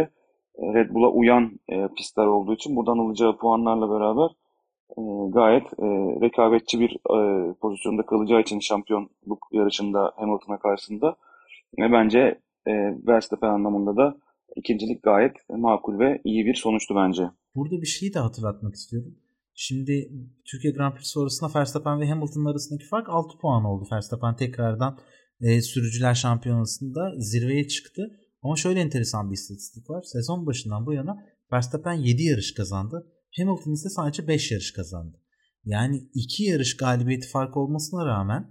e, 0.58 0.74
Red 0.74 0.94
Bull'a 0.94 1.08
uyan 1.08 1.60
e, 1.68 1.88
pistler 1.96 2.26
olduğu 2.26 2.54
için 2.54 2.76
buradan 2.76 2.98
alacağı 2.98 3.36
puanlarla 3.36 3.90
beraber 3.90 4.30
e, 4.90 5.02
gayet 5.30 5.66
e, 5.78 5.86
rekabetçi 6.20 6.80
bir 6.80 6.90
e, 6.90 7.52
pozisyonda 7.54 8.02
kalacağı 8.02 8.40
için 8.40 8.60
şampiyonluk 8.60 9.48
yarışında 9.52 10.12
Hamilton'a 10.16 10.58
karşısında 10.58 11.16
e, 11.78 11.92
bence 11.92 12.40
e, 12.66 12.72
Verstappen 13.06 13.48
anlamında 13.48 13.96
da 13.96 14.16
ikincilik 14.56 15.02
gayet 15.02 15.36
makul 15.48 15.98
ve 15.98 16.20
iyi 16.24 16.46
bir 16.46 16.54
sonuçtu 16.54 16.94
bence. 16.96 17.22
Burada 17.54 17.80
bir 17.82 17.86
şeyi 17.86 18.14
de 18.14 18.18
hatırlatmak 18.18 18.74
istiyorum. 18.74 19.16
Şimdi 19.54 20.10
Türkiye 20.44 20.72
Grand 20.72 20.94
Prix 20.94 21.06
sonrasında 21.06 21.50
Verstappen 21.54 22.00
ve 22.00 22.08
Hamilton 22.08 22.44
arasındaki 22.44 22.84
fark 22.84 23.08
6 23.08 23.38
puan 23.38 23.64
oldu. 23.64 23.88
Verstappen 23.92 24.36
tekrardan 24.36 24.98
e, 25.40 25.62
sürücüler 25.62 26.14
şampiyonasında 26.14 27.12
zirveye 27.18 27.68
çıktı. 27.68 28.16
Ama 28.42 28.56
şöyle 28.56 28.80
enteresan 28.80 29.30
bir 29.30 29.34
istatistik 29.34 29.90
var. 29.90 30.02
Sezon 30.02 30.46
başından 30.46 30.86
bu 30.86 30.92
yana 30.92 31.24
Verstappen 31.52 31.94
7 31.94 32.22
yarış 32.22 32.54
kazandı. 32.54 33.06
Hamilton 33.36 33.72
ise 33.72 33.88
sadece 33.88 34.28
5 34.28 34.50
yarış 34.50 34.72
kazandı. 34.72 35.20
Yani 35.64 36.08
2 36.14 36.44
yarış 36.44 36.76
galibiyeti 36.76 37.28
farkı 37.28 37.60
olmasına 37.60 38.06
rağmen 38.06 38.50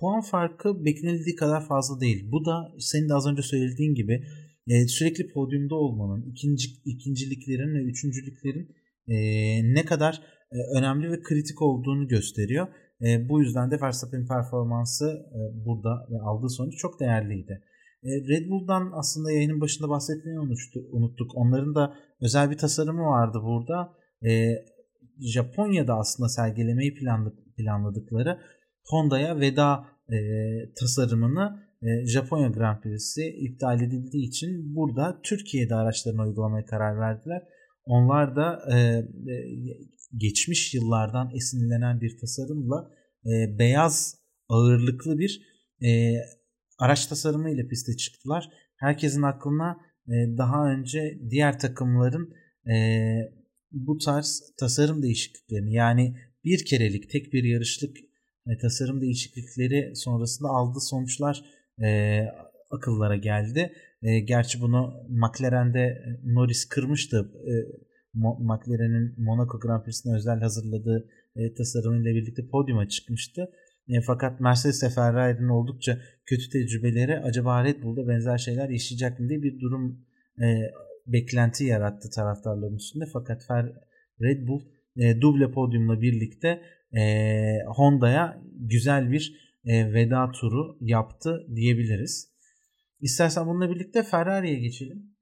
puan 0.00 0.20
farkı 0.20 0.84
beklenildiği 0.84 1.36
kadar 1.36 1.66
fazla 1.66 2.00
değil. 2.00 2.32
Bu 2.32 2.44
da 2.44 2.72
senin 2.78 3.08
de 3.08 3.14
az 3.14 3.26
önce 3.26 3.42
söylediğin 3.42 3.94
gibi 3.94 4.26
e, 4.68 4.88
sürekli 4.88 5.32
podyumda 5.32 5.74
olmanın, 5.74 6.30
ikinci, 6.30 6.68
ikinciliklerin 6.84 7.74
ve 7.74 7.82
üçüncülüklerin 7.82 8.76
e, 9.08 9.16
ne 9.74 9.84
kadar 9.84 10.22
e, 10.52 10.78
önemli 10.78 11.10
ve 11.10 11.22
kritik 11.22 11.62
olduğunu 11.62 12.08
gösteriyor. 12.08 12.68
E, 13.02 13.28
bu 13.28 13.42
yüzden 13.42 13.70
de 13.70 13.80
Verstappen'in 13.80 14.26
performansı 14.26 15.06
e, 15.06 15.64
burada 15.64 16.06
ve 16.10 16.20
aldığı 16.22 16.48
sonuç 16.48 16.76
çok 16.76 17.00
değerliydi. 17.00 17.62
E, 18.02 18.08
Red 18.08 18.48
Bull'dan 18.48 18.90
aslında 18.94 19.32
yayının 19.32 19.60
başında 19.60 19.88
bahsetmeyi 19.88 20.38
unuttuk. 20.92 21.30
Onların 21.34 21.74
da 21.74 21.94
özel 22.20 22.50
bir 22.50 22.58
tasarımı 22.58 23.02
vardı 23.02 23.38
burada. 23.42 23.92
E, 24.30 24.52
Japonya'da 25.20 25.94
aslında 25.94 26.28
sergilemeyi 26.28 26.94
planladıkları 27.56 28.38
Honda'ya 28.84 29.40
veda 29.40 29.86
e, 30.12 30.16
tasarımını 30.80 31.65
Japonya 32.06 32.48
Grand 32.48 32.82
Prix'si 32.82 33.22
iptal 33.22 33.80
edildiği 33.80 34.28
için 34.28 34.74
burada 34.74 35.20
Türkiye'de 35.22 35.74
araçlarını 35.74 36.22
uygulamaya 36.22 36.64
karar 36.64 37.00
verdiler. 37.00 37.42
Onlar 37.84 38.36
da 38.36 38.62
e, 38.72 38.76
e, 38.76 39.36
geçmiş 40.16 40.74
yıllardan 40.74 41.30
esinlenen 41.34 42.00
bir 42.00 42.18
tasarımla 42.18 42.90
e, 43.26 43.58
beyaz 43.58 44.14
ağırlıklı 44.48 45.18
bir 45.18 45.56
araç 46.78 47.06
tasarımı 47.06 47.50
ile 47.50 47.68
piste 47.68 47.96
çıktılar. 47.96 48.50
Herkesin 48.76 49.22
aklına 49.22 49.76
daha 50.08 50.70
önce 50.70 51.20
diğer 51.30 51.58
takımların 51.58 52.34
bu 53.72 53.98
tarz 53.98 54.42
tasarım 54.58 55.02
değişikliklerini 55.02 55.72
yani 55.72 56.16
bir 56.44 56.64
kerelik 56.64 57.10
tek 57.10 57.32
bir 57.32 57.44
yarışlık 57.44 57.96
tasarım 58.60 59.00
değişiklikleri 59.00 59.96
sonrasında 59.96 60.48
aldığı 60.48 60.80
sonuçlar 60.80 61.44
e, 61.82 62.20
akıllara 62.70 63.16
geldi. 63.16 63.72
E, 64.02 64.20
gerçi 64.20 64.60
bunu 64.60 64.94
McLaren'de 65.08 66.02
Norris 66.24 66.68
kırmıştı. 66.68 67.30
E, 67.46 67.52
McLaren'in 68.38 69.14
Monaco 69.18 69.60
Grand 69.60 69.84
Prix'sine 69.84 70.14
özel 70.14 70.40
hazırladığı 70.40 71.08
e, 71.36 71.54
tasarımıyla 71.54 72.14
birlikte 72.14 72.46
podyuma 72.46 72.88
çıkmıştı. 72.88 73.50
E, 73.88 74.00
fakat 74.00 74.40
Mercedes 74.40 74.84
ve 74.84 74.88
Ferrari'nin 74.88 75.48
oldukça 75.48 75.98
kötü 76.26 76.48
tecrübeleri 76.50 77.18
acaba 77.18 77.64
Red 77.64 77.82
Bull'da 77.82 78.08
benzer 78.08 78.38
şeyler 78.38 78.68
yaşayacak 78.68 79.20
mı 79.20 79.28
diye 79.28 79.42
bir 79.42 79.60
durum 79.60 80.06
e, 80.40 80.46
beklenti 81.06 81.64
yarattı 81.64 82.10
taraftarların 82.10 82.76
üstünde. 82.76 83.04
Fakat 83.12 83.46
Fer 83.46 83.72
Red 84.22 84.48
Bull 84.48 84.62
e, 84.96 85.20
duble 85.20 85.50
podyumla 85.50 86.00
birlikte 86.00 86.62
e, 86.96 87.02
Honda'ya 87.66 88.42
güzel 88.58 89.12
bir 89.12 89.45
e, 89.66 89.94
veda 89.94 90.30
turu 90.30 90.78
yaptı 90.80 91.46
diyebiliriz. 91.54 92.32
İstersen 93.00 93.46
bununla 93.46 93.70
birlikte 93.70 94.02
Ferrari'ye 94.02 94.58
geçelim. 94.58 95.16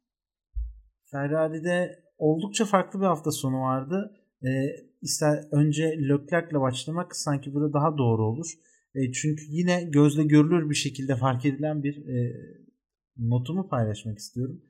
Ferrari'de 1.11 2.05
oldukça 2.19 2.65
farklı 2.65 3.01
bir 3.01 3.07
hafta 3.07 3.31
sonu 3.31 3.61
vardı. 3.61 4.15
E, 4.43 4.51
ister 5.03 5.45
önce 5.53 5.83
Leclerc'le 5.83 6.61
başlamak 6.61 7.17
sanki 7.17 7.55
burada 7.55 7.73
daha 7.73 7.99
doğru 7.99 8.27
olur. 8.27 8.47
E, 8.95 9.13
çünkü 9.13 9.45
yine 9.49 9.85
gözle 9.85 10.25
görülür 10.25 10.71
bir 10.71 10.75
şekilde 10.75 11.17
fark 11.17 11.45
edilen 11.45 11.83
bir 11.83 12.07
e, 12.09 12.33
notumu 13.19 13.69
paylaşmak 13.69 14.19
istiyorum. 14.19 14.63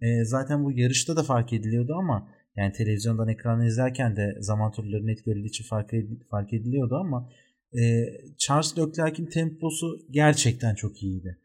E, 0.00 0.24
zaten 0.24 0.64
bu 0.64 0.72
yarışta 0.72 1.16
da 1.16 1.22
fark 1.22 1.52
ediliyordu 1.52 1.94
ama 1.94 2.28
yani 2.56 2.72
televizyondan 2.72 3.28
ekranı 3.28 3.66
izlerken 3.66 4.16
de 4.16 4.36
zaman 4.40 4.72
turları 4.72 5.06
net 5.06 5.24
görüldüğü 5.24 5.48
için 5.48 5.64
fark, 5.64 5.90
fark 6.30 6.52
ediliyordu 6.52 6.94
ama 6.94 7.30
e, 7.80 7.82
Charles 8.38 8.78
Leclerc'in 8.78 9.26
temposu 9.26 9.98
gerçekten 10.10 10.74
çok 10.74 11.02
iyiydi. 11.02 11.38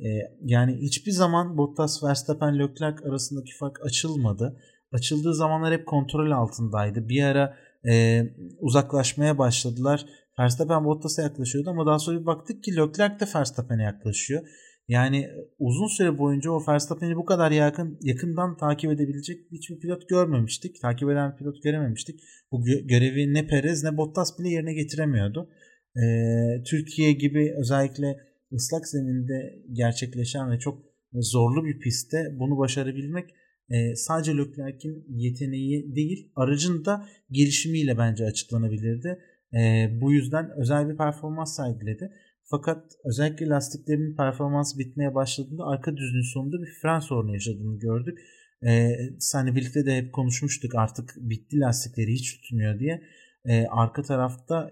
E, 0.00 0.08
yani 0.44 0.76
hiçbir 0.76 1.12
zaman 1.12 1.58
Bottas, 1.58 2.04
Verstappen, 2.04 2.58
Leclerc 2.58 3.08
arasındaki 3.08 3.56
fark 3.56 3.84
açılmadı. 3.84 4.60
Açıldığı 4.92 5.34
zamanlar 5.34 5.72
hep 5.72 5.86
kontrol 5.86 6.30
altındaydı. 6.30 7.08
Bir 7.08 7.22
ara 7.22 7.56
e, 7.88 8.22
uzaklaşmaya 8.60 9.38
başladılar. 9.38 10.06
Verstappen 10.38 10.84
Bottas'a 10.84 11.22
yaklaşıyordu 11.22 11.70
ama 11.70 11.86
daha 11.86 11.98
sonra 11.98 12.20
bir 12.20 12.26
baktık 12.26 12.64
ki 12.64 12.76
Leclerc 12.76 13.20
de 13.20 13.28
Verstappen'e 13.34 13.82
yaklaşıyor. 13.82 14.42
Yani 14.88 15.30
uzun 15.58 15.86
süre 15.86 16.18
boyunca 16.18 16.50
o 16.50 16.62
Verstappen'i 16.68 17.16
bu 17.16 17.24
kadar 17.24 17.50
yakın 17.50 17.98
yakından 18.02 18.56
takip 18.56 18.90
edebilecek 18.90 19.40
hiçbir 19.52 19.80
pilot 19.80 20.08
görmemiştik. 20.08 20.80
Takip 20.80 21.10
eden 21.10 21.36
pilot 21.36 21.62
görememiştik. 21.62 22.20
Bu 22.52 22.64
görevi 22.64 23.34
ne 23.34 23.46
Perez 23.46 23.84
ne 23.84 23.96
Bottas 23.96 24.38
bile 24.38 24.48
yerine 24.48 24.74
getiremiyordu. 24.74 25.50
Ee, 25.96 26.62
Türkiye 26.64 27.12
gibi 27.12 27.54
özellikle 27.58 28.16
ıslak 28.52 28.88
zeminde 28.88 29.62
gerçekleşen 29.72 30.50
ve 30.50 30.58
çok 30.58 30.82
zorlu 31.12 31.64
bir 31.64 31.78
pistte 31.78 32.36
bunu 32.38 32.58
başarabilmek 32.58 33.34
e, 33.70 33.96
sadece 33.96 34.36
Leclerc'in 34.36 35.04
yeteneği 35.08 35.96
değil 35.96 36.32
aracın 36.36 36.84
da 36.84 37.06
gelişimiyle 37.30 37.98
bence 37.98 38.24
açıklanabilirdi. 38.24 39.18
E, 39.54 39.88
bu 40.00 40.12
yüzden 40.12 40.50
özel 40.56 40.88
bir 40.88 40.96
performans 40.96 41.56
sergiledi. 41.56 42.12
Fakat 42.50 42.84
özellikle 43.04 43.46
lastiklerin 43.46 44.16
performans 44.16 44.78
bitmeye 44.78 45.14
başladığında 45.14 45.64
arka 45.64 45.96
düzlüğün 45.96 46.32
sonunda 46.34 46.56
bir 46.62 46.72
fren 46.82 47.00
sorunu 47.00 47.32
yaşadığını 47.32 47.78
gördük. 47.78 48.18
Ee, 48.66 48.90
seninle 49.18 49.54
birlikte 49.54 49.86
de 49.86 49.96
hep 49.96 50.12
konuşmuştuk 50.12 50.74
artık 50.74 51.14
bitti 51.16 51.60
lastikleri 51.60 52.12
hiç 52.12 52.36
tutmuyor 52.36 52.78
diye. 52.78 53.02
Ee, 53.44 53.66
arka 53.70 54.02
tarafta 54.02 54.70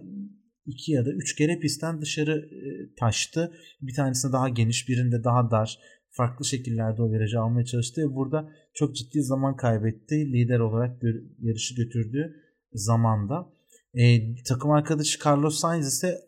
iki 0.66 0.92
ya 0.92 1.06
da 1.06 1.12
üç 1.12 1.34
kere 1.34 1.58
pistten 1.58 2.00
dışarı 2.00 2.32
e, 2.32 2.94
taştı. 3.00 3.52
Bir 3.82 3.94
tanesinde 3.94 4.32
daha 4.32 4.48
geniş 4.48 4.88
birinde 4.88 5.24
daha 5.24 5.50
dar. 5.50 5.78
Farklı 6.10 6.44
şekillerde 6.44 7.02
o 7.02 7.12
virajı 7.12 7.40
almaya 7.40 7.64
çalıştı 7.64 8.02
ve 8.02 8.14
burada 8.14 8.50
çok 8.74 8.96
ciddi 8.96 9.22
zaman 9.22 9.56
kaybetti. 9.56 10.14
Lider 10.32 10.58
olarak 10.58 11.02
yarışı 11.38 11.74
götürdüğü 11.74 12.36
zamanda. 12.72 13.52
E, 13.94 14.34
takım 14.48 14.70
arkadaşı 14.70 15.18
Carlos 15.26 15.60
Sainz 15.60 15.86
ise 15.86 16.26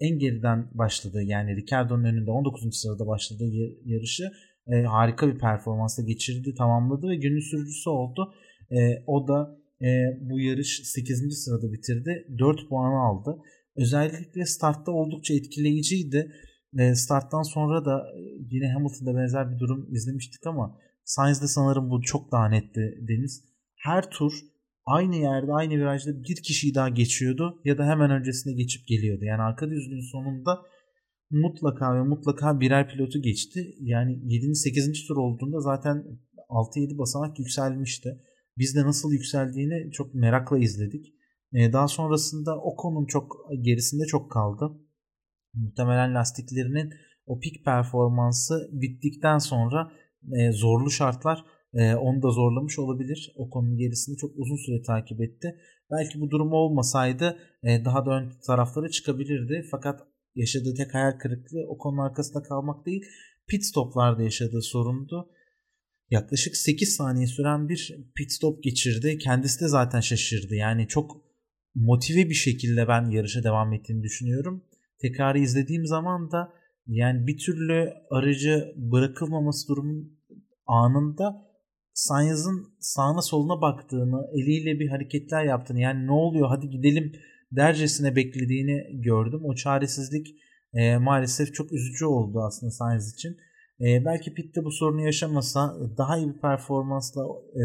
en 0.00 0.18
geriden 0.18 0.70
başladığı 0.74 1.22
yani 1.22 1.56
Ricardo'nun 1.56 2.04
önünde 2.04 2.30
19. 2.30 2.80
sırada 2.80 3.06
başladığı 3.06 3.48
yarışı 3.84 4.30
e, 4.66 4.82
harika 4.82 5.28
bir 5.28 5.38
performansla 5.38 6.02
geçirdi, 6.02 6.54
tamamladı 6.54 7.08
ve 7.08 7.16
günün 7.16 7.50
sürücüsü 7.50 7.90
oldu. 7.90 8.34
E, 8.70 9.02
o 9.06 9.28
da 9.28 9.58
e, 9.82 9.88
bu 10.20 10.40
yarış 10.40 10.80
8. 10.84 11.44
sırada 11.44 11.72
bitirdi. 11.72 12.26
4 12.38 12.68
puanı 12.68 13.00
aldı. 13.00 13.42
Özellikle 13.76 14.46
startta 14.46 14.92
oldukça 14.92 15.34
etkileyiciydi. 15.34 16.32
E, 16.78 16.94
starttan 16.94 17.42
sonra 17.42 17.84
da 17.84 17.98
e, 17.98 18.20
yine 18.50 18.72
Hamilton'da 18.72 19.16
benzer 19.16 19.52
bir 19.52 19.58
durum 19.58 19.94
izlemiştik 19.94 20.46
ama 20.46 20.78
Sainz'de 21.04 21.46
sanırım 21.46 21.90
bu 21.90 22.02
çok 22.02 22.32
daha 22.32 22.48
netti 22.48 22.98
Deniz. 23.08 23.44
Her 23.76 24.10
tur 24.10 24.32
aynı 24.96 25.16
yerde 25.16 25.52
aynı 25.52 25.74
virajda 25.74 26.22
bir 26.22 26.42
kişiyi 26.42 26.74
daha 26.74 26.88
geçiyordu 26.88 27.60
ya 27.64 27.78
da 27.78 27.84
hemen 27.86 28.10
öncesinde 28.10 28.54
geçip 28.54 28.86
geliyordu. 28.86 29.24
Yani 29.24 29.42
arka 29.42 29.70
düzlüğün 29.70 30.12
sonunda 30.12 30.62
mutlaka 31.30 31.96
ve 31.96 32.02
mutlaka 32.02 32.60
birer 32.60 32.88
pilotu 32.88 33.22
geçti. 33.22 33.74
Yani 33.80 34.20
7. 34.24 34.54
8. 34.54 35.06
tur 35.08 35.16
olduğunda 35.16 35.60
zaten 35.60 36.04
6-7 36.48 36.98
basamak 36.98 37.38
yükselmişti. 37.38 38.22
Biz 38.58 38.76
de 38.76 38.82
nasıl 38.82 39.12
yükseldiğini 39.12 39.90
çok 39.92 40.14
merakla 40.14 40.58
izledik. 40.58 41.06
Ee, 41.52 41.72
daha 41.72 41.88
sonrasında 41.88 42.60
o 42.60 42.76
konun 42.76 43.06
çok 43.06 43.36
gerisinde 43.60 44.06
çok 44.06 44.32
kaldı. 44.32 44.70
Muhtemelen 45.54 46.14
lastiklerinin 46.14 46.92
o 47.26 47.40
pik 47.40 47.64
performansı 47.64 48.68
bittikten 48.72 49.38
sonra 49.38 49.92
e, 50.32 50.52
zorlu 50.52 50.90
şartlar 50.90 51.44
e, 51.74 51.94
onu 51.94 52.22
da 52.22 52.30
zorlamış 52.30 52.78
olabilir. 52.78 53.32
O 53.36 53.50
konunun 53.50 53.76
gerisini 53.76 54.16
çok 54.16 54.30
uzun 54.36 54.56
süre 54.56 54.82
takip 54.82 55.20
etti. 55.20 55.56
Belki 55.90 56.20
bu 56.20 56.30
durum 56.30 56.52
olmasaydı 56.52 57.38
e, 57.62 57.84
daha 57.84 58.06
da 58.06 58.10
ön 58.10 58.32
taraflara 58.46 58.88
çıkabilirdi. 58.88 59.66
Fakat 59.70 60.00
yaşadığı 60.34 60.74
tek 60.74 60.94
hayal 60.94 61.18
kırıklığı 61.18 61.66
o 61.68 61.78
konunun 61.78 62.02
arkasında 62.02 62.42
kalmak 62.42 62.86
değil 62.86 63.02
pit 63.48 63.64
stoplarda 63.64 64.22
yaşadığı 64.22 64.62
sorundu. 64.62 65.30
Yaklaşık 66.10 66.56
8 66.56 66.96
saniye 66.96 67.26
süren 67.26 67.68
bir 67.68 67.96
pit 68.14 68.32
stop 68.32 68.62
geçirdi. 68.62 69.18
Kendisi 69.18 69.60
de 69.60 69.68
zaten 69.68 70.00
şaşırdı. 70.00 70.54
Yani 70.54 70.88
çok 70.88 71.22
motive 71.74 72.30
bir 72.30 72.34
şekilde 72.34 72.88
ben 72.88 73.10
yarışa 73.10 73.44
devam 73.44 73.72
ettiğini 73.72 74.02
düşünüyorum. 74.02 74.64
Tekrarı 75.00 75.38
izlediğim 75.38 75.86
zaman 75.86 76.30
da 76.30 76.52
yani 76.86 77.26
bir 77.26 77.38
türlü 77.38 77.92
aracı 78.10 78.74
bırakılmaması 78.76 79.68
durumun 79.68 80.18
anında 80.66 81.47
Sainz'ın 81.98 82.66
sağına 82.80 83.22
soluna 83.22 83.60
baktığını, 83.60 84.26
eliyle 84.32 84.80
bir 84.80 84.88
hareketler 84.88 85.44
yaptığını 85.44 85.80
yani 85.80 86.06
ne 86.06 86.12
oluyor 86.12 86.48
hadi 86.48 86.70
gidelim 86.70 87.12
dercesine 87.52 88.16
beklediğini 88.16 89.02
gördüm. 89.02 89.40
O 89.44 89.54
çaresizlik 89.54 90.26
e, 90.74 90.96
maalesef 90.96 91.54
çok 91.54 91.72
üzücü 91.72 92.04
oldu 92.04 92.42
aslında 92.42 92.70
Sainz 92.70 93.14
için. 93.14 93.36
E, 93.80 94.04
belki 94.04 94.34
Pitt'te 94.34 94.64
bu 94.64 94.70
sorunu 94.70 95.00
yaşamasa 95.00 95.76
daha 95.98 96.18
iyi 96.18 96.34
bir 96.34 96.40
performansla 96.40 97.22
e, 97.54 97.62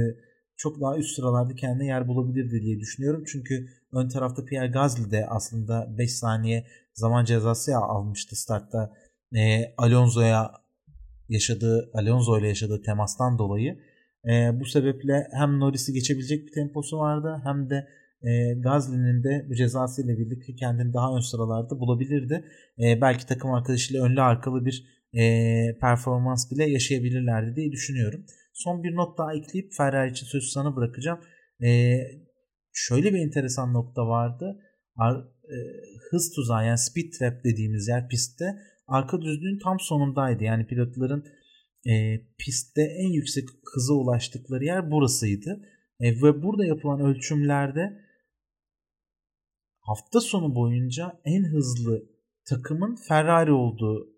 çok 0.58 0.82
daha 0.82 0.98
üst 0.98 1.16
sıralarda 1.16 1.56
kendine 1.56 1.88
yer 1.88 2.08
bulabilirdi 2.08 2.62
diye 2.62 2.80
düşünüyorum. 2.80 3.24
Çünkü 3.28 3.66
ön 3.94 4.10
tarafta 4.10 4.46
Pierre 4.46 4.68
Gasly 4.68 5.12
de 5.12 5.26
aslında 5.30 5.96
5 5.98 6.14
saniye 6.14 6.68
zaman 6.94 7.26
cezası 7.26 7.78
almıştı 7.78 8.36
startta. 8.36 8.94
E, 9.36 9.74
Alonso'ya 9.78 10.52
yaşadığı 11.30 11.92
Alonso 11.94 12.40
ile 12.40 12.48
yaşadığı 12.48 12.82
temastan 12.82 13.38
dolayı 13.38 13.93
e, 14.30 14.60
bu 14.60 14.66
sebeple 14.66 15.28
hem 15.32 15.60
Norris'i 15.60 15.94
geçebilecek 15.94 16.48
bir 16.48 16.52
temposu 16.52 16.98
vardı 16.98 17.42
hem 17.44 17.70
de 17.70 17.88
e, 18.24 18.54
Gazli'nin 18.54 19.24
de 19.24 19.46
bu 19.50 19.56
cezasıyla 19.56 20.18
birlikte 20.18 20.56
kendini 20.56 20.94
daha 20.94 21.16
ön 21.16 21.20
sıralarda 21.20 21.80
bulabilirdi. 21.80 22.46
E, 22.80 23.02
belki 23.02 23.28
takım 23.28 23.52
arkadaşıyla 23.52 24.04
önlü 24.06 24.22
arkalı 24.22 24.66
bir 24.66 24.84
e, 25.14 25.24
performans 25.82 26.52
bile 26.52 26.70
yaşayabilirlerdi 26.70 27.56
diye 27.56 27.72
düşünüyorum. 27.72 28.26
Son 28.54 28.84
bir 28.84 28.96
not 28.96 29.18
daha 29.18 29.34
ekleyip 29.34 29.74
Ferrari 29.78 30.12
için 30.12 30.26
sözü 30.26 30.48
sana 30.48 30.76
bırakacağım. 30.76 31.20
E, 31.64 32.00
şöyle 32.74 33.14
bir 33.14 33.20
enteresan 33.20 33.74
nokta 33.74 34.08
vardı. 34.08 34.60
Ar, 34.96 35.18
e, 35.44 35.58
hız 36.10 36.32
tuzağı 36.36 36.66
yani 36.66 36.78
speed 36.78 37.12
trap 37.20 37.44
dediğimiz 37.44 37.88
yer 37.88 38.08
pistte 38.10 38.46
arka 38.88 39.22
düzlüğün 39.22 39.60
tam 39.64 39.80
sonundaydı. 39.80 40.44
Yani 40.44 40.68
pilotların 40.68 41.26
e, 41.86 42.22
pistte 42.38 42.82
en 42.82 43.10
yüksek 43.10 43.50
hıza 43.74 43.94
ulaştıkları 43.94 44.64
yer 44.66 44.92
burasıydı. 44.92 45.62
E, 46.00 46.22
ve 46.22 46.44
burada 46.44 46.66
yapılan 46.66 47.00
ölçümlerde 47.00 48.00
hafta 49.80 50.22
sonu 50.22 50.56
boyunca 50.56 51.22
en 51.26 51.44
hızlı 51.44 52.04
takımın 52.46 52.96
Ferrari 52.96 53.52
olduğu 53.52 54.14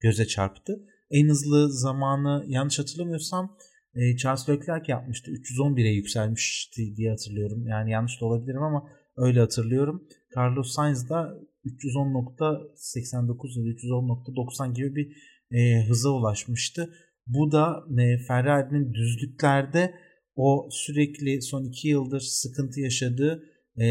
göze 0.00 0.26
çarptı. 0.26 0.86
En 1.10 1.28
hızlı 1.28 1.72
zamanı 1.72 2.44
yanlış 2.48 2.78
hatırlamıyorsam 2.78 3.56
e, 3.94 4.16
Charles 4.16 4.48
Leclerc 4.48 4.92
yapmıştı. 4.92 5.30
311'e 5.30 5.92
yükselmişti 5.92 6.96
diye 6.96 7.10
hatırlıyorum. 7.10 7.66
Yani 7.66 7.90
yanlış 7.90 8.20
da 8.20 8.26
olabilirim 8.26 8.62
ama 8.62 8.88
öyle 9.16 9.40
hatırlıyorum. 9.40 10.08
Carlos 10.36 10.72
Sainz 10.74 11.08
da 11.08 11.38
310.89 11.64 13.58
ya 13.58 13.64
da 13.64 13.70
310.90 13.70 14.74
gibi 14.74 14.96
bir 14.96 15.33
e, 15.54 15.88
hıza 15.88 16.10
ulaşmıştı. 16.10 16.94
Bu 17.26 17.52
da 17.52 17.84
e, 17.98 18.18
Ferrari'nin 18.18 18.94
düzlüklerde 18.94 19.94
o 20.36 20.68
sürekli 20.70 21.42
son 21.42 21.64
iki 21.64 21.88
yıldır 21.88 22.20
sıkıntı 22.20 22.80
yaşadığı 22.80 23.44
e, 23.80 23.86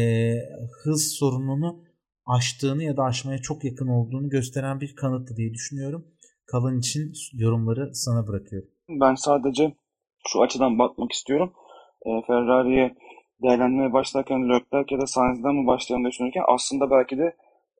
hız 0.84 1.12
sorununu 1.18 1.84
aştığını 2.26 2.82
ya 2.82 2.96
da 2.96 3.02
aşmaya 3.02 3.38
çok 3.38 3.64
yakın 3.64 3.88
olduğunu 3.88 4.28
gösteren 4.28 4.80
bir 4.80 4.96
kanıttı 4.96 5.36
diye 5.36 5.54
düşünüyorum. 5.54 6.04
Kalan 6.46 6.78
için 6.78 7.12
yorumları 7.32 7.94
sana 7.94 8.26
bırakıyorum. 8.26 8.68
Ben 8.88 9.14
sadece 9.14 9.74
şu 10.28 10.42
açıdan 10.42 10.78
bakmak 10.78 11.12
istiyorum. 11.12 11.52
E, 12.06 12.10
Ferrari'ye 12.26 12.94
değerlendirmeye 13.42 13.92
başlarken 13.92 14.48
Leclerc 14.48 14.94
ya 14.94 15.00
da 15.00 15.06
Sainz'den 15.06 15.54
mi 15.54 15.66
başlayalım 15.66 16.06
düşünürken 16.06 16.42
aslında 16.48 16.90
belki 16.90 17.18
de 17.18 17.24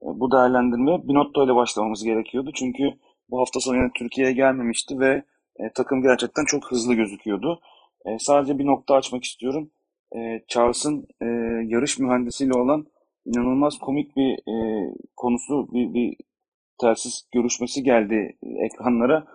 e, 0.02 0.06
bu 0.20 0.32
değerlendirmeye 0.32 1.08
Binotto 1.08 1.44
ile 1.44 1.54
başlamamız 1.54 2.04
gerekiyordu. 2.04 2.50
Çünkü 2.54 2.82
bu 3.30 3.40
hafta 3.40 3.60
sonu 3.60 3.76
yine 3.76 3.90
Türkiye'ye 3.94 4.32
gelmemişti 4.32 5.00
ve 5.00 5.22
e, 5.56 5.70
takım 5.74 6.02
gerçekten 6.02 6.44
çok 6.44 6.70
hızlı 6.70 6.94
gözüküyordu. 6.94 7.60
E, 8.06 8.18
sadece 8.18 8.58
bir 8.58 8.66
nokta 8.66 8.94
açmak 8.94 9.24
istiyorum. 9.24 9.70
E, 10.16 10.40
Charles'ın 10.48 11.06
e, 11.22 11.26
yarış 11.66 11.98
mühendisiyle 11.98 12.52
olan 12.52 12.86
inanılmaz 13.24 13.78
komik 13.78 14.16
bir 14.16 14.32
e, 14.32 14.54
konusu, 15.16 15.68
bir, 15.72 15.94
bir 15.94 16.16
telsiz 16.80 17.28
görüşmesi 17.32 17.82
geldi 17.82 18.36
ekranlara. 18.42 19.26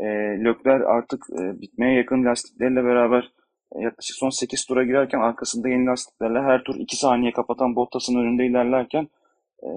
E, 0.00 0.04
Lökler 0.44 0.80
artık 0.80 1.26
e, 1.40 1.60
bitmeye 1.60 1.94
yakın 1.94 2.24
lastiklerle 2.24 2.84
beraber 2.84 3.32
e, 3.76 3.80
yaklaşık 3.80 4.16
son 4.16 4.30
8 4.30 4.64
tura 4.64 4.84
girerken 4.84 5.20
arkasında 5.20 5.68
yeni 5.68 5.86
lastiklerle 5.86 6.40
her 6.40 6.64
tur 6.64 6.74
2 6.74 6.96
saniye 6.96 7.32
kapatan 7.32 7.76
Bottas'ın 7.76 8.16
önünde 8.16 8.46
ilerlerken 8.46 9.08
e, 9.62 9.68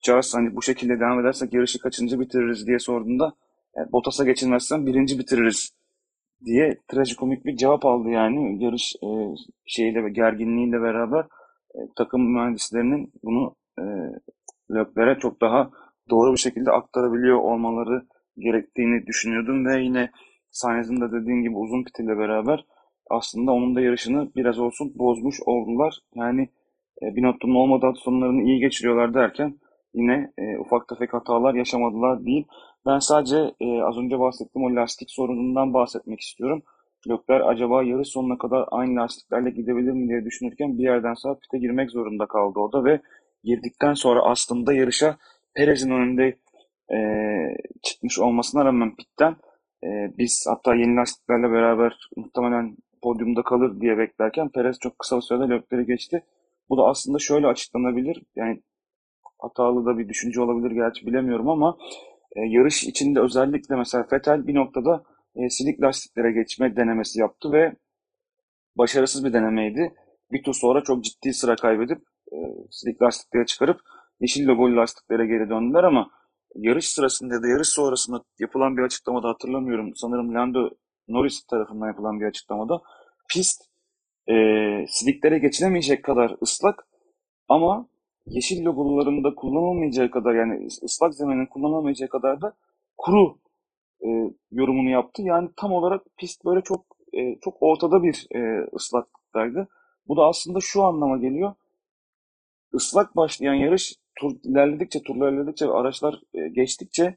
Charles 0.00 0.34
hani 0.34 0.56
bu 0.56 0.62
şekilde 0.62 1.00
devam 1.00 1.20
edersek 1.20 1.54
yarışı 1.54 1.78
kaçıncı 1.78 2.20
bitiririz 2.20 2.66
diye 2.66 2.78
sorduğunda 2.78 3.32
e, 3.76 3.92
Bottas'a 3.92 4.24
geçilmezsen 4.24 4.86
birinci 4.86 5.18
bitiririz 5.18 5.70
diye 6.44 6.78
trajikomik 6.88 7.44
bir 7.44 7.56
cevap 7.56 7.86
aldı 7.86 8.08
yani 8.08 8.64
yarış 8.64 8.92
e, 9.02 9.08
şeyle 9.66 10.10
gerginliğiyle 10.10 10.82
beraber 10.82 11.24
e, 11.74 11.78
takım 11.96 12.32
mühendislerinin 12.32 13.12
bunu 13.22 13.54
e, 13.78 13.84
Lökler'e 14.70 15.18
çok 15.18 15.40
daha 15.40 15.70
doğru 16.10 16.32
bir 16.32 16.38
şekilde 16.38 16.70
aktarabiliyor 16.70 17.38
olmaları 17.38 18.06
gerektiğini 18.38 19.06
düşünüyordum 19.06 19.66
ve 19.66 19.82
yine 19.82 20.10
Sainz'in 20.50 21.00
de 21.00 21.12
dediğin 21.12 21.42
gibi 21.42 21.56
uzun 21.56 21.84
pitiyle 21.84 22.18
beraber 22.18 22.64
aslında 23.10 23.52
onun 23.52 23.76
da 23.76 23.80
yarışını 23.80 24.30
biraz 24.36 24.58
olsun 24.58 24.92
bozmuş 24.94 25.36
oldular. 25.46 25.98
Yani 26.14 26.48
e, 27.02 27.16
Binotto'nun 27.16 27.54
olmadığı 27.54 27.98
sonlarını 27.98 28.42
iyi 28.42 28.60
geçiriyorlar 28.60 29.14
derken 29.14 29.58
yine 29.96 30.32
e, 30.38 30.58
ufak 30.58 30.88
tefek 30.88 31.14
hatalar 31.14 31.54
yaşamadılar 31.54 32.24
değil. 32.24 32.46
Ben 32.86 32.98
sadece 32.98 33.36
e, 33.60 33.82
az 33.82 33.98
önce 33.98 34.18
bahsettiğim 34.18 34.66
o 34.66 34.76
lastik 34.76 35.10
sorunundan 35.10 35.74
bahsetmek 35.74 36.20
istiyorum. 36.20 36.62
Lökler 37.08 37.40
acaba 37.40 37.82
yarış 37.82 38.08
sonuna 38.08 38.38
kadar 38.38 38.64
aynı 38.70 39.00
lastiklerle 39.00 39.50
gidebilir 39.50 39.92
mi 39.92 40.08
diye 40.08 40.24
düşünürken 40.24 40.78
bir 40.78 40.82
yerden 40.82 41.14
sonra 41.14 41.38
pite 41.38 41.58
girmek 41.58 41.90
zorunda 41.90 42.26
kaldı 42.26 42.58
o 42.58 42.72
da 42.72 42.84
ve 42.84 43.00
girdikten 43.44 43.94
sonra 43.94 44.22
aslında 44.22 44.72
yarışa 44.72 45.16
Perez'in 45.54 45.90
önünde 45.90 46.38
e, 46.92 46.98
çıkmış 47.82 48.18
olmasına 48.18 48.64
rağmen 48.64 48.96
pitten 48.96 49.36
e, 49.84 49.88
biz 50.18 50.46
hatta 50.48 50.74
yeni 50.74 50.96
lastiklerle 50.96 51.50
beraber 51.50 52.10
muhtemelen 52.16 52.76
podyumda 53.02 53.42
kalır 53.42 53.80
diye 53.80 53.98
beklerken 53.98 54.48
Perez 54.48 54.78
çok 54.78 54.98
kısa 54.98 55.16
bir 55.16 55.22
sürede 55.22 55.48
Lökler'i 55.48 55.86
geçti. 55.86 56.22
Bu 56.68 56.78
da 56.78 56.82
aslında 56.82 57.18
şöyle 57.18 57.46
açıklanabilir. 57.46 58.22
Yani 58.36 58.62
hatalı 59.38 59.86
da 59.86 59.98
bir 59.98 60.08
düşünce 60.08 60.40
olabilir 60.40 60.70
gerçi 60.70 61.06
bilemiyorum 61.06 61.48
ama 61.48 61.78
e, 62.36 62.40
yarış 62.40 62.84
içinde 62.84 63.20
özellikle 63.20 63.76
mesela 63.76 64.06
Vettel 64.12 64.46
bir 64.46 64.54
noktada 64.54 65.02
e, 65.36 65.50
silik 65.50 65.82
lastiklere 65.82 66.32
geçme 66.32 66.76
denemesi 66.76 67.20
yaptı 67.20 67.52
ve 67.52 67.76
başarısız 68.76 69.24
bir 69.24 69.32
denemeydi. 69.32 69.94
Bir 70.32 70.42
tur 70.42 70.54
sonra 70.54 70.82
çok 70.82 71.04
ciddi 71.04 71.34
sıra 71.34 71.56
kaybedip 71.56 71.98
e, 72.32 72.36
silik 72.70 73.02
lastiklere 73.02 73.46
çıkarıp 73.46 73.80
yeşil 74.20 74.46
logolu 74.46 74.76
lastiklere 74.76 75.26
geri 75.26 75.50
döndüler 75.50 75.84
ama 75.84 76.10
yarış 76.54 76.88
sırasında 76.88 77.42
da 77.42 77.48
yarış 77.48 77.68
sonrasında 77.68 78.22
yapılan 78.38 78.76
bir 78.76 78.82
açıklamada 78.82 79.28
hatırlamıyorum. 79.28 79.96
Sanırım 79.96 80.34
Lando 80.34 80.70
Norris 81.08 81.44
tarafından 81.44 81.86
yapılan 81.86 82.20
bir 82.20 82.26
açıklamada 82.26 82.80
pist 83.28 83.62
e, 84.28 84.34
siliklere 84.88 85.38
geçilemeyecek 85.38 86.04
kadar 86.04 86.36
ıslak 86.42 86.86
ama 87.48 87.88
yeşil 88.26 88.64
logolarında 88.64 89.34
kullanılmayacağı 89.34 90.10
kadar 90.10 90.34
yani 90.34 90.66
ıslak 90.82 91.14
zeminin 91.14 91.46
kullanılmayacağı 91.46 92.08
kadar 92.08 92.42
da 92.42 92.52
kuru 92.96 93.38
e, 94.04 94.08
yorumunu 94.52 94.90
yaptı. 94.90 95.22
Yani 95.22 95.48
tam 95.56 95.72
olarak 95.72 96.02
pist 96.18 96.44
böyle 96.44 96.60
çok 96.60 96.84
e, 97.12 97.38
çok 97.40 97.56
ortada 97.60 98.02
bir 98.02 98.26
e, 98.34 98.66
ıslaklıktaydı. 98.74 99.68
Bu 100.08 100.16
da 100.16 100.26
aslında 100.26 100.58
şu 100.60 100.82
anlama 100.82 101.18
geliyor. 101.18 101.54
Islak 102.74 103.16
başlayan 103.16 103.54
yarış 103.54 103.94
tur 104.18 104.32
ilerledikçe, 104.44 105.02
turlar 105.02 105.32
ilerledikçe 105.32 105.66
araçlar 105.66 106.20
e, 106.34 106.48
geçtikçe 106.48 107.16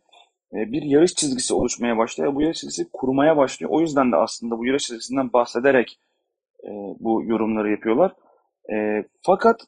e, 0.54 0.72
bir 0.72 0.82
yarış 0.82 1.16
çizgisi 1.16 1.54
oluşmaya 1.54 1.98
başlıyor. 1.98 2.36
Bu 2.36 2.42
yarış 2.42 2.58
çizgisi 2.58 2.90
kurumaya 2.94 3.38
başlıyor. 3.38 3.72
O 3.74 3.82
yüzden 3.82 4.12
de 4.12 4.16
aslında 4.16 4.58
bu 4.58 4.66
yarış 4.66 4.84
çizgisinden 4.84 5.34
bahsederek 5.34 6.00
e, 6.64 6.70
bu 7.00 7.24
yorumları 7.24 7.72
yapıyorlar. 7.72 8.16
E, 8.74 9.06
fakat 9.22 9.68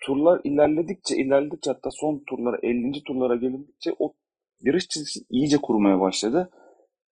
turlar 0.00 0.40
ilerledikçe 0.44 1.16
ilerledikçe 1.16 1.70
hatta 1.70 1.90
son 1.90 2.22
turlara 2.26 2.58
50. 2.62 3.04
turlara 3.06 3.36
gelindikçe 3.36 3.90
o 3.98 4.14
yarış 4.60 4.88
çizgisi 4.88 5.20
iyice 5.30 5.56
kurumaya 5.56 6.00
başladı. 6.00 6.50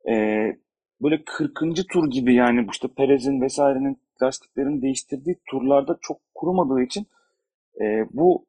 Ee, 0.08 0.56
böyle 1.02 1.24
40. 1.24 1.54
tur 1.92 2.10
gibi 2.10 2.34
yani 2.34 2.66
işte 2.72 2.88
Perez'in 2.96 3.40
vesairenin 3.40 4.02
lastiklerini 4.22 4.82
değiştirdiği 4.82 5.36
turlarda 5.50 5.98
çok 6.00 6.20
kurumadığı 6.34 6.82
için 6.82 7.06
e, 7.80 7.84
bu 8.12 8.46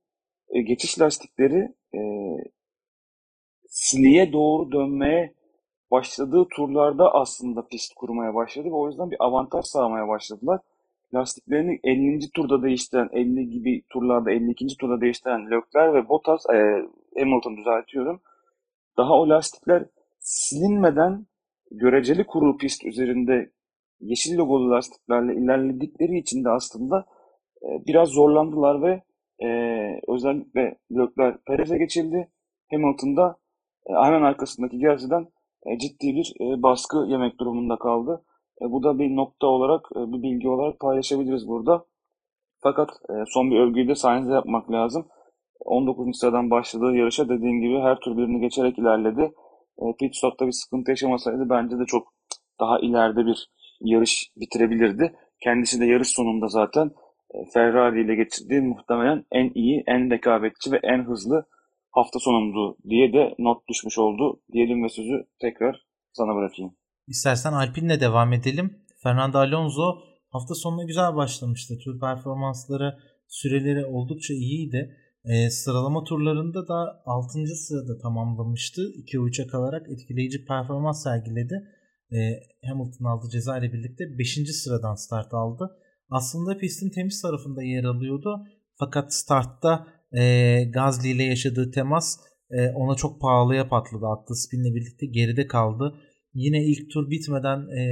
e, 0.49 0.61
geçiş 0.61 0.99
lastikleri 1.01 1.75
e, 1.95 1.99
siliye 3.67 4.33
doğru 4.33 4.71
dönmeye 4.71 5.33
başladığı 5.91 6.47
turlarda 6.55 7.13
aslında 7.13 7.67
pist 7.67 7.93
kurmaya 7.95 8.35
başladı 8.35 8.67
ve 8.67 8.73
o 8.75 8.87
yüzden 8.87 9.11
bir 9.11 9.17
avantaj 9.19 9.65
sağlamaya 9.65 10.07
başladılar 10.07 10.59
lastiklerini 11.13 11.79
50. 11.83 12.19
turda 12.35 12.63
değiştiren, 12.63 13.09
50 13.11 13.49
gibi 13.49 13.81
turlarda 13.89 14.31
52. 14.31 14.67
turda 14.79 15.01
değiştiren 15.01 15.45
Leclerc 15.45 15.93
ve 15.93 16.09
Bottas, 16.09 16.45
e, 16.53 16.57
Hamilton 17.19 17.57
düzeltiyorum. 17.57 18.21
Daha 18.97 19.13
o 19.13 19.29
lastikler 19.29 19.85
silinmeden 20.19 21.25
göreceli 21.71 22.23
kuru 22.23 22.57
pist 22.57 22.85
üzerinde 22.85 23.51
yeşil 23.99 24.37
logolu 24.37 24.71
lastiklerle 24.71 25.35
ilerledikleri 25.35 26.17
için 26.17 26.43
de 26.43 26.49
aslında 26.49 27.05
e, 27.61 27.67
biraz 27.87 28.09
zorlandılar 28.09 28.81
ve 28.81 29.03
e, 29.43 29.49
özellikle 30.07 30.77
Leclerc 30.91 31.37
Perez'e 31.47 31.77
geçildi. 31.77 32.29
Hamilton'da 32.71 33.37
e, 33.89 33.93
hemen 33.93 34.21
arkasındaki 34.21 34.77
gerçekten 34.79 35.27
e, 35.65 35.77
ciddi 35.77 36.15
bir 36.15 36.33
e, 36.41 36.63
baskı 36.63 36.97
yemek 37.07 37.39
durumunda 37.39 37.75
kaldı. 37.75 38.25
E, 38.61 38.71
bu 38.71 38.83
da 38.83 38.99
bir 38.99 39.15
nokta 39.15 39.47
olarak, 39.47 39.89
e, 39.95 39.99
bir 40.13 40.23
bilgi 40.23 40.49
olarak 40.49 40.79
paylaşabiliriz 40.79 41.47
burada. 41.47 41.85
Fakat 42.59 42.89
e, 43.09 43.13
son 43.27 43.51
bir 43.51 43.59
övgüyü 43.59 43.87
de 43.87 43.95
Sainz'e 43.95 44.33
yapmak 44.33 44.71
lazım. 44.71 45.07
19. 45.59 46.19
sıradan 46.19 46.51
başladığı 46.51 46.95
yarışa 46.95 47.29
dediğim 47.29 47.61
gibi 47.61 47.79
her 47.79 47.99
tur 47.99 48.17
birini 48.17 48.41
geçerek 48.41 48.79
ilerledi. 48.79 49.33
E, 49.81 49.83
pit 49.99 50.15
stop'ta 50.15 50.47
bir 50.47 50.51
sıkıntı 50.51 50.91
yaşamasaydı 50.91 51.49
bence 51.49 51.79
de 51.79 51.85
çok 51.85 52.13
daha 52.59 52.79
ileride 52.79 53.25
bir 53.25 53.49
yarış 53.81 54.31
bitirebilirdi. 54.37 55.15
Kendisi 55.43 55.79
de 55.79 55.85
yarış 55.85 56.07
sonunda 56.07 56.47
zaten 56.47 56.91
Ferrari 57.53 58.01
ile 58.01 58.15
geçirdiği 58.15 58.61
muhtemelen 58.61 59.25
en 59.31 59.51
iyi, 59.55 59.83
en 59.87 60.11
rekabetçi 60.11 60.71
ve 60.71 60.79
en 60.83 61.03
hızlı 61.03 61.45
hafta 61.91 62.19
sonundu 62.19 62.77
diye 62.89 63.13
de 63.13 63.35
not 63.39 63.67
düşmüş 63.67 63.97
oldu. 63.97 64.41
Diyelim 64.51 64.83
ve 64.83 64.89
sözü 64.89 65.25
tekrar 65.41 65.85
sana 66.13 66.35
bırakayım. 66.35 66.78
İstersen 67.09 67.53
Alpine'le 67.53 67.99
devam 67.99 68.33
edelim. 68.33 68.77
Fernando 69.03 69.37
Alonso 69.37 69.97
hafta 70.29 70.55
sonuna 70.55 70.83
güzel 70.83 71.15
başlamıştı. 71.15 71.77
Tur 71.83 71.99
performansları, 71.99 72.97
süreleri 73.27 73.85
oldukça 73.85 74.33
iyiydi. 74.33 74.95
E, 75.25 75.49
sıralama 75.49 76.03
turlarında 76.03 76.67
da 76.67 77.01
6. 77.05 77.45
sırada 77.55 77.97
tamamlamıştı. 77.97 78.81
2'ye 78.81 79.21
3'e 79.23 79.47
kalarak 79.47 79.89
etkileyici 79.89 80.45
performans 80.45 81.03
sergiledi. 81.03 81.55
E, 82.11 82.17
Hamilton 82.67 83.05
aldı 83.05 83.29
ceza 83.31 83.57
ile 83.57 83.73
birlikte 83.73 84.03
5. 84.19 84.55
sıradan 84.63 84.95
start 84.95 85.33
aldı. 85.33 85.77
Aslında 86.09 86.57
pistin 86.57 86.89
temiz 86.89 87.21
tarafında 87.21 87.63
yer 87.63 87.83
alıyordu. 87.83 88.43
Fakat 88.79 89.13
startta 89.13 89.87
e, 90.11 90.63
Gazli 90.63 91.09
ile 91.09 91.23
yaşadığı 91.23 91.71
temas 91.71 92.17
e, 92.51 92.69
ona 92.69 92.95
çok 92.95 93.21
pahalıya 93.21 93.69
patladı. 93.69 94.05
Attığı 94.07 94.35
spinle 94.35 94.75
birlikte 94.75 95.05
geride 95.05 95.47
kaldı. 95.47 95.95
Yine 96.33 96.65
ilk 96.65 96.91
tur 96.91 97.09
bitmeden 97.09 97.59
e, 97.59 97.83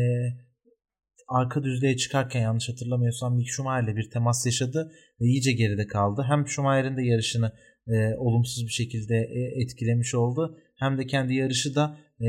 arka 1.28 1.64
düzlüğe 1.64 1.98
çıkarken 1.98 2.42
yanlış 2.42 2.70
hatırlamıyorsam 2.70 3.36
Mick 3.36 3.50
Schumacher'le 3.50 3.96
bir 3.96 4.10
temas 4.10 4.46
yaşadı 4.46 4.92
ve 5.22 5.26
iyice 5.26 5.52
geride 5.52 5.88
kaldı. 5.88 6.26
Hem 6.30 6.48
Schumacher'in 6.48 6.98
de 6.98 7.04
yarışını 7.04 7.52
e, 7.88 8.16
olumsuz 8.18 8.64
bir 8.66 8.72
şekilde 8.72 9.16
e, 9.16 9.62
etkilemiş 9.62 10.16
oldu. 10.16 10.58
Hem 10.76 10.98
de 10.98 11.06
kendi 11.08 11.34
yarışı 11.34 11.76
da 11.76 11.98
e, 12.22 12.28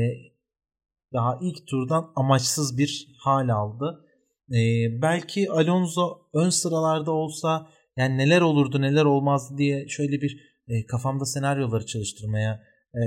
daha 1.13 1.39
ilk 1.41 1.67
turdan 1.67 2.11
amaçsız 2.15 2.77
bir 2.77 3.07
hal 3.19 3.49
aldı. 3.49 4.05
E, 4.51 4.61
belki 5.01 5.51
Alonso 5.51 6.17
ön 6.33 6.49
sıralarda 6.49 7.11
olsa 7.11 7.69
yani 7.97 8.17
neler 8.17 8.41
olurdu 8.41 8.81
neler 8.81 9.05
olmazdı 9.05 9.57
diye 9.57 9.87
şöyle 9.87 10.21
bir 10.21 10.49
e, 10.67 10.85
kafamda 10.85 11.25
senaryoları 11.25 11.85
çalıştırmaya 11.85 12.63
e, 12.93 13.03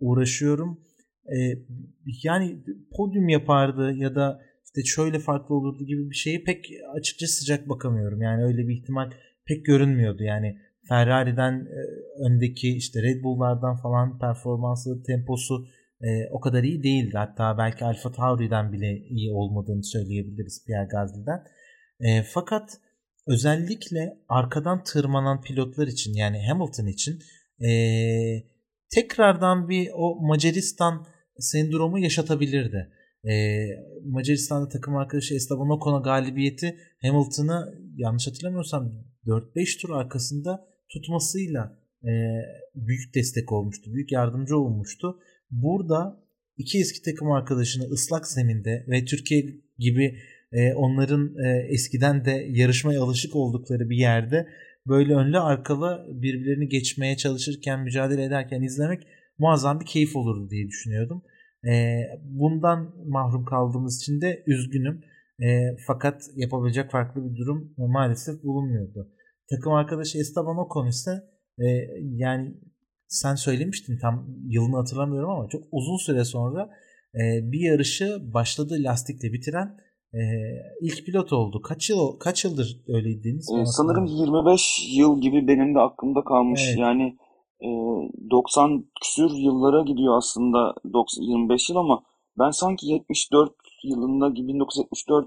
uğraşıyorum 0.00 0.80
e, 1.26 1.36
yani 2.22 2.58
podyum 2.96 3.28
yapardı 3.28 3.92
ya 3.92 4.14
da 4.14 4.40
işte 4.64 4.82
şöyle 4.84 5.18
farklı 5.18 5.54
olurdu 5.54 5.84
gibi 5.84 6.10
bir 6.10 6.14
şeyi 6.14 6.44
pek 6.44 6.70
açıkça 6.94 7.26
sıcak 7.26 7.68
bakamıyorum. 7.68 8.22
Yani 8.22 8.44
öyle 8.44 8.68
bir 8.68 8.74
ihtimal 8.74 9.10
pek 9.46 9.66
görünmüyordu. 9.66 10.22
Yani 10.22 10.58
Ferrari'den 10.88 11.52
e, 11.52 11.80
öndeki 12.28 12.76
işte 12.76 13.02
Red 13.02 13.22
Bull'lardan 13.22 13.76
falan 13.76 14.18
performansı, 14.18 15.02
temposu 15.02 15.66
e, 16.00 16.28
o 16.30 16.40
kadar 16.40 16.62
iyi 16.62 16.82
değildi. 16.82 17.16
Hatta 17.16 17.58
belki 17.58 17.84
Alfa 17.84 18.12
Tauri'den 18.12 18.72
bile 18.72 18.98
iyi 18.98 19.32
olmadığını 19.32 19.84
söyleyebiliriz 19.84 20.64
Pierre 20.66 20.88
Gasly'den. 20.90 21.42
E, 22.00 22.22
fakat 22.22 22.80
özellikle 23.26 24.18
arkadan 24.28 24.84
tırmanan 24.84 25.42
pilotlar 25.42 25.86
için 25.86 26.14
yani 26.14 26.46
Hamilton 26.46 26.86
için 26.86 27.18
e, 27.64 27.70
tekrardan 28.94 29.68
bir 29.68 29.90
o 29.94 30.20
Macaristan 30.20 31.06
sendromu 31.38 31.98
yaşatabilirdi. 31.98 32.92
E, 33.24 33.66
Macaristan'da 34.04 34.68
takım 34.68 34.96
arkadaşı 34.96 35.34
Esteban 35.34 35.70
Ocon'a 35.70 35.98
galibiyeti 35.98 36.76
Hamilton'ı 37.02 37.74
yanlış 37.96 38.26
hatırlamıyorsam 38.26 38.92
4-5 39.26 39.80
tur 39.80 39.90
arkasında 39.90 40.68
tutmasıyla 40.88 41.78
e, 42.04 42.12
büyük 42.74 43.14
destek 43.14 43.52
olmuştu. 43.52 43.94
Büyük 43.94 44.12
yardımcı 44.12 44.58
olmuştu. 44.58 45.18
Burada 45.50 46.24
iki 46.56 46.78
eski 46.78 47.02
takım 47.02 47.30
arkadaşını 47.30 47.84
ıslak 47.84 48.28
zeminde 48.28 48.84
ve 48.88 49.04
Türkiye 49.04 49.46
gibi 49.78 50.18
e, 50.52 50.74
onların 50.74 51.36
e, 51.44 51.66
eskiden 51.68 52.24
de 52.24 52.46
yarışmaya 52.50 53.02
alışık 53.02 53.36
oldukları 53.36 53.90
bir 53.90 53.96
yerde 53.96 54.48
böyle 54.86 55.14
önlü 55.14 55.38
arkalı 55.38 56.06
birbirlerini 56.08 56.68
geçmeye 56.68 57.16
çalışırken 57.16 57.80
mücadele 57.80 58.24
ederken 58.24 58.62
izlemek 58.62 59.06
muazzam 59.38 59.80
bir 59.80 59.86
keyif 59.86 60.16
olurdu 60.16 60.50
diye 60.50 60.68
düşünüyordum. 60.68 61.22
E, 61.72 62.02
bundan 62.22 62.94
mahrum 63.06 63.44
kaldığımız 63.44 64.02
için 64.02 64.20
de 64.20 64.42
üzgünüm. 64.46 65.00
E, 65.42 65.76
fakat 65.86 66.22
yapabilecek 66.36 66.90
farklı 66.90 67.30
bir 67.30 67.36
durum 67.36 67.74
maalesef 67.76 68.42
bulunmuyordu. 68.42 69.10
Takım 69.50 69.72
arkadaşı 69.72 70.18
Esteban 70.18 70.58
Ocon 70.58 70.86
ise 70.86 71.10
e, 71.58 71.66
yani 72.00 72.54
sen 73.08 73.34
söylemiştin 73.34 73.98
tam 73.98 74.26
yılını 74.46 74.76
hatırlamıyorum 74.76 75.30
ama 75.30 75.48
çok 75.48 75.64
uzun 75.72 75.96
süre 75.96 76.24
sonra 76.24 76.70
e, 77.14 77.52
bir 77.52 77.60
yarışı 77.60 78.18
başladığı 78.34 78.76
lastikle 78.78 79.32
bitiren 79.32 79.76
e, 80.14 80.20
ilk 80.80 81.06
pilot 81.06 81.32
oldu. 81.32 81.62
Kaç 81.62 81.90
yıl 81.90 82.18
kaç 82.18 82.44
yıldır 82.44 82.80
öyleydiniz? 82.88 83.48
Ee, 83.58 83.64
sanırım 83.64 84.06
25 84.06 84.60
yıl 84.96 85.20
gibi 85.20 85.48
benim 85.48 85.74
de 85.74 85.78
aklımda 85.78 86.24
kalmış. 86.24 86.62
Evet. 86.68 86.78
Yani 86.78 87.16
e, 87.64 87.68
90 88.30 88.84
küsür 89.02 89.30
yıllara 89.30 89.82
gidiyor 89.82 90.16
aslında 90.16 90.74
90, 90.92 91.22
25 91.22 91.70
yıl 91.70 91.76
ama 91.76 92.02
ben 92.38 92.50
sanki 92.50 92.86
74 92.86 93.52
yılında 93.84 94.28
gibi 94.28 94.48
1974 94.48 95.26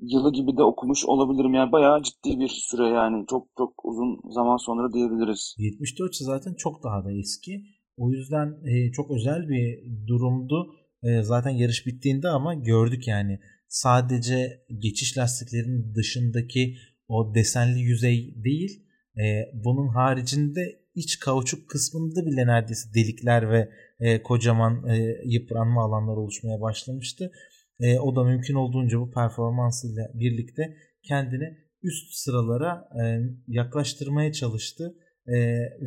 yılı 0.00 0.32
gibi 0.32 0.56
de 0.56 0.62
okumuş 0.62 1.04
olabilirim. 1.04 1.54
Yani 1.54 1.72
bayağı 1.72 2.02
ciddi 2.02 2.40
bir 2.40 2.48
süre 2.48 2.88
yani 2.88 3.24
çok 3.30 3.48
çok 3.58 3.84
uzun 3.84 4.20
zaman 4.30 4.56
sonra 4.56 4.92
diyebiliriz. 4.92 5.54
74 5.58 6.14
ise 6.14 6.24
zaten 6.24 6.54
çok 6.54 6.84
daha 6.84 7.04
da 7.04 7.12
eski. 7.12 7.64
O 7.96 8.10
yüzden 8.10 8.46
e, 8.64 8.92
çok 8.92 9.10
özel 9.10 9.48
bir 9.48 9.84
durumdu. 10.06 10.74
E, 11.02 11.22
zaten 11.22 11.50
yarış 11.50 11.86
bittiğinde 11.86 12.28
ama 12.28 12.54
gördük 12.54 13.08
yani 13.08 13.38
sadece 13.68 14.62
geçiş 14.78 15.18
lastiklerinin 15.18 15.94
dışındaki 15.94 16.76
o 17.08 17.34
desenli 17.34 17.80
yüzey 17.80 18.34
değil 18.44 18.86
e, 19.16 19.24
bunun 19.64 19.88
haricinde 19.88 20.79
iç 20.94 21.18
kauçuk 21.18 21.68
kısmında 21.70 22.26
bile 22.26 22.46
neredeyse 22.46 22.94
delikler 22.94 23.50
ve 23.50 23.70
e, 24.00 24.22
kocaman 24.22 24.88
e, 24.88 25.16
yıpranma 25.24 25.84
alanlar 25.84 26.16
oluşmaya 26.16 26.60
başlamıştı. 26.60 27.32
E, 27.80 27.98
o 27.98 28.16
da 28.16 28.24
mümkün 28.24 28.54
olduğunca 28.54 29.00
bu 29.00 29.10
performansıyla 29.10 30.08
birlikte 30.14 30.62
kendini 31.08 31.56
üst 31.82 32.14
sıralara 32.14 32.88
e, 33.02 33.02
yaklaştırmaya 33.48 34.32
çalıştı 34.32 34.94
e, 35.26 35.36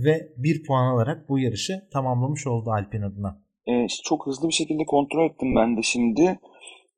ve 0.06 0.34
bir 0.38 0.64
puan 0.64 0.93
alarak 0.93 1.30
bu 1.30 1.39
yarışı 1.39 1.74
tamamlamış 1.93 2.47
oldu 2.47 2.70
Alpin 2.72 3.01
adına. 3.01 3.41
E, 3.68 3.88
çok 4.04 4.28
hızlı 4.28 4.47
bir 4.47 4.54
şekilde 4.54 4.86
kontrol 4.88 5.26
ettim 5.26 5.56
ben 5.56 5.78
de 5.78 5.82
şimdi. 5.82 6.39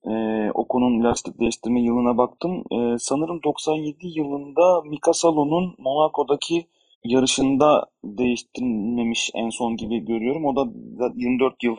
E, 0.03 0.13
Ocon'un 0.53 1.03
lastik 1.03 1.39
değiştirme 1.39 1.81
yılına 1.81 2.17
baktım. 2.17 2.51
E, 2.51 2.97
sanırım 2.99 3.43
97 3.43 3.97
yılında 4.01 4.81
Mika 4.89 5.13
Salo'nun 5.13 5.75
Monaco'daki 5.79 6.67
yarışında 7.05 7.85
değiştirmemiş 8.03 9.31
en 9.35 9.49
son 9.49 9.75
gibi 9.75 10.05
görüyorum. 10.05 10.45
O 10.45 10.55
da 10.55 10.71
24 11.15 11.63
yıl, 11.63 11.75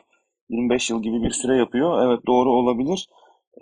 25 0.48 0.90
yıl 0.90 1.02
gibi 1.02 1.22
bir 1.22 1.30
süre 1.30 1.56
yapıyor. 1.56 2.06
Evet 2.06 2.26
doğru 2.26 2.50
olabilir. 2.50 3.08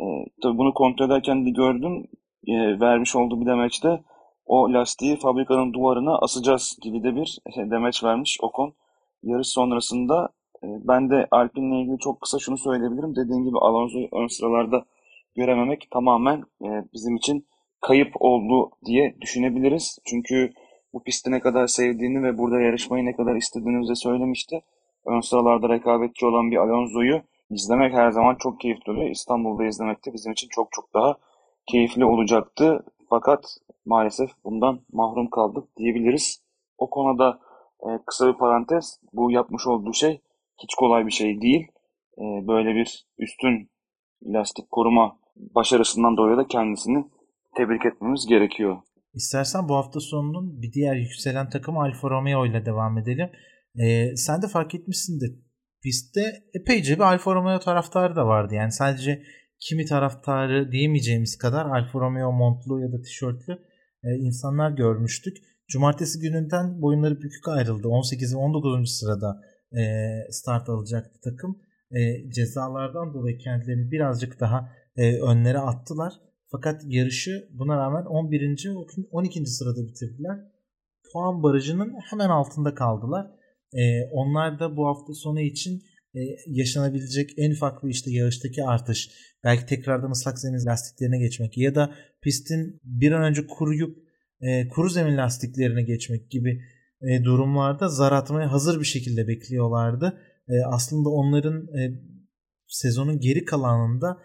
E, 0.00 0.02
tabii 0.42 0.58
bunu 0.58 0.74
kontrol 0.74 1.06
ederken 1.06 1.46
de 1.46 1.50
gördüm. 1.50 2.06
E, 2.46 2.80
vermiş 2.80 3.16
olduğu 3.16 3.40
bir 3.40 3.46
demeçte 3.46 4.02
o 4.46 4.72
lastiği 4.72 5.16
fabrikanın 5.16 5.72
duvarına 5.72 6.18
asacağız 6.18 6.78
gibi 6.82 7.02
de 7.02 7.16
bir 7.16 7.38
demeç 7.56 8.04
vermiş 8.04 8.38
Ocon. 8.42 8.74
Yarış 9.22 9.48
sonrasında 9.48 10.28
e, 10.64 10.66
ben 10.88 11.10
de 11.10 11.28
Alpine'le 11.30 11.82
ilgili 11.82 11.98
çok 11.98 12.20
kısa 12.20 12.38
şunu 12.38 12.58
söyleyebilirim. 12.58 13.16
Dediğim 13.16 13.44
gibi 13.44 13.58
Alonso'yu 13.58 14.08
ön 14.12 14.26
sıralarda 14.26 14.84
görememek 15.36 15.88
tamamen 15.90 16.42
e, 16.64 16.68
bizim 16.94 17.16
için 17.16 17.46
kayıp 17.80 18.12
oldu 18.20 18.70
diye 18.86 19.16
düşünebiliriz. 19.20 19.98
Çünkü 20.04 20.52
bu 20.94 21.02
pisti 21.02 21.30
ne 21.30 21.40
kadar 21.40 21.66
sevdiğini 21.66 22.22
ve 22.22 22.38
burada 22.38 22.60
yarışmayı 22.60 23.04
ne 23.04 23.16
kadar 23.16 23.36
istediğini 23.36 23.82
bize 23.82 23.94
söylemişti. 23.94 24.62
Ön 25.06 25.20
sıralarda 25.20 25.68
rekabetçi 25.68 26.26
olan 26.26 26.50
bir 26.50 26.56
Alonso'yu 26.56 27.22
izlemek 27.50 27.94
her 27.94 28.10
zaman 28.10 28.34
çok 28.34 28.60
keyifli 28.60 28.92
oluyor. 28.92 29.10
İstanbul'da 29.10 29.64
izlemek 29.64 30.06
de 30.06 30.12
bizim 30.12 30.32
için 30.32 30.48
çok 30.48 30.72
çok 30.72 30.94
daha 30.94 31.16
keyifli 31.66 32.04
olacaktı. 32.04 32.84
Fakat 33.10 33.56
maalesef 33.86 34.30
bundan 34.44 34.80
mahrum 34.92 35.30
kaldık 35.30 35.64
diyebiliriz. 35.76 36.42
O 36.78 36.90
konuda 36.90 37.38
e, 37.80 37.88
kısa 38.06 38.28
bir 38.28 38.38
parantez. 38.38 39.00
Bu 39.12 39.30
yapmış 39.30 39.66
olduğu 39.66 39.92
şey 39.92 40.20
hiç 40.62 40.74
kolay 40.74 41.06
bir 41.06 41.12
şey 41.12 41.40
değil. 41.40 41.68
E, 42.18 42.22
böyle 42.22 42.74
bir 42.74 43.06
üstün 43.18 43.70
lastik 44.24 44.70
koruma 44.70 45.16
başarısından 45.36 46.16
dolayı 46.16 46.36
da 46.36 46.46
kendisini 46.46 47.04
tebrik 47.56 47.86
etmemiz 47.86 48.26
gerekiyor. 48.26 48.76
İstersen 49.14 49.68
bu 49.68 49.74
hafta 49.74 50.00
sonunun 50.00 50.62
bir 50.62 50.72
diğer 50.72 50.96
yükselen 50.96 51.50
takım 51.50 51.78
Alfa 51.78 52.10
Romeo 52.10 52.46
ile 52.46 52.66
devam 52.66 52.98
edelim. 52.98 53.30
Ee, 53.78 54.16
sen 54.16 54.42
de 54.42 54.48
fark 54.48 54.74
etmişsindir. 54.74 55.44
Pistte 55.82 56.20
epeyce 56.54 56.94
bir 56.94 57.00
Alfa 57.00 57.34
Romeo 57.34 57.58
taraftarı 57.58 58.16
da 58.16 58.26
vardı. 58.26 58.54
Yani 58.54 58.72
sadece 58.72 59.22
kimi 59.60 59.84
taraftarı 59.84 60.72
diyemeyeceğimiz 60.72 61.38
kadar 61.38 61.66
Alfa 61.66 62.00
Romeo 62.00 62.32
montlu 62.32 62.80
ya 62.80 62.92
da 62.92 63.02
tişörtlü 63.02 63.58
e, 64.04 64.08
insanlar 64.14 64.70
görmüştük. 64.70 65.36
Cumartesi 65.68 66.20
gününden 66.20 66.82
boyunları 66.82 67.20
bükük 67.20 67.48
ayrıldı. 67.48 67.88
18 67.88 68.34
ve 68.34 68.38
19. 68.38 68.98
sırada 68.98 69.40
e, 69.72 69.82
start 70.30 70.68
alacaktı 70.68 71.20
takım. 71.24 71.58
E, 71.90 72.30
cezalardan 72.30 73.14
dolayı 73.14 73.38
kendilerini 73.38 73.90
birazcık 73.90 74.40
daha 74.40 74.72
e, 74.96 75.20
önlere 75.20 75.58
attılar. 75.58 76.12
Fakat 76.56 76.82
yarışı 76.86 77.48
buna 77.50 77.76
rağmen 77.76 78.04
11. 78.04 78.68
12. 79.10 79.46
sırada 79.46 79.86
bitirdiler. 79.86 80.38
Puan 81.12 81.42
barajının 81.42 81.94
hemen 82.10 82.28
altında 82.28 82.74
kaldılar. 82.74 83.26
E, 83.72 84.04
onlar 84.12 84.60
da 84.60 84.76
bu 84.76 84.86
hafta 84.86 85.14
sonu 85.14 85.40
için 85.40 85.82
e, 86.14 86.20
yaşanabilecek 86.46 87.30
en 87.36 87.50
ufak 87.50 87.84
bir 87.84 87.88
işte 87.88 88.10
yağıştaki 88.10 88.64
artış, 88.64 89.10
belki 89.44 89.66
tekrardan 89.66 90.10
ıslak 90.10 90.38
zemin 90.38 90.66
lastiklerine 90.66 91.18
geçmek 91.18 91.58
ya 91.58 91.74
da 91.74 91.94
pistin 92.22 92.80
bir 92.84 93.12
an 93.12 93.22
önce 93.22 93.46
kuruyup 93.46 93.98
e, 94.40 94.68
kuru 94.68 94.88
zemin 94.88 95.16
lastiklerine 95.16 95.82
geçmek 95.82 96.30
gibi 96.30 96.62
e, 97.02 97.24
durumlarda 97.24 97.88
zar 97.88 98.12
atmaya 98.12 98.52
hazır 98.52 98.80
bir 98.80 98.86
şekilde 98.86 99.28
bekliyorlardı. 99.28 100.20
E, 100.48 100.52
aslında 100.72 101.08
onların 101.08 101.76
e, 101.76 102.02
sezonun 102.66 103.20
geri 103.20 103.44
kalanında 103.44 104.18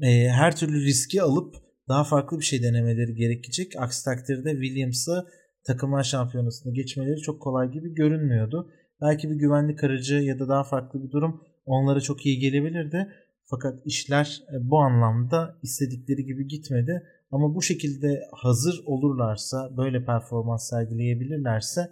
e, 0.00 0.28
her 0.28 0.56
türlü 0.56 0.84
riski 0.84 1.22
alıp 1.22 1.69
daha 1.90 2.04
farklı 2.04 2.38
bir 2.38 2.44
şey 2.44 2.62
denemeleri 2.62 3.14
gerekecek. 3.14 3.72
Aksi 3.78 4.04
takdirde 4.04 4.50
Williams'ı 4.50 5.26
takımlar 5.66 6.02
şampiyonasında 6.02 6.74
geçmeleri 6.74 7.20
çok 7.20 7.42
kolay 7.42 7.70
gibi 7.70 7.94
görünmüyordu. 7.94 8.70
Belki 9.00 9.30
bir 9.30 9.34
güvenlik 9.34 9.84
aracı 9.84 10.14
ya 10.14 10.38
da 10.38 10.48
daha 10.48 10.64
farklı 10.64 11.04
bir 11.04 11.10
durum 11.10 11.40
onlara 11.66 12.00
çok 12.00 12.26
iyi 12.26 12.38
gelebilirdi. 12.38 13.08
Fakat 13.44 13.78
işler 13.84 14.42
bu 14.60 14.78
anlamda 14.78 15.58
istedikleri 15.62 16.24
gibi 16.24 16.46
gitmedi. 16.46 17.02
Ama 17.30 17.54
bu 17.54 17.62
şekilde 17.62 18.22
hazır 18.32 18.82
olurlarsa, 18.86 19.76
böyle 19.76 20.04
performans 20.04 20.68
sergileyebilirlerse 20.70 21.90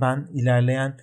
ben 0.00 0.28
ilerleyen 0.34 0.96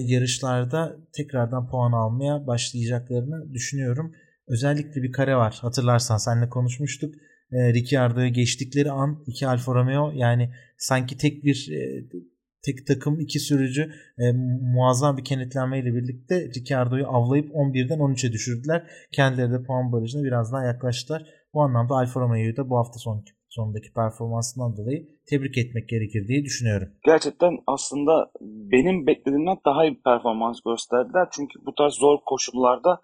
yarışlarda 0.00 0.96
tekrardan 1.12 1.68
puan 1.68 1.92
almaya 1.92 2.46
başlayacaklarını 2.46 3.54
düşünüyorum. 3.54 4.12
Özellikle 4.48 5.02
bir 5.02 5.12
kare 5.12 5.36
var. 5.36 5.58
Hatırlarsan 5.60 6.16
seninle 6.16 6.48
konuşmuştuk. 6.48 7.14
Ricciardo'yu 7.52 8.32
geçtikleri 8.32 8.90
an 8.90 9.24
iki 9.26 9.48
Alfa 9.48 9.74
Romeo 9.74 10.12
yani 10.14 10.50
sanki 10.78 11.16
tek 11.16 11.44
bir 11.44 11.68
tek 12.62 12.86
takım 12.86 13.20
iki 13.20 13.38
sürücü 13.38 13.92
e, 14.18 14.32
muazzam 14.74 15.16
bir 15.16 15.24
kenetlenmeyle 15.24 15.94
birlikte 15.94 16.48
Ricciardo'yu 16.48 17.06
avlayıp 17.06 17.54
11'den 17.54 17.98
13'e 17.98 18.32
düşürdüler. 18.32 18.86
Kendileri 19.12 19.52
de 19.52 19.62
puan 19.62 19.92
barajına 19.92 20.24
biraz 20.24 20.52
daha 20.52 20.64
yaklaştılar. 20.64 21.26
Bu 21.54 21.62
anlamda 21.62 21.94
Alfa 21.94 22.20
Romeo'yu 22.20 22.56
da 22.56 22.70
bu 22.70 22.76
hafta 22.76 22.98
son 22.98 23.24
sonundaki 23.48 23.92
performansından 23.92 24.76
dolayı 24.76 25.08
tebrik 25.26 25.58
etmek 25.58 25.88
gerekir 25.88 26.28
diye 26.28 26.44
düşünüyorum. 26.44 26.88
Gerçekten 27.04 27.58
aslında 27.66 28.30
benim 28.40 29.06
beklediğimden 29.06 29.56
daha 29.66 29.84
iyi 29.84 29.94
bir 29.96 30.02
performans 30.02 30.60
gösterdiler. 30.66 31.28
Çünkü 31.32 31.54
bu 31.66 31.74
tarz 31.74 31.94
zor 31.94 32.18
koşullarda 32.26 33.00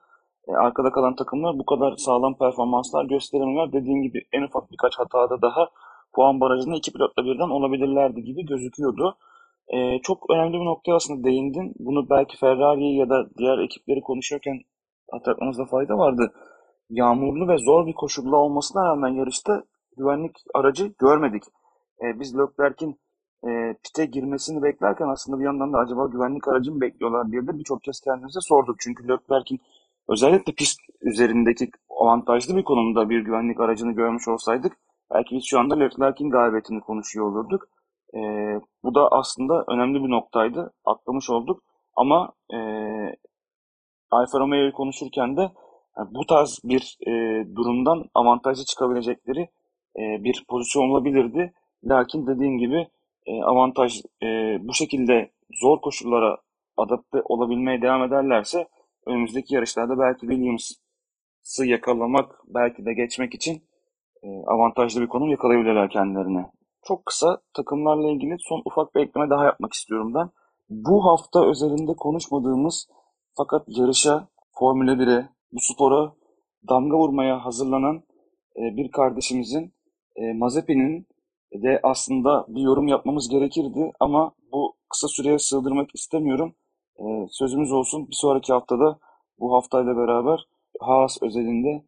e, 0.49 0.53
arkada 0.57 0.91
kalan 0.91 1.15
takımlar 1.17 1.59
bu 1.59 1.67
kadar 1.67 1.97
sağlam 1.97 2.39
performanslar 2.39 3.05
gösteremiyorlar. 3.05 3.73
Dediğim 3.73 4.03
gibi 4.03 4.27
en 4.33 4.43
ufak 4.43 4.73
birkaç 4.73 4.99
hatada 4.99 5.43
daha 5.43 5.69
puan 6.15 6.41
barajında 6.41 6.77
iki 6.77 6.93
pilotla 6.93 7.25
birden 7.25 7.49
olabilirlerdi 7.49 8.25
gibi 8.25 8.47
gözüküyordu. 8.47 9.17
E, 9.69 9.99
çok 10.03 10.31
önemli 10.31 10.53
bir 10.53 10.65
noktaya 10.65 10.95
aslında 10.95 11.25
değindin. 11.25 11.75
Bunu 11.79 12.11
belki 12.11 12.37
Ferrari'yi 12.39 12.99
ya 12.99 13.11
da 13.11 13.29
diğer 13.39 13.59
ekipleri 13.59 14.01
konuşuyorken 14.01 14.61
hatırlatmamızda 15.11 15.65
fayda 15.65 15.99
vardı. 15.99 16.33
Yağmurlu 16.91 17.49
ve 17.49 17.59
zor 17.59 17.87
bir 17.87 17.93
koşulda 17.93 18.37
olmasına 18.37 18.85
rağmen 18.85 19.09
yarışta 19.09 19.63
güvenlik 19.97 20.37
aracı 20.55 20.93
görmedik. 20.99 21.43
E, 22.03 22.21
biz 22.21 22.39
Leclerc'in 22.39 23.01
e, 23.49 23.75
pite 23.85 24.07
girmesini 24.07 24.63
beklerken 24.63 25.09
aslında 25.09 25.39
bir 25.39 25.45
yandan 25.45 25.73
da 25.73 25.79
acaba 25.79 26.07
güvenlik 26.07 26.49
aracı 26.49 26.73
mı 26.73 26.81
bekliyorlar 26.81 27.33
diye 27.33 27.47
de 27.47 27.59
birçok 27.59 27.83
kez 27.83 28.01
kendimize 28.01 28.41
sorduk. 28.41 28.77
Çünkü 28.81 29.09
Leclerc'in 29.09 29.61
özellikle 30.09 30.53
pist 30.53 30.81
üzerindeki 31.01 31.71
avantajlı 31.91 32.57
bir 32.57 32.65
konumda 32.65 33.11
bir 33.11 33.21
güvenlik 33.21 33.61
aracını 33.61 33.93
görmüş 33.93 34.29
olsaydık 34.29 34.73
belki 35.15 35.37
biz 35.37 35.45
şu 35.47 35.59
anda 35.59 35.75
Leclerc'in 35.75 36.31
galibiyetini 36.31 36.81
konuşuyor 36.81 37.27
olurduk. 37.27 37.69
E, 38.15 38.21
bu 38.85 38.95
da 38.95 39.09
aslında 39.11 39.65
önemli 39.69 40.05
bir 40.05 40.11
noktaydı. 40.11 40.73
Atlamış 40.85 41.31
olduk. 41.31 41.63
Ama 41.97 42.33
e, 42.53 42.59
Alfa 44.11 44.39
Romeo'yu 44.39 44.73
konuşurken 44.73 45.37
de 45.37 45.41
yani 45.99 46.09
bu 46.11 46.27
tarz 46.27 46.61
bir 46.65 46.97
e, 47.07 47.45
durumdan 47.57 48.05
avantajlı 48.15 48.65
çıkabilecekleri 48.65 49.41
e, 49.99 50.25
bir 50.25 50.45
pozisyon 50.49 50.91
olabilirdi. 50.91 51.53
Lakin 51.85 52.27
dediğim 52.27 52.59
gibi 52.59 52.89
e, 53.27 53.43
avantaj 53.43 54.03
e, 54.23 54.27
bu 54.61 54.75
şekilde 54.75 55.31
zor 55.51 55.81
koşullara 55.81 56.37
adapte 56.77 57.23
olabilmeye 57.25 57.83
devam 57.83 58.03
ederlerse 58.03 58.69
önümüzdeki 59.09 59.55
yarışlarda 59.55 59.99
belki 59.99 60.21
Williams'ı 60.21 61.67
yakalamak, 61.67 62.41
belki 62.47 62.85
de 62.85 62.95
geçmek 62.95 63.35
için 63.35 63.63
e, 64.23 64.29
avantajlı 64.47 65.01
bir 65.01 65.07
konum 65.07 65.29
yakalayabilirler 65.29 65.91
kendilerine. 65.91 66.47
Çok 66.85 67.07
kısa 67.07 67.39
takımlarla 67.55 68.11
ilgili 68.11 68.37
son 68.39 68.63
ufak 68.65 68.95
bir 68.95 69.01
ekleme 69.01 69.31
daha 69.31 69.45
yapmak 69.45 69.73
istiyorum 69.73 70.15
ben. 70.15 70.31
Bu 70.71 71.05
hafta 71.05 71.51
özelinde 71.51 71.95
konuşmadığımız 71.97 72.89
fakat 73.37 73.65
yarışa, 73.67 74.29
Formula 74.59 74.93
1'e, 74.93 75.29
bu 75.53 75.61
spora 75.61 76.13
damga 76.69 76.97
vurmaya 76.99 77.45
hazırlanan 77.45 78.03
e, 78.57 78.77
bir 78.77 78.91
kardeşimizin 78.91 79.75
e, 80.17 80.33
Mazepin'in 80.33 81.07
de 81.53 81.81
aslında 81.83 82.47
bir 82.49 82.61
yorum 82.61 82.89
yapmamız 82.89 83.29
gerekirdi 83.29 83.93
ama 84.01 84.33
bu 84.53 84.77
kısa 84.89 85.09
süreye 85.09 85.39
sığdırmak 85.39 85.95
istemiyorum. 85.95 86.55
E, 86.99 87.05
sözümüz 87.31 87.73
olsun 87.73 88.09
bir 88.11 88.17
sonraki 88.17 88.53
haftada 88.53 88.99
bu 89.39 89.55
haftayla 89.55 89.97
beraber 89.97 90.41
Haas 90.81 91.23
özelinde 91.23 91.85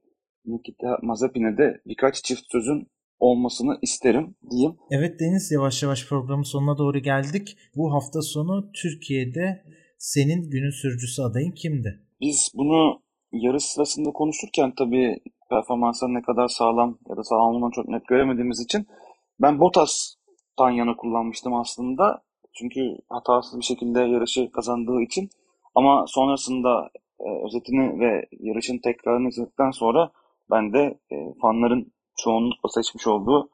Nikita 0.46 0.98
Mazepin'e 1.02 1.58
de 1.58 1.80
birkaç 1.86 2.24
çift 2.24 2.42
sözün 2.52 2.86
olmasını 3.18 3.78
isterim 3.82 4.34
diyeyim. 4.50 4.76
Evet 4.90 5.20
Deniz 5.20 5.52
yavaş 5.52 5.82
yavaş 5.82 6.08
programın 6.08 6.42
sonuna 6.42 6.78
doğru 6.78 6.98
geldik. 6.98 7.56
Bu 7.76 7.92
hafta 7.92 8.22
sonu 8.22 8.72
Türkiye'de 8.72 9.64
senin 9.98 10.50
günün 10.50 10.70
sürücüsü 10.70 11.22
adayın 11.22 11.52
kimdi? 11.52 12.00
Biz 12.20 12.52
bunu 12.54 13.02
yarış 13.32 13.64
sırasında 13.64 14.10
konuşurken 14.10 14.72
tabii 14.78 15.20
performanslar 15.50 16.14
ne 16.14 16.22
kadar 16.22 16.48
sağlam 16.48 16.98
ya 17.08 17.16
da 17.16 17.24
sağlam 17.24 17.54
olduğunu 17.54 17.72
çok 17.72 17.88
net 17.88 18.06
göremediğimiz 18.06 18.60
için 18.60 18.86
ben 19.40 19.60
Bottas'tan 19.60 20.70
yana 20.70 20.96
kullanmıştım 20.96 21.54
aslında. 21.54 22.22
Çünkü 22.54 22.80
hatasız 23.08 23.58
bir 23.58 23.64
şekilde 23.64 24.00
yarışı 24.00 24.50
kazandığı 24.52 25.00
için. 25.00 25.30
Ama 25.74 26.04
sonrasında 26.06 26.90
e, 27.20 27.46
özetini 27.46 28.00
ve 28.00 28.26
yarışın 28.40 28.78
tekrarını 28.84 29.28
izledikten 29.28 29.70
sonra 29.70 30.12
ben 30.50 30.72
de 30.72 30.98
e, 31.12 31.16
fanların 31.42 31.92
çoğunlukla 32.16 32.68
seçmiş 32.68 33.06
olduğu 33.06 33.50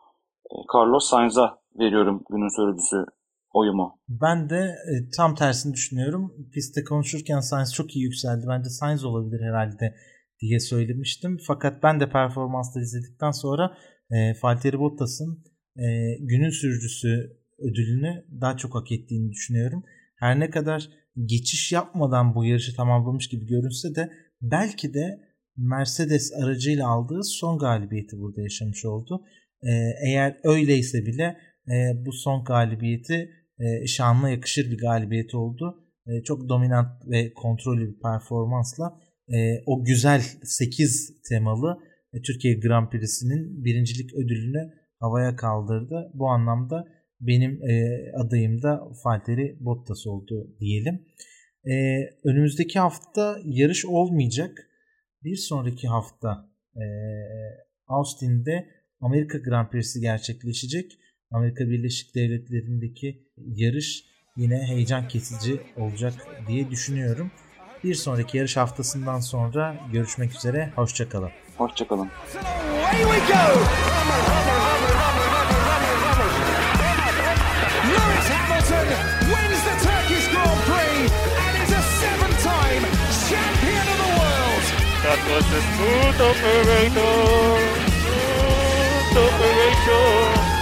e, 0.51 0.55
Carlos 0.75 1.11
Sainz'a 1.11 1.59
veriyorum 1.79 2.25
günün 2.31 2.57
sürücüsü 2.57 2.97
oyumu. 3.53 4.01
Ben 4.09 4.51
de 4.51 4.57
e, 4.57 4.93
tam 5.17 5.35
tersini 5.35 5.75
düşünüyorum. 5.75 6.33
Pistte 6.53 6.85
konuşurken 6.85 7.41
Sainz 7.41 7.75
çok 7.75 7.97
iyi 7.97 8.05
yükseldi. 8.05 8.47
Bence 8.49 8.69
Sainz 8.69 9.05
olabilir 9.05 9.41
herhalde 9.41 9.95
diye 10.41 10.61
söylemiştim. 10.61 11.39
Fakat 11.47 11.83
ben 11.83 12.01
de 12.01 12.09
performansları 12.09 12.85
izledikten 12.85 13.31
sonra 13.31 13.77
e, 14.11 14.17
Valtteri 14.43 14.79
Bottas'ın 14.79 15.45
e, 15.77 15.87
günün 16.21 16.51
sürücüsü 16.51 17.37
ödülünü 17.59 18.25
daha 18.41 18.57
çok 18.57 18.75
hak 18.75 18.93
ettiğini 18.93 19.33
düşünüyorum. 19.33 19.85
Her 20.17 20.41
ne 20.41 20.51
kadar 20.51 20.89
geçiş 21.25 21.73
yapmadan 21.73 22.35
bu 22.35 22.45
yarışı 22.45 22.77
tamamlamış 22.77 23.29
gibi 23.29 23.47
görünse 23.47 23.95
de 23.95 24.13
belki 24.43 24.95
de 24.95 25.21
Mercedes 25.57 26.33
aracıyla 26.43 26.89
aldığı 26.89 27.25
son 27.25 27.59
galibiyeti 27.59 28.19
burada 28.19 28.43
yaşamış 28.43 28.85
oldu. 28.85 29.25
E, 29.63 29.71
eğer 30.09 30.37
öyleyse 30.45 31.07
bile 31.07 31.37
e, 31.69 32.07
bu 32.07 32.13
son 32.13 32.45
galibiyeti 32.45 33.31
e, 33.59 33.87
şanla 33.87 34.31
yakışır 34.31 34.71
bir 34.71 34.79
galibiyet 34.79 35.35
oldu. 35.35 35.83
E, 36.07 36.23
çok 36.23 36.49
dominant 36.49 36.89
ve 37.07 37.33
kontrollü 37.33 37.89
bir 37.89 38.01
performansla 38.01 39.01
e, 39.29 39.63
o 39.67 39.85
güzel 39.85 40.23
8 40.43 41.23
temalı 41.29 41.79
e, 42.13 42.23
Türkiye 42.23 42.55
Grand 42.55 42.91
Prix'sinin 42.91 43.65
birincilik 43.65 44.15
ödülünü 44.15 44.73
havaya 45.01 45.37
kaldırdı. 45.37 46.11
Bu 46.15 46.29
anlamda 46.29 46.85
benim 47.21 47.63
e, 47.71 48.03
adayım 48.17 48.63
da 48.63 48.89
Valtteri 49.05 49.57
Bottas 49.61 50.07
oldu 50.07 50.57
diyelim. 50.61 51.07
E, 51.65 52.01
önümüzdeki 52.25 52.79
hafta 52.79 53.39
yarış 53.45 53.85
olmayacak. 53.85 54.69
Bir 55.25 55.37
sonraki 55.37 55.89
hafta 55.89 56.51
e, 56.77 56.85
Austin'de 57.87 58.69
Amerika 59.01 59.39
Grand 59.39 59.69
Prix'si 59.69 60.01
gerçekleşecek. 60.01 60.93
Amerika 61.31 61.69
Birleşik 61.69 62.15
Devletleri'ndeki 62.15 63.27
yarış 63.37 64.05
yine 64.37 64.59
heyecan 64.59 65.09
kesici 65.09 65.61
olacak 65.77 66.15
diye 66.49 66.71
düşünüyorum. 66.71 67.31
Bir 67.85 67.95
sonraki 67.95 68.39
yarış 68.39 68.57
haftasından 68.57 69.21
sonra 69.21 69.77
görüşmek 69.93 70.37
üzere. 70.37 70.73
Hoşçakalın. 70.77 71.31
Hoşçakalın. 71.57 72.09
Was 85.29 85.45
the 85.51 85.61
smooth 85.61 86.21
operator. 86.21 87.17
Smooth 87.91 89.17
operator. 89.25 90.56